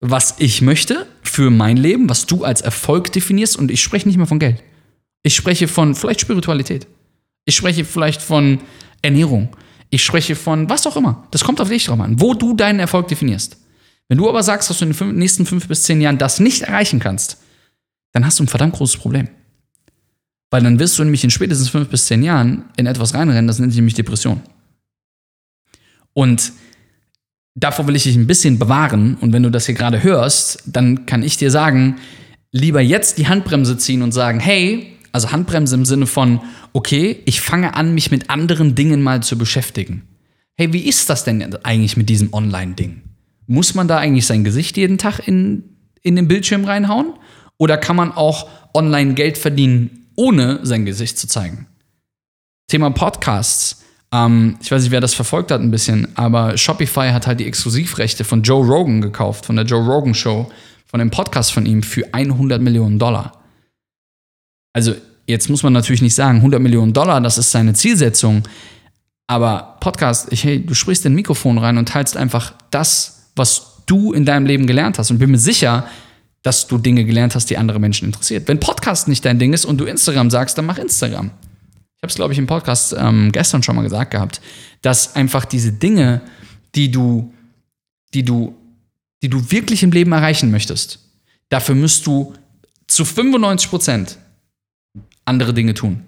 was 0.00 0.34
ich 0.38 0.62
möchte 0.62 1.06
für 1.22 1.48
mein 1.48 1.76
Leben, 1.76 2.08
was 2.08 2.26
du 2.26 2.42
als 2.42 2.60
Erfolg 2.60 3.12
definierst. 3.12 3.56
Und 3.56 3.70
ich 3.70 3.80
spreche 3.80 4.08
nicht 4.08 4.16
mehr 4.16 4.26
von 4.26 4.40
Geld. 4.40 4.64
Ich 5.22 5.36
spreche 5.36 5.68
von 5.68 5.94
vielleicht 5.94 6.20
Spiritualität. 6.20 6.88
Ich 7.44 7.54
spreche 7.54 7.84
vielleicht 7.84 8.20
von 8.20 8.58
Ernährung. 9.00 9.56
Ich 9.90 10.02
spreche 10.02 10.34
von 10.34 10.68
was 10.68 10.88
auch 10.88 10.96
immer. 10.96 11.28
Das 11.30 11.44
kommt 11.44 11.60
auf 11.60 11.68
dich 11.68 11.84
drauf 11.84 12.00
an, 12.00 12.20
wo 12.20 12.34
du 12.34 12.54
deinen 12.54 12.80
Erfolg 12.80 13.06
definierst. 13.06 13.58
Wenn 14.08 14.18
du 14.18 14.28
aber 14.28 14.42
sagst, 14.42 14.70
dass 14.70 14.78
du 14.80 14.86
in 14.86 14.92
den 14.92 15.14
nächsten 15.14 15.46
fünf 15.46 15.68
bis 15.68 15.84
zehn 15.84 16.00
Jahren 16.00 16.18
das 16.18 16.40
nicht 16.40 16.62
erreichen 16.62 16.98
kannst, 16.98 17.40
dann 18.10 18.26
hast 18.26 18.40
du 18.40 18.42
ein 18.42 18.48
verdammt 18.48 18.74
großes 18.74 18.96
Problem. 18.96 19.28
Weil 20.50 20.64
dann 20.64 20.80
wirst 20.80 20.98
du 20.98 21.04
nämlich 21.04 21.22
in 21.22 21.30
spätestens 21.30 21.68
fünf 21.68 21.88
bis 21.88 22.06
zehn 22.06 22.24
Jahren 22.24 22.64
in 22.76 22.86
etwas 22.86 23.14
reinrennen, 23.14 23.46
das 23.46 23.60
nennt 23.60 23.70
sich 23.70 23.78
nämlich 23.78 23.94
Depression. 23.94 24.42
Und 26.14 26.52
davor 27.54 27.86
will 27.86 27.96
ich 27.96 28.04
dich 28.04 28.16
ein 28.16 28.26
bisschen 28.26 28.58
bewahren. 28.58 29.16
Und 29.20 29.32
wenn 29.32 29.42
du 29.42 29.50
das 29.50 29.66
hier 29.66 29.74
gerade 29.74 30.02
hörst, 30.02 30.62
dann 30.66 31.06
kann 31.06 31.22
ich 31.22 31.36
dir 31.36 31.50
sagen, 31.50 31.96
lieber 32.50 32.80
jetzt 32.80 33.18
die 33.18 33.28
Handbremse 33.28 33.76
ziehen 33.76 34.02
und 34.02 34.12
sagen, 34.12 34.40
hey, 34.40 34.96
also 35.12 35.32
Handbremse 35.32 35.74
im 35.74 35.84
Sinne 35.84 36.06
von, 36.06 36.40
okay, 36.72 37.20
ich 37.26 37.40
fange 37.40 37.74
an, 37.74 37.94
mich 37.94 38.10
mit 38.10 38.30
anderen 38.30 38.74
Dingen 38.74 39.02
mal 39.02 39.22
zu 39.22 39.36
beschäftigen. 39.36 40.02
Hey, 40.56 40.72
wie 40.72 40.86
ist 40.86 41.08
das 41.10 41.24
denn 41.24 41.56
eigentlich 41.64 41.96
mit 41.96 42.08
diesem 42.08 42.32
Online-Ding? 42.32 43.02
Muss 43.46 43.74
man 43.74 43.88
da 43.88 43.98
eigentlich 43.98 44.26
sein 44.26 44.44
Gesicht 44.44 44.76
jeden 44.76 44.98
Tag 44.98 45.26
in, 45.26 45.64
in 46.02 46.16
den 46.16 46.28
Bildschirm 46.28 46.64
reinhauen? 46.64 47.14
Oder 47.58 47.76
kann 47.76 47.96
man 47.96 48.12
auch 48.12 48.48
online 48.74 49.14
Geld 49.14 49.38
verdienen, 49.38 50.06
ohne 50.16 50.60
sein 50.62 50.84
Gesicht 50.84 51.18
zu 51.18 51.26
zeigen? 51.26 51.66
Thema 52.68 52.90
Podcasts. 52.90 53.81
Ähm, 54.12 54.56
ich 54.60 54.70
weiß 54.70 54.82
nicht, 54.82 54.92
wer 54.92 55.00
das 55.00 55.14
verfolgt 55.14 55.50
hat 55.50 55.60
ein 55.60 55.70
bisschen, 55.70 56.08
aber 56.16 56.56
Shopify 56.56 57.10
hat 57.10 57.26
halt 57.26 57.40
die 57.40 57.46
Exklusivrechte 57.46 58.24
von 58.24 58.42
Joe 58.42 58.64
Rogan 58.64 59.00
gekauft, 59.00 59.46
von 59.46 59.56
der 59.56 59.64
Joe 59.64 59.84
Rogan 59.84 60.14
Show, 60.14 60.50
von 60.86 61.00
dem 61.00 61.10
Podcast 61.10 61.52
von 61.52 61.64
ihm 61.64 61.82
für 61.82 62.12
100 62.12 62.60
Millionen 62.60 62.98
Dollar. 62.98 63.32
Also 64.74 64.94
jetzt 65.26 65.48
muss 65.48 65.62
man 65.62 65.72
natürlich 65.72 66.02
nicht 66.02 66.14
sagen, 66.14 66.38
100 66.38 66.60
Millionen 66.60 66.92
Dollar, 66.92 67.20
das 67.20 67.38
ist 67.38 67.50
seine 67.50 67.72
Zielsetzung. 67.72 68.42
Aber 69.26 69.78
Podcast, 69.80 70.30
ich, 70.30 70.44
hey, 70.44 70.64
du 70.64 70.74
sprichst 70.74 71.06
in 71.06 71.14
Mikrofon 71.14 71.56
rein 71.56 71.78
und 71.78 71.88
teilst 71.88 72.16
einfach 72.16 72.52
das, 72.70 73.30
was 73.34 73.82
du 73.86 74.12
in 74.12 74.26
deinem 74.26 74.46
Leben 74.46 74.66
gelernt 74.66 74.98
hast. 74.98 75.10
Und 75.10 75.18
bin 75.18 75.30
mir 75.30 75.38
sicher, 75.38 75.86
dass 76.42 76.66
du 76.66 76.76
Dinge 76.76 77.04
gelernt 77.04 77.34
hast, 77.34 77.48
die 77.48 77.56
andere 77.56 77.78
Menschen 77.78 78.06
interessiert. 78.06 78.48
Wenn 78.48 78.60
Podcast 78.60 79.08
nicht 79.08 79.24
dein 79.24 79.38
Ding 79.38 79.52
ist 79.52 79.64
und 79.64 79.78
du 79.78 79.84
Instagram 79.84 80.28
sagst, 80.28 80.58
dann 80.58 80.66
mach 80.66 80.76
Instagram. 80.76 81.30
Ich 82.02 82.04
habe 82.04 82.10
es, 82.10 82.16
glaube 82.16 82.32
ich, 82.32 82.38
im 82.40 82.48
Podcast 82.48 82.96
ähm, 82.98 83.30
gestern 83.30 83.62
schon 83.62 83.76
mal 83.76 83.82
gesagt 83.82 84.10
gehabt, 84.10 84.40
dass 84.80 85.14
einfach 85.14 85.44
diese 85.44 85.70
Dinge, 85.70 86.20
die 86.74 86.90
du, 86.90 87.32
die 88.12 88.24
du, 88.24 88.56
die 89.22 89.28
du 89.28 89.52
wirklich 89.52 89.84
im 89.84 89.92
Leben 89.92 90.10
erreichen 90.10 90.50
möchtest, 90.50 90.98
dafür 91.48 91.76
musst 91.76 92.04
du 92.04 92.34
zu 92.88 93.04
95 93.04 93.70
Prozent 93.70 94.18
andere 95.26 95.54
Dinge 95.54 95.74
tun. 95.74 96.02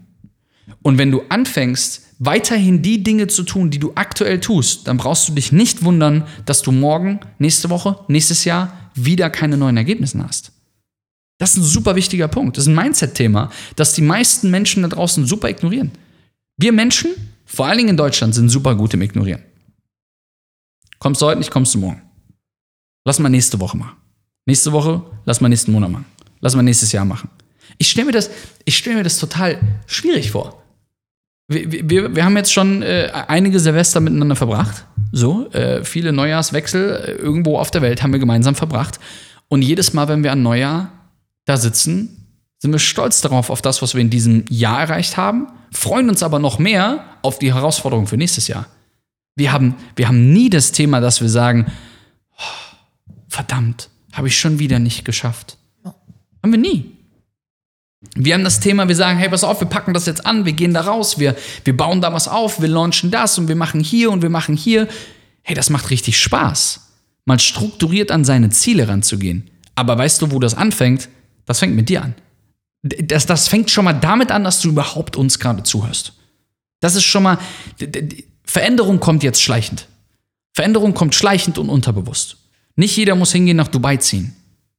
Und 0.82 0.98
wenn 0.98 1.12
du 1.12 1.22
anfängst, 1.28 2.02
weiterhin 2.18 2.82
die 2.82 3.04
Dinge 3.04 3.28
zu 3.28 3.44
tun, 3.44 3.70
die 3.70 3.78
du 3.78 3.92
aktuell 3.94 4.40
tust, 4.40 4.88
dann 4.88 4.96
brauchst 4.96 5.28
du 5.28 5.32
dich 5.32 5.52
nicht 5.52 5.84
wundern, 5.84 6.26
dass 6.44 6.62
du 6.62 6.72
morgen, 6.72 7.20
nächste 7.38 7.70
Woche, 7.70 8.00
nächstes 8.08 8.44
Jahr 8.44 8.90
wieder 8.96 9.30
keine 9.30 9.56
neuen 9.56 9.76
Ergebnisse 9.76 10.20
hast. 10.26 10.53
Das 11.38 11.50
ist 11.50 11.56
ein 11.56 11.62
super 11.64 11.96
wichtiger 11.96 12.28
Punkt. 12.28 12.56
Das 12.56 12.64
ist 12.64 12.68
ein 12.68 12.76
Mindset-Thema, 12.76 13.50
das 13.76 13.92
die 13.94 14.02
meisten 14.02 14.50
Menschen 14.50 14.82
da 14.82 14.88
draußen 14.88 15.26
super 15.26 15.48
ignorieren. 15.48 15.92
Wir 16.56 16.72
Menschen, 16.72 17.10
vor 17.44 17.66
allen 17.66 17.78
Dingen 17.78 17.90
in 17.90 17.96
Deutschland, 17.96 18.34
sind 18.34 18.48
super 18.48 18.74
gut 18.74 18.94
im 18.94 19.02
Ignorieren. 19.02 19.42
Kommst 20.98 21.20
du 21.20 21.26
heute 21.26 21.38
nicht, 21.38 21.50
kommst 21.50 21.74
du 21.74 21.78
morgen. 21.78 22.02
Lass 23.04 23.18
mal 23.18 23.28
nächste 23.28 23.60
Woche 23.60 23.76
machen. 23.76 23.96
Nächste 24.46 24.72
Woche, 24.72 25.02
lass 25.24 25.40
mal 25.40 25.48
nächsten 25.48 25.72
Monat 25.72 25.90
machen. 25.90 26.06
Lass 26.40 26.54
mal 26.54 26.62
nächstes 26.62 26.92
Jahr 26.92 27.04
machen. 27.04 27.28
Ich 27.78 27.90
stelle 27.90 28.06
mir, 28.06 28.12
das, 28.12 28.30
stell 28.68 28.94
mir 28.94 29.02
das 29.02 29.18
total 29.18 29.58
schwierig 29.86 30.30
vor. 30.30 30.62
Wir, 31.48 31.90
wir, 31.90 32.16
wir 32.16 32.24
haben 32.24 32.36
jetzt 32.36 32.52
schon 32.52 32.82
äh, 32.82 33.10
einige 33.28 33.60
Silvester 33.60 34.00
miteinander 34.00 34.36
verbracht. 34.36 34.86
So, 35.12 35.50
äh, 35.50 35.84
viele 35.84 36.12
Neujahrswechsel 36.12 36.90
äh, 36.90 37.12
irgendwo 37.12 37.58
auf 37.58 37.70
der 37.70 37.82
Welt 37.82 38.02
haben 38.02 38.12
wir 38.12 38.20
gemeinsam 38.20 38.54
verbracht. 38.54 38.98
Und 39.48 39.62
jedes 39.62 39.92
Mal, 39.92 40.08
wenn 40.08 40.22
wir 40.22 40.32
an 40.32 40.42
Neujahr 40.42 40.90
da 41.44 41.56
sitzen, 41.56 42.24
sind 42.58 42.72
wir 42.72 42.78
stolz 42.78 43.20
darauf, 43.20 43.50
auf 43.50 43.62
das, 43.62 43.82
was 43.82 43.94
wir 43.94 44.00
in 44.00 44.10
diesem 44.10 44.44
Jahr 44.48 44.80
erreicht 44.80 45.16
haben, 45.16 45.48
freuen 45.70 46.08
uns 46.08 46.22
aber 46.22 46.38
noch 46.38 46.58
mehr 46.58 47.04
auf 47.22 47.38
die 47.38 47.52
Herausforderungen 47.52 48.06
für 48.06 48.16
nächstes 48.16 48.48
Jahr. 48.48 48.66
Wir 49.36 49.52
haben, 49.52 49.74
wir 49.96 50.08
haben 50.08 50.32
nie 50.32 50.48
das 50.48 50.72
Thema, 50.72 51.00
dass 51.00 51.20
wir 51.20 51.28
sagen, 51.28 51.66
oh, 52.38 52.76
verdammt, 53.28 53.90
habe 54.12 54.28
ich 54.28 54.38
schon 54.38 54.58
wieder 54.58 54.78
nicht 54.78 55.04
geschafft. 55.04 55.58
Haben 55.84 56.52
wir 56.52 56.58
nie. 56.58 56.92
Wir 58.14 58.34
haben 58.34 58.44
das 58.44 58.60
Thema, 58.60 58.86
wir 58.86 58.94
sagen, 58.94 59.18
hey, 59.18 59.28
pass 59.28 59.44
auf, 59.44 59.60
wir 59.60 59.68
packen 59.68 59.94
das 59.94 60.06
jetzt 60.06 60.24
an, 60.24 60.44
wir 60.44 60.52
gehen 60.52 60.74
da 60.74 60.82
raus, 60.82 61.18
wir, 61.18 61.34
wir 61.64 61.76
bauen 61.76 62.00
da 62.00 62.12
was 62.12 62.28
auf, 62.28 62.60
wir 62.60 62.68
launchen 62.68 63.10
das 63.10 63.38
und 63.38 63.48
wir 63.48 63.56
machen 63.56 63.80
hier 63.80 64.10
und 64.10 64.22
wir 64.22 64.30
machen 64.30 64.56
hier. 64.56 64.88
Hey, 65.42 65.54
das 65.54 65.70
macht 65.70 65.90
richtig 65.90 66.18
Spaß, 66.18 66.92
mal 67.24 67.40
strukturiert 67.40 68.10
an 68.10 68.24
seine 68.24 68.50
Ziele 68.50 68.88
ranzugehen. 68.88 69.50
Aber 69.74 69.98
weißt 69.98 70.22
du, 70.22 70.30
wo 70.30 70.38
das 70.38 70.54
anfängt? 70.54 71.08
Das 71.46 71.58
fängt 71.58 71.74
mit 71.74 71.88
dir 71.88 72.02
an. 72.02 72.14
Das, 72.82 73.26
das 73.26 73.48
fängt 73.48 73.70
schon 73.70 73.84
mal 73.84 73.94
damit 73.94 74.30
an, 74.30 74.44
dass 74.44 74.60
du 74.60 74.68
überhaupt 74.68 75.16
uns 75.16 75.38
gerade 75.38 75.62
zuhörst. 75.62 76.12
Das 76.80 76.96
ist 76.96 77.04
schon 77.04 77.22
mal, 77.22 77.38
Veränderung 78.44 79.00
kommt 79.00 79.22
jetzt 79.22 79.42
schleichend. 79.42 79.88
Veränderung 80.52 80.94
kommt 80.94 81.14
schleichend 81.14 81.58
und 81.58 81.70
unterbewusst. 81.70 82.36
Nicht 82.76 82.96
jeder 82.96 83.14
muss 83.14 83.32
hingehen 83.32 83.56
nach 83.56 83.68
Dubai 83.68 83.96
ziehen. 83.96 84.34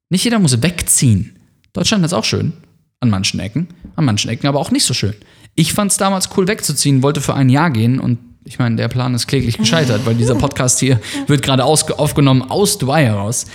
Nicht 0.09 0.23
jeder 0.23 0.39
muss 0.39 0.61
wegziehen. 0.61 1.39
Deutschland 1.73 2.05
ist 2.05 2.13
auch 2.13 2.23
schön. 2.23 2.53
An 2.99 3.09
manchen 3.09 3.39
Ecken. 3.39 3.67
An 3.95 4.05
manchen 4.05 4.29
Ecken 4.29 4.47
aber 4.47 4.59
auch 4.59 4.71
nicht 4.71 4.85
so 4.85 4.93
schön. 4.93 5.15
Ich 5.55 5.73
fand 5.73 5.91
es 5.91 5.97
damals 5.97 6.29
cool 6.37 6.47
wegzuziehen, 6.47 7.01
wollte 7.01 7.21
für 7.21 7.33
ein 7.33 7.49
Jahr 7.49 7.71
gehen 7.71 7.99
und 7.99 8.19
ich 8.43 8.59
meine, 8.59 8.75
der 8.75 8.87
Plan 8.87 9.15
ist 9.15 9.25
kläglich 9.27 9.57
gescheitert, 9.57 10.05
weil 10.05 10.15
dieser 10.15 10.35
Podcast 10.39 10.79
hier 10.79 11.01
wird 11.27 11.41
gerade 11.41 11.63
aufgenommen 11.65 12.43
aus 12.43 12.77
Dubai 12.77 13.05
heraus. 13.05 13.47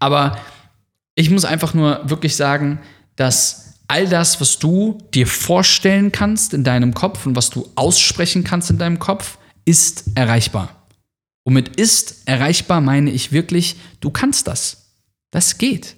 Aber 0.00 0.36
ich 1.14 1.30
muss 1.30 1.44
einfach 1.44 1.74
nur 1.74 2.08
wirklich 2.08 2.36
sagen, 2.36 2.80
dass 3.16 3.74
all 3.88 4.08
das, 4.08 4.40
was 4.40 4.58
du 4.58 4.98
dir 5.12 5.26
vorstellen 5.26 6.12
kannst 6.12 6.54
in 6.54 6.64
deinem 6.64 6.94
Kopf 6.94 7.26
und 7.26 7.36
was 7.36 7.50
du 7.50 7.68
aussprechen 7.74 8.44
kannst 8.44 8.70
in 8.70 8.78
deinem 8.78 8.98
Kopf, 8.98 9.38
ist 9.64 10.04
erreichbar. 10.14 10.86
Und 11.44 11.54
mit 11.54 11.76
ist 11.76 12.26
erreichbar 12.26 12.80
meine 12.80 13.10
ich 13.10 13.32
wirklich, 13.32 13.76
du 14.00 14.10
kannst 14.10 14.46
das. 14.46 14.94
Das 15.30 15.58
geht. 15.58 15.96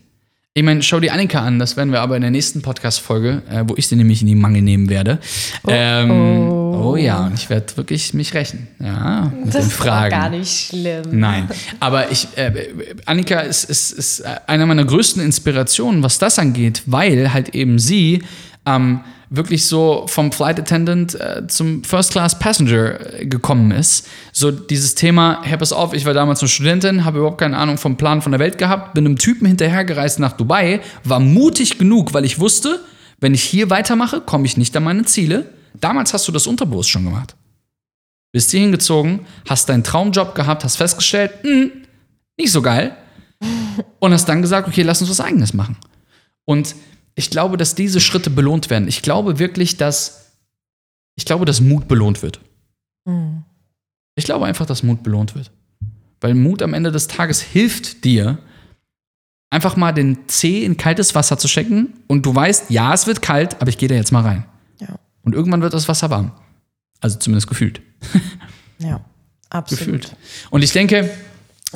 Ich 0.57 0.63
meine, 0.63 0.85
schau 0.85 1.01
die 1.01 1.11
Annika 1.11 1.41
an, 1.41 1.59
das 1.59 1.77
werden 1.77 1.91
wir 1.91 2.01
aber 2.01 2.15
in 2.15 2.23
der 2.23 2.31
nächsten 2.31 2.63
Podcast-Folge, 2.63 3.43
äh, 3.51 3.65
wo 3.67 3.75
ich 3.77 3.89
sie 3.89 3.97
nämlich 3.97 4.21
in 4.21 4.29
die 4.29 4.37
Mangel 4.37 4.63
nehmen 4.63 4.89
werde. 4.89 5.19
Oh, 5.65 5.69
ähm, 5.69 6.11
oh. 6.13 6.93
oh 6.93 6.97
ja, 6.97 7.27
und 7.27 7.35
ich 7.35 7.51
werde 7.51 7.77
wirklich 7.77 8.15
mich 8.15 8.35
rächen. 8.35 8.69
Ja, 8.79 9.33
mit 9.37 9.53
das 9.53 9.65
den 9.65 9.71
Fragen. 9.73 10.15
ist 10.15 10.21
gar 10.21 10.31
nicht 10.31 10.69
schlimm. 10.69 11.03
Nein, 11.11 11.49
aber 11.81 12.13
ich, 12.13 12.29
äh, 12.37 12.69
Annika 13.05 13.41
ist, 13.41 13.65
ist, 13.65 13.91
ist 13.91 14.25
einer 14.47 14.67
meiner 14.67 14.85
größten 14.85 15.21
Inspirationen, 15.25 16.05
was 16.05 16.21
das 16.21 16.39
angeht, 16.39 16.85
weil 16.87 17.33
halt 17.33 17.49
eben 17.57 17.81
sie 17.81 18.23
ähm, 18.67 19.01
wirklich 19.31 19.67
so 19.67 20.07
vom 20.09 20.33
Flight 20.33 20.59
Attendant 20.59 21.15
äh, 21.15 21.47
zum 21.49 21.85
First 21.85 22.13
Class 22.13 22.39
Passenger 22.39 23.21
äh, 23.21 23.27
gekommen 23.27 23.71
ist. 23.71 24.07
So 24.33 24.51
dieses 24.51 24.95
Thema, 24.95 25.41
hey, 25.43 25.57
pass 25.59 25.73
auf, 25.73 25.93
ich 25.93 26.05
war 26.05 26.15
damals 26.15 26.41
eine 26.41 26.49
Studentin, 26.49 27.05
habe 27.05 27.19
überhaupt 27.19 27.39
keine 27.39 27.57
Ahnung 27.57 27.79
vom 27.79 27.97
Plan 27.97 28.23
von 28.23 28.33
der 28.33 28.39
Welt 28.39 28.59
gehabt, 28.59 28.95
bin 28.95 29.07
einem 29.07 29.19
Typen 29.19 29.47
hinterhergereist 29.47 30.19
nach 30.19 30.33
Dubai, 30.33 30.81
war 31.03 31.21
mutig 31.21 31.79
genug, 31.79 32.15
weil 32.15 32.25
ich 32.25 32.39
wusste, 32.39 32.81
wenn 33.21 33.35
ich 33.35 33.43
hier 33.43 33.71
weitermache, 33.71 34.21
komme 34.21 34.47
ich 34.47 34.57
nicht 34.57 34.77
an 34.77 34.85
meine 34.85 35.05
Ziele. 35.05 35.47
Damals 35.75 36.13
hast 36.13 36.29
du 36.29 36.33
das 36.33 36.47
Unterbewusst 36.47 36.91
schon 36.91 37.05
gemacht. 37.05 37.37
Bist 38.33 38.51
hier 38.51 38.61
hingezogen, 38.61 39.21
hast 39.49 39.69
deinen 39.69 39.85
Traumjob 39.85 40.35
gehabt, 40.35 40.65
hast 40.65 40.77
festgestellt, 40.77 41.33
mh, 41.45 41.51
hm, 41.51 41.73
nicht 42.37 42.53
so 42.53 42.63
geil. 42.63 42.97
Und 43.99 44.13
hast 44.13 44.29
dann 44.29 44.43
gesagt, 44.43 44.69
okay, 44.69 44.83
lass 44.83 45.01
uns 45.01 45.11
was 45.11 45.21
eigenes 45.21 45.55
machen. 45.55 45.77
Und 46.45 46.75
ich 47.15 47.31
glaube, 47.31 47.57
dass 47.57 47.75
diese 47.75 48.01
Schritte 48.01 48.31
belohnt 48.31 48.71
werden. 48.71 48.89
Ich 48.89 49.03
glaube 49.03 49.39
wirklich, 49.39 49.77
dass 49.77 50.33
ich 51.17 51.25
glaube, 51.25 51.45
dass 51.45 51.61
Mut 51.61 51.87
belohnt 51.87 52.23
wird. 52.23 52.41
Mhm. 53.05 53.45
Ich 54.17 54.25
glaube 54.25 54.47
einfach, 54.47 54.67
dass 54.67 54.83
Mut 54.83 55.03
belohnt 55.03 55.35
wird. 55.35 55.51
Weil 56.21 56.35
Mut 56.35 56.63
am 56.63 56.75
Ende 56.75 56.91
des 56.91 57.09
Tages 57.09 57.41
hilft 57.41 58.05
dir, 58.05 58.39
einfach 59.51 59.77
mal 59.77 59.93
den 59.93 60.27
Zeh 60.27 60.65
in 60.65 60.77
kaltes 60.77 61.15
Wasser 61.15 61.39
zu 61.39 61.47
stecken 61.47 61.95
und 62.09 62.27
du 62.27 62.35
weißt, 62.35 62.71
ja, 62.71 62.93
es 62.93 63.07
wird 63.07 63.23
kalt, 63.23 63.61
aber 63.61 63.69
ich 63.69 63.79
gehe 63.79 63.89
da 63.89 63.95
jetzt 63.95 64.11
mal 64.11 64.23
rein. 64.23 64.45
Ja. 64.81 64.99
Und 65.23 65.35
irgendwann 65.35 65.63
wird 65.63 65.75
das 65.75 65.89
Wasser 65.89 66.11
warm. 66.11 66.33
Also 67.01 67.19
zumindest 67.19 67.49
gefühlt. 67.49 67.81
Ja, 68.79 69.05
absolut. 69.51 69.79
gefühlt. 69.79 70.17
Und 70.51 70.63
ich 70.63 70.73
denke, 70.73 71.11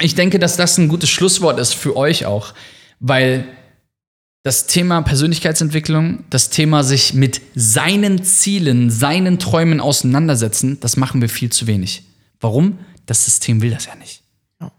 ich 0.01 0.15
denke, 0.15 0.39
dass 0.39 0.57
das 0.57 0.79
ein 0.79 0.89
gutes 0.89 1.11
Schlusswort 1.11 1.61
ist 1.61 1.75
für 1.75 1.97
euch 1.97 2.27
auch, 2.27 2.55
weil 2.99 3.47
das 4.43 4.67
Thema 4.67 5.03
Persönlichkeitsentwicklung, 5.03 6.25
das 6.31 6.51
Thema 6.51 6.85
sich 6.85 7.13
mit 7.13 7.41
seinen 7.55 8.23
Zielen, 8.23 8.91
seinen 8.91 9.39
Träumen 9.39 9.81
auseinandersetzen, 9.81 10.79
das 10.81 10.97
machen 10.97 11.21
wir 11.21 11.29
viel 11.29 11.51
zu 11.51 11.67
wenig. 11.67 12.05
Warum? 12.41 12.79
Das 13.07 13.25
System 13.25 13.61
will 13.61 13.71
das 13.71 13.87
ja 13.87 13.95
nicht. 13.97 14.23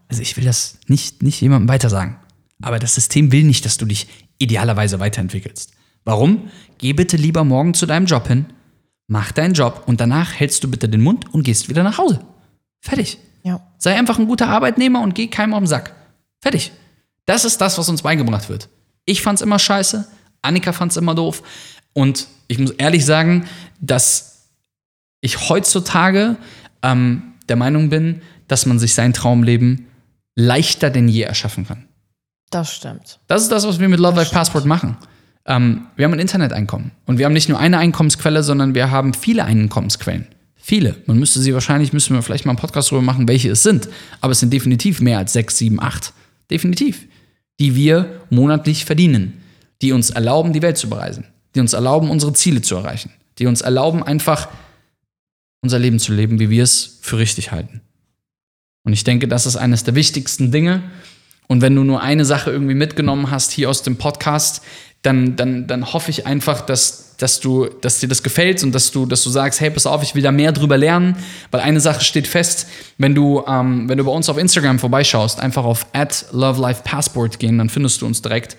Also 0.08 0.22
ich 0.22 0.36
will 0.38 0.44
das 0.44 0.78
nicht, 0.88 1.22
nicht 1.24 1.40
jemandem 1.40 1.70
weitersagen. 1.70 2.18
Aber 2.62 2.80
das 2.80 2.96
System 2.96 3.32
will 3.32 3.44
nicht, 3.44 3.64
dass 3.66 3.78
du 3.78 3.86
dich 3.86 4.08
idealerweise 4.40 5.00
weiterentwickelst. 5.00 5.72
Warum? 6.04 6.50
Geh 6.78 6.94
bitte 6.94 7.18
lieber 7.18 7.44
morgen 7.44 7.74
zu 7.74 7.86
deinem 7.86 8.06
Job 8.06 8.28
hin, 8.28 8.48
mach 9.08 9.32
deinen 9.32 9.54
Job 9.54 9.84
und 9.86 10.02
danach 10.02 10.34
hältst 10.34 10.64
du 10.64 10.72
bitte 10.72 10.90
den 10.90 11.02
Mund 11.02 11.32
und 11.34 11.44
gehst 11.44 11.70
wieder 11.70 11.84
nach 11.84 11.98
Hause. 11.98 12.22
Fertig. 12.82 13.20
Ja. 13.44 13.62
Sei 13.78 13.98
einfach 13.98 14.20
ein 14.20 14.28
guter 14.28 14.48
Arbeitnehmer 14.48 15.02
und 15.02 15.16
geh 15.16 15.28
keinem 15.28 15.54
auf 15.54 15.62
den 15.62 15.68
Sack. 15.68 15.96
Fertig. 16.42 16.72
Das 17.26 17.46
ist 17.46 17.62
das, 17.62 17.78
was 17.78 17.90
uns 17.90 18.02
beigebracht 18.02 18.50
wird. 18.50 18.70
Ich 19.10 19.24
fand's 19.24 19.42
immer 19.42 19.58
scheiße, 19.58 20.08
Annika 20.44 20.72
fand's 20.72 20.96
immer 20.96 21.16
doof. 21.16 21.42
Und 21.94 22.28
ich 22.48 22.60
muss 22.60 22.72
ehrlich 22.72 23.04
sagen, 23.06 23.46
dass 23.82 24.50
ich 25.22 25.50
heutzutage 25.50 26.36
ähm, 26.84 27.34
der 27.50 27.56
Meinung 27.56 27.90
bin, 27.90 28.22
dass 28.48 28.68
man 28.68 28.78
sich 28.78 28.94
sein 28.94 29.14
Traumleben 29.14 29.88
leichter 30.36 30.92
denn 30.92 31.08
je 31.08 31.24
erschaffen 31.24 31.68
kann. 31.68 31.86
Das 32.52 32.72
stimmt. 32.72 33.20
Das 33.26 33.42
ist 33.42 33.52
das, 33.52 33.66
was 33.66 33.80
wir 33.80 33.90
mit 33.90 34.00
Love 34.00 34.16
Life 34.16 34.32
Passport 34.32 34.66
machen. 34.66 34.96
Ähm, 35.46 35.88
wir 35.96 36.06
haben 36.06 36.14
ein 36.14 36.20
Interneteinkommen. 36.20 36.92
Und 37.08 37.18
wir 37.18 37.26
haben 37.26 37.34
nicht 37.34 37.50
nur 37.50 37.60
eine 37.60 37.80
Einkommensquelle, 37.80 38.44
sondern 38.44 38.76
wir 38.76 38.92
haben 38.92 39.16
viele 39.16 39.44
Einkommensquellen. 39.44 40.28
Viele. 40.56 40.98
Man 41.08 41.18
müsste 41.18 41.40
sie 41.40 41.56
wahrscheinlich, 41.56 41.94
müssen 41.94 42.16
wir 42.16 42.22
vielleicht 42.22 42.46
mal 42.46 42.52
einen 42.52 42.60
Podcast 42.60 42.92
darüber 42.92 43.02
machen, 43.02 43.28
welche 43.28 43.50
es 43.50 43.64
sind. 43.64 43.90
Aber 44.22 44.34
es 44.34 44.40
sind 44.40 44.54
definitiv 44.54 45.02
mehr 45.02 45.18
als 45.18 45.34
sechs, 45.34 45.58
sieben, 45.58 45.82
acht. 45.82 46.14
Definitiv. 46.52 47.08
Die 47.60 47.76
wir 47.76 48.22
monatlich 48.30 48.86
verdienen. 48.86 49.42
Die 49.82 49.92
uns 49.92 50.10
erlauben, 50.10 50.54
die 50.54 50.62
Welt 50.62 50.78
zu 50.78 50.90
bereisen. 50.90 51.26
Die 51.56 51.60
uns 51.60 51.74
erlauben, 51.74 52.10
unsere 52.10 52.34
Ziele 52.34 52.62
zu 52.62 52.76
erreichen. 52.76 53.12
Die 53.38 53.48
uns 53.48 53.62
erlauben, 53.62 54.04
einfach 54.04 54.50
unser 55.62 55.80
Leben 55.80 56.00
zu 56.00 56.14
leben, 56.14 56.40
wie 56.40 56.50
wir 56.50 56.64
es 56.64 57.00
für 57.02 57.18
richtig 57.18 57.52
halten. 57.52 57.82
Und 58.84 58.94
ich 58.94 59.04
denke, 59.04 59.28
das 59.28 59.46
ist 59.46 59.56
eines 59.56 59.84
der 59.84 59.96
wichtigsten 59.96 60.52
Dinge. 60.52 60.84
Und 61.48 61.62
wenn 61.62 61.76
du 61.76 61.84
nur 61.84 62.02
eine 62.02 62.26
Sache 62.26 62.52
irgendwie 62.52 62.76
mitgenommen 62.76 63.32
hast 63.32 63.52
hier 63.52 63.70
aus 63.70 63.84
dem 63.84 63.98
Podcast, 63.98 64.62
dann, 65.02 65.36
dann, 65.36 65.68
dann 65.68 65.94
hoffe 65.94 66.12
ich 66.12 66.26
einfach, 66.26 66.62
dass, 66.62 67.09
dass, 67.20 67.40
du, 67.40 67.66
dass 67.82 68.00
dir 68.00 68.10
das 68.10 68.24
gefällt 68.24 68.64
und 68.64 68.74
dass 68.74 68.92
du, 68.92 69.06
dass 69.06 69.24
du 69.24 69.30
sagst, 69.30 69.62
hey, 69.62 69.70
pass 69.70 69.86
auf, 69.86 70.02
ich 70.02 70.16
will 70.16 70.24
da 70.24 70.32
mehr 70.32 70.52
drüber 70.52 70.78
lernen. 70.78 71.18
Weil 71.52 71.62
eine 71.62 71.80
Sache 71.80 72.04
steht 72.04 72.28
fest, 72.28 72.68
wenn 72.98 73.14
du, 73.14 73.44
ähm, 73.46 73.88
wenn 73.88 73.98
du 73.98 74.06
bei 74.06 74.12
uns 74.12 74.30
auf 74.30 74.38
Instagram 74.38 74.80
vorbeischaust, 74.80 75.40
einfach 75.40 75.66
auf 75.66 75.86
at 75.94 76.26
lovelifepassport 76.32 77.38
gehen, 77.38 77.58
dann 77.58 77.70
findest 77.70 78.02
du 78.02 78.06
uns 78.06 78.22
direkt. 78.22 78.58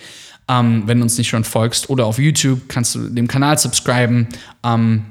Ähm, 0.49 0.83
wenn 0.87 0.99
du 0.99 1.05
uns 1.05 1.17
nicht 1.17 1.29
schon 1.29 1.45
folgst. 1.45 1.91
Oder 1.91 2.07
auf 2.07 2.19
YouTube 2.19 2.69
kannst 2.69 2.95
du 2.95 3.09
dem 3.09 3.29
Kanal 3.29 3.59
subscriben. 3.59 4.29
Ähm, 4.63 5.07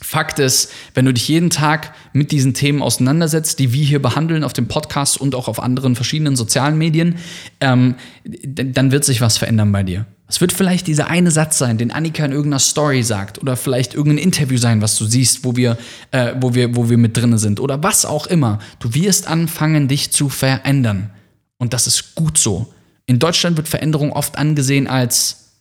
Fakt 0.00 0.38
ist, 0.38 0.72
wenn 0.94 1.04
du 1.04 1.12
dich 1.12 1.26
jeden 1.26 1.50
Tag 1.50 1.92
mit 2.12 2.30
diesen 2.30 2.54
Themen 2.54 2.82
auseinandersetzt, 2.82 3.58
die 3.58 3.72
wir 3.72 3.84
hier 3.84 4.00
behandeln 4.00 4.44
auf 4.44 4.52
dem 4.52 4.68
Podcast 4.68 5.20
und 5.20 5.34
auch 5.34 5.48
auf 5.48 5.60
anderen 5.60 5.96
verschiedenen 5.96 6.36
sozialen 6.36 6.78
Medien, 6.78 7.16
ähm, 7.60 7.96
dann 8.24 8.92
wird 8.92 9.04
sich 9.04 9.20
was 9.20 9.38
verändern 9.38 9.72
bei 9.72 9.82
dir. 9.82 10.06
Es 10.28 10.42
wird 10.42 10.52
vielleicht 10.52 10.86
dieser 10.86 11.08
eine 11.08 11.30
Satz 11.30 11.56
sein, 11.56 11.78
den 11.78 11.90
Annika 11.90 12.22
in 12.22 12.32
irgendeiner 12.32 12.58
Story 12.58 13.02
sagt, 13.02 13.38
oder 13.38 13.56
vielleicht 13.56 13.94
irgendein 13.94 14.22
Interview 14.22 14.58
sein, 14.58 14.82
was 14.82 14.98
du 14.98 15.06
siehst, 15.06 15.42
wo 15.42 15.56
wir, 15.56 15.78
äh, 16.10 16.34
wo 16.38 16.54
wir, 16.54 16.76
wo 16.76 16.90
wir 16.90 16.98
mit 16.98 17.16
drin 17.16 17.38
sind, 17.38 17.60
oder 17.60 17.82
was 17.82 18.04
auch 18.04 18.26
immer. 18.26 18.58
Du 18.78 18.92
wirst 18.92 19.26
anfangen, 19.26 19.88
dich 19.88 20.10
zu 20.12 20.28
verändern. 20.28 21.10
Und 21.56 21.72
das 21.72 21.86
ist 21.86 22.14
gut 22.14 22.36
so. 22.36 22.72
In 23.06 23.18
Deutschland 23.18 23.56
wird 23.56 23.68
Veränderung 23.68 24.12
oft 24.12 24.36
angesehen 24.36 24.86
als, 24.86 25.54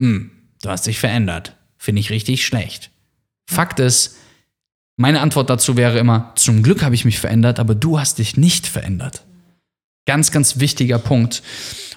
hm, 0.00 0.30
du 0.62 0.70
hast 0.70 0.86
dich 0.86 0.98
verändert. 0.98 1.54
Finde 1.76 2.00
ich 2.00 2.08
richtig 2.08 2.46
schlecht. 2.46 2.90
Fakt 3.46 3.78
ist, 3.78 4.16
meine 4.96 5.20
Antwort 5.20 5.50
dazu 5.50 5.76
wäre 5.76 5.98
immer, 5.98 6.32
zum 6.34 6.62
Glück 6.62 6.82
habe 6.82 6.94
ich 6.94 7.04
mich 7.04 7.20
verändert, 7.20 7.60
aber 7.60 7.74
du 7.74 8.00
hast 8.00 8.18
dich 8.18 8.38
nicht 8.38 8.66
verändert. 8.66 9.22
Ganz, 10.06 10.32
ganz 10.32 10.58
wichtiger 10.58 10.98
Punkt. 10.98 11.42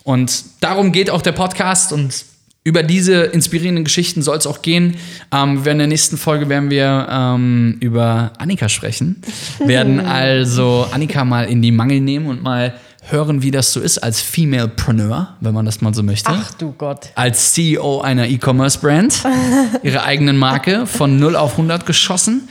Und 0.04 0.43
darum 0.62 0.91
geht 0.91 1.10
auch 1.10 1.22
der 1.22 1.32
Podcast 1.32 1.93
und 1.93 2.26
über 2.64 2.84
diese 2.84 3.24
inspirierenden 3.24 3.84
Geschichten 3.84 4.22
soll 4.22 4.38
es 4.38 4.45
auch 4.45 4.62
gehen. 4.62 4.97
Ähm, 5.32 5.66
in 5.66 5.78
der 5.80 5.88
nächsten 5.88 6.18
Folge 6.18 6.47
werden 6.47 6.70
wir 6.70 7.08
ähm, 7.10 7.78
über 7.80 8.34
Annika 8.38 8.70
sprechen. 8.70 9.22
werden 9.66 9.99
also 9.99 10.88
Annika 10.91 11.26
mal 11.26 11.45
in 11.45 11.62
die 11.62 11.72
Mangel 11.72 12.02
nehmen 12.02 12.28
und 12.28 12.43
mal 12.43 12.76
hören, 13.10 13.41
wie 13.41 13.49
das 13.49 13.74
so 13.74 13.80
ist 13.80 13.97
als 13.97 14.22
Femalepreneur, 14.22 15.36
wenn 15.39 15.56
man 15.56 15.66
das 15.66 15.82
mal 15.82 15.91
so 15.93 16.04
möchte. 16.04 16.30
Ach 16.32 16.54
du 16.54 16.72
Gott. 16.78 17.10
Als 17.16 17.54
CEO 17.54 18.02
einer 18.02 18.28
E-Commerce-Brand. 18.28 19.24
ihre 19.84 20.04
eigenen 20.04 20.38
Marke 20.38 20.86
von 20.86 21.18
0 21.18 21.36
auf 21.36 21.54
100 21.54 21.88
geschossen. 21.88 22.47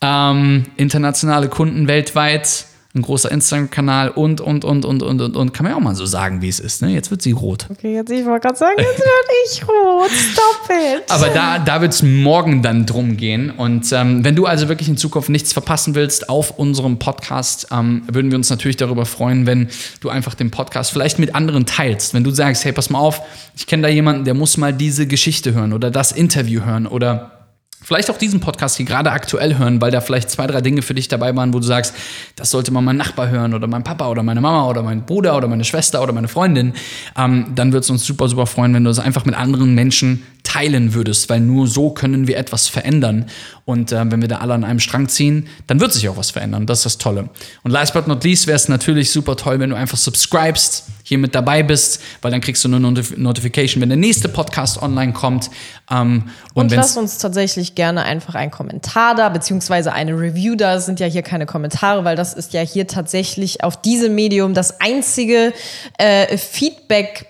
Ähm, 0.00 0.64
internationale 0.78 1.48
Kunden 1.48 1.86
weltweit 1.86 2.64
ein 2.92 3.02
großer 3.02 3.30
Instagram-Kanal 3.30 4.08
und, 4.08 4.40
und, 4.40 4.64
und, 4.64 4.84
und, 4.84 5.02
und, 5.02 5.20
und, 5.20 5.36
und. 5.36 5.54
Kann 5.54 5.62
man 5.62 5.72
ja 5.72 5.76
auch 5.78 5.82
mal 5.82 5.94
so 5.94 6.06
sagen, 6.06 6.42
wie 6.42 6.48
es 6.48 6.58
ist. 6.58 6.82
Ne? 6.82 6.88
Jetzt 6.88 7.12
wird 7.12 7.22
sie 7.22 7.30
rot. 7.30 7.66
Okay, 7.70 7.94
jetzt, 7.94 8.10
ich 8.10 8.26
wollte 8.26 8.48
gerade 8.48 8.58
sagen, 8.58 8.74
jetzt 8.78 8.98
werde 8.98 9.30
ich 9.46 9.68
rot. 9.68 10.10
Stop 10.10 10.76
it. 10.76 11.04
Aber 11.08 11.28
da, 11.28 11.60
da 11.60 11.80
wird 11.82 11.92
es 11.92 12.02
morgen 12.02 12.62
dann 12.62 12.86
drum 12.86 13.16
gehen. 13.16 13.50
Und 13.50 13.92
ähm, 13.92 14.24
wenn 14.24 14.34
du 14.34 14.46
also 14.46 14.68
wirklich 14.68 14.88
in 14.88 14.96
Zukunft 14.96 15.28
nichts 15.28 15.52
verpassen 15.52 15.94
willst 15.94 16.28
auf 16.28 16.58
unserem 16.58 16.98
Podcast, 16.98 17.68
ähm, 17.70 18.02
würden 18.10 18.32
wir 18.32 18.36
uns 18.36 18.50
natürlich 18.50 18.76
darüber 18.76 19.06
freuen, 19.06 19.46
wenn 19.46 19.68
du 20.00 20.08
einfach 20.08 20.34
den 20.34 20.50
Podcast 20.50 20.90
vielleicht 20.90 21.20
mit 21.20 21.36
anderen 21.36 21.66
teilst. 21.66 22.12
Wenn 22.12 22.24
du 22.24 22.32
sagst, 22.32 22.64
hey, 22.64 22.72
pass 22.72 22.90
mal 22.90 22.98
auf, 22.98 23.22
ich 23.54 23.68
kenne 23.68 23.84
da 23.84 23.88
jemanden, 23.88 24.24
der 24.24 24.34
muss 24.34 24.56
mal 24.56 24.72
diese 24.72 25.06
Geschichte 25.06 25.54
hören 25.54 25.72
oder 25.72 25.92
das 25.92 26.10
Interview 26.10 26.64
hören 26.64 26.88
oder 26.88 27.39
Vielleicht 27.82 28.10
auch 28.10 28.18
diesen 28.18 28.40
Podcast 28.40 28.76
hier 28.76 28.84
gerade 28.84 29.10
aktuell 29.10 29.56
hören, 29.56 29.80
weil 29.80 29.90
da 29.90 30.00
vielleicht 30.02 30.30
zwei, 30.30 30.46
drei 30.46 30.60
Dinge 30.60 30.82
für 30.82 30.94
dich 30.94 31.08
dabei 31.08 31.34
waren, 31.34 31.54
wo 31.54 31.60
du 31.60 31.66
sagst, 31.66 31.94
das 32.36 32.50
sollte 32.50 32.70
mal 32.72 32.82
mein 32.82 32.98
Nachbar 32.98 33.30
hören 33.30 33.54
oder 33.54 33.66
mein 33.66 33.84
Papa 33.84 34.08
oder 34.08 34.22
meine 34.22 34.42
Mama 34.42 34.68
oder 34.68 34.82
mein 34.82 35.06
Bruder 35.06 35.36
oder 35.36 35.48
meine 35.48 35.64
Schwester 35.64 36.02
oder 36.02 36.12
meine 36.12 36.28
Freundin. 36.28 36.74
Ähm, 37.16 37.46
dann 37.54 37.72
würde 37.72 37.80
es 37.80 37.90
uns 37.90 38.04
super, 38.04 38.28
super 38.28 38.46
freuen, 38.46 38.74
wenn 38.74 38.84
du 38.84 38.90
das 38.90 38.98
einfach 38.98 39.24
mit 39.24 39.34
anderen 39.34 39.74
Menschen 39.74 40.22
teilen 40.42 40.94
würdest, 40.94 41.30
weil 41.30 41.40
nur 41.40 41.66
so 41.66 41.90
können 41.90 42.26
wir 42.26 42.36
etwas 42.36 42.68
verändern. 42.68 43.26
Und 43.64 43.92
äh, 43.92 44.10
wenn 44.10 44.20
wir 44.20 44.28
da 44.28 44.38
alle 44.38 44.54
an 44.54 44.64
einem 44.64 44.80
Strang 44.80 45.08
ziehen, 45.08 45.46
dann 45.66 45.80
wird 45.80 45.92
sich 45.92 46.08
auch 46.08 46.16
was 46.16 46.30
verändern. 46.30 46.66
Das 46.66 46.80
ist 46.80 46.84
das 46.84 46.98
Tolle. 46.98 47.30
Und 47.62 47.70
last 47.70 47.94
but 47.94 48.06
not 48.06 48.24
least 48.24 48.46
wäre 48.46 48.56
es 48.56 48.68
natürlich 48.68 49.10
super 49.10 49.36
toll, 49.36 49.58
wenn 49.58 49.70
du 49.70 49.76
einfach 49.76 49.98
subscribest, 49.98 50.84
hier 51.10 51.18
mit 51.18 51.34
dabei 51.34 51.64
bist, 51.64 52.00
weil 52.22 52.30
dann 52.30 52.40
kriegst 52.40 52.62
du 52.62 52.68
eine 52.68 52.78
Notif 52.78 53.16
Notification, 53.16 53.82
wenn 53.82 53.88
der 53.88 53.98
nächste 53.98 54.28
Podcast 54.28 54.80
online 54.80 55.12
kommt. 55.12 55.50
Ähm, 55.90 56.30
und 56.54 56.66
und 56.66 56.70
lass 56.70 56.94
wenn's, 56.94 57.14
uns 57.14 57.18
tatsächlich 57.18 57.74
gerne 57.74 58.04
einfach 58.04 58.36
einen 58.36 58.52
Kommentar 58.52 59.16
da, 59.16 59.28
beziehungsweise 59.28 59.92
eine 59.92 60.12
Review 60.12 60.54
da. 60.54 60.74
Das 60.74 60.86
sind 60.86 61.00
ja 61.00 61.08
hier 61.08 61.22
keine 61.22 61.46
Kommentare, 61.46 62.04
weil 62.04 62.14
das 62.14 62.32
ist 62.32 62.52
ja 62.52 62.60
hier 62.60 62.86
tatsächlich 62.86 63.64
auf 63.64 63.82
diesem 63.82 64.14
Medium 64.14 64.54
das 64.54 64.80
einzige 64.80 65.52
äh, 65.98 66.38
Feedback, 66.38 67.26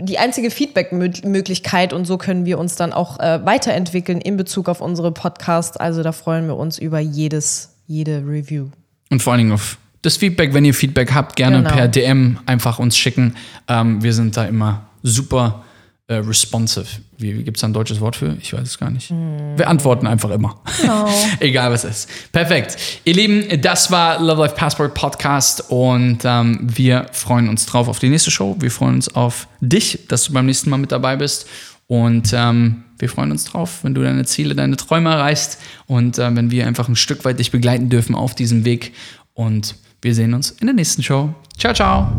die 0.00 0.18
einzige 0.18 0.50
Feedback-Möglichkeit 0.50 1.92
und 1.92 2.06
so 2.06 2.16
können 2.16 2.46
wir 2.46 2.58
uns 2.58 2.76
dann 2.76 2.94
auch 2.94 3.20
äh, 3.20 3.44
weiterentwickeln 3.44 4.22
in 4.22 4.38
Bezug 4.38 4.70
auf 4.70 4.80
unsere 4.80 5.12
Podcasts. 5.12 5.76
Also 5.76 6.02
da 6.02 6.12
freuen 6.12 6.46
wir 6.46 6.56
uns 6.56 6.78
über 6.78 6.98
jedes, 6.98 7.74
jede 7.86 8.24
Review. 8.26 8.68
und 9.10 9.22
vor 9.22 9.34
allen 9.34 9.40
Dingen 9.40 9.52
auf 9.52 9.76
das 10.02 10.16
Feedback, 10.16 10.54
wenn 10.54 10.64
ihr 10.64 10.74
Feedback 10.74 11.12
habt, 11.14 11.36
gerne 11.36 11.58
Genau. 11.58 11.70
per 11.70 11.88
DM 11.88 12.38
einfach 12.46 12.78
uns 12.78 12.96
schicken. 12.96 13.34
Ähm, 13.66 14.02
wir 14.02 14.12
sind 14.12 14.36
da 14.36 14.44
immer 14.44 14.86
super 15.02 15.64
äh, 16.06 16.14
responsive. 16.14 16.86
Wie, 17.18 17.42
gibt 17.42 17.56
es 17.58 17.60
da 17.60 17.68
ein 17.68 17.72
deutsches 17.72 18.00
Wort 18.00 18.16
für? 18.16 18.36
Ich 18.40 18.52
weiß 18.52 18.62
es 18.62 18.78
gar 18.78 18.90
nicht. 18.90 19.10
Wir 19.10 19.68
antworten 19.68 20.06
einfach 20.06 20.30
immer. 20.30 20.58
Egal 21.40 21.70
was 21.70 21.84
ist. 21.84 22.08
Perfekt. 22.32 22.76
Ihr 23.04 23.14
Lieben, 23.14 23.60
das 23.60 23.90
war 23.90 24.18
Love 24.20 24.42
Life 24.42 24.54
Passport 24.54 24.94
Podcast 24.94 25.64
und 25.68 26.20
ähm, 26.24 26.60
wir 26.62 27.08
freuen 27.12 27.48
uns 27.48 27.66
drauf 27.66 27.88
auf 27.88 27.98
die 27.98 28.08
nächste 28.08 28.30
Show. 28.30 28.56
Wir 28.58 28.70
freuen 28.70 28.94
uns 28.94 29.14
auf 29.14 29.48
dich, 29.60 30.06
dass 30.08 30.24
du 30.24 30.32
beim 30.32 30.46
nächsten 30.46 30.70
Mal 30.70 30.78
mit 30.78 30.92
dabei 30.92 31.16
bist. 31.16 31.46
Und 31.88 32.32
ähm, 32.34 32.84
wir 32.98 33.08
freuen 33.08 33.30
uns 33.30 33.44
drauf, 33.44 33.80
wenn 33.82 33.94
du 33.94 34.02
deine 34.02 34.24
Ziele, 34.24 34.54
deine 34.54 34.76
Träume 34.76 35.10
erreichst 35.10 35.58
und 35.86 36.18
äh, 36.18 36.34
wenn 36.36 36.50
wir 36.50 36.66
einfach 36.66 36.88
ein 36.88 36.96
Stück 36.96 37.24
weit 37.24 37.38
dich 37.38 37.50
begleiten 37.50 37.88
dürfen 37.88 38.14
auf 38.14 38.34
diesem 38.34 38.64
Weg. 38.64 38.92
Und 39.34 39.74
wir 40.02 40.14
sehen 40.14 40.34
uns 40.34 40.52
in 40.60 40.66
der 40.66 40.74
nächsten 40.74 41.02
Show. 41.02 41.34
Ciao, 41.56 41.72
ciao. 41.74 42.12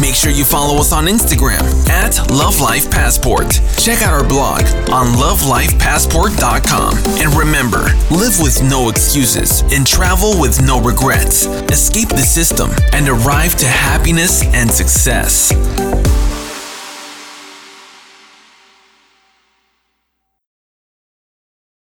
Make 0.00 0.14
sure 0.16 0.30
you 0.30 0.44
follow 0.44 0.78
us 0.80 0.92
on 0.92 1.06
Instagram 1.06 1.62
at 1.88 2.18
Love 2.30 2.60
Life 2.60 2.90
Passport. 2.90 3.60
Check 3.78 4.02
out 4.02 4.12
our 4.12 4.26
blog 4.26 4.62
on 4.92 5.14
lovelifepassport.com. 5.16 6.98
And 7.22 7.34
remember, 7.34 7.84
live 8.10 8.38
with 8.40 8.60
no 8.68 8.88
excuses 8.90 9.62
and 9.72 9.86
travel 9.86 10.38
with 10.38 10.60
no 10.60 10.80
regrets. 10.80 11.46
Escape 11.70 12.08
the 12.08 12.18
system 12.18 12.70
and 12.92 13.08
arrive 13.08 13.54
to 13.56 13.66
happiness 13.66 14.44
and 14.52 14.70
success. 14.70 15.52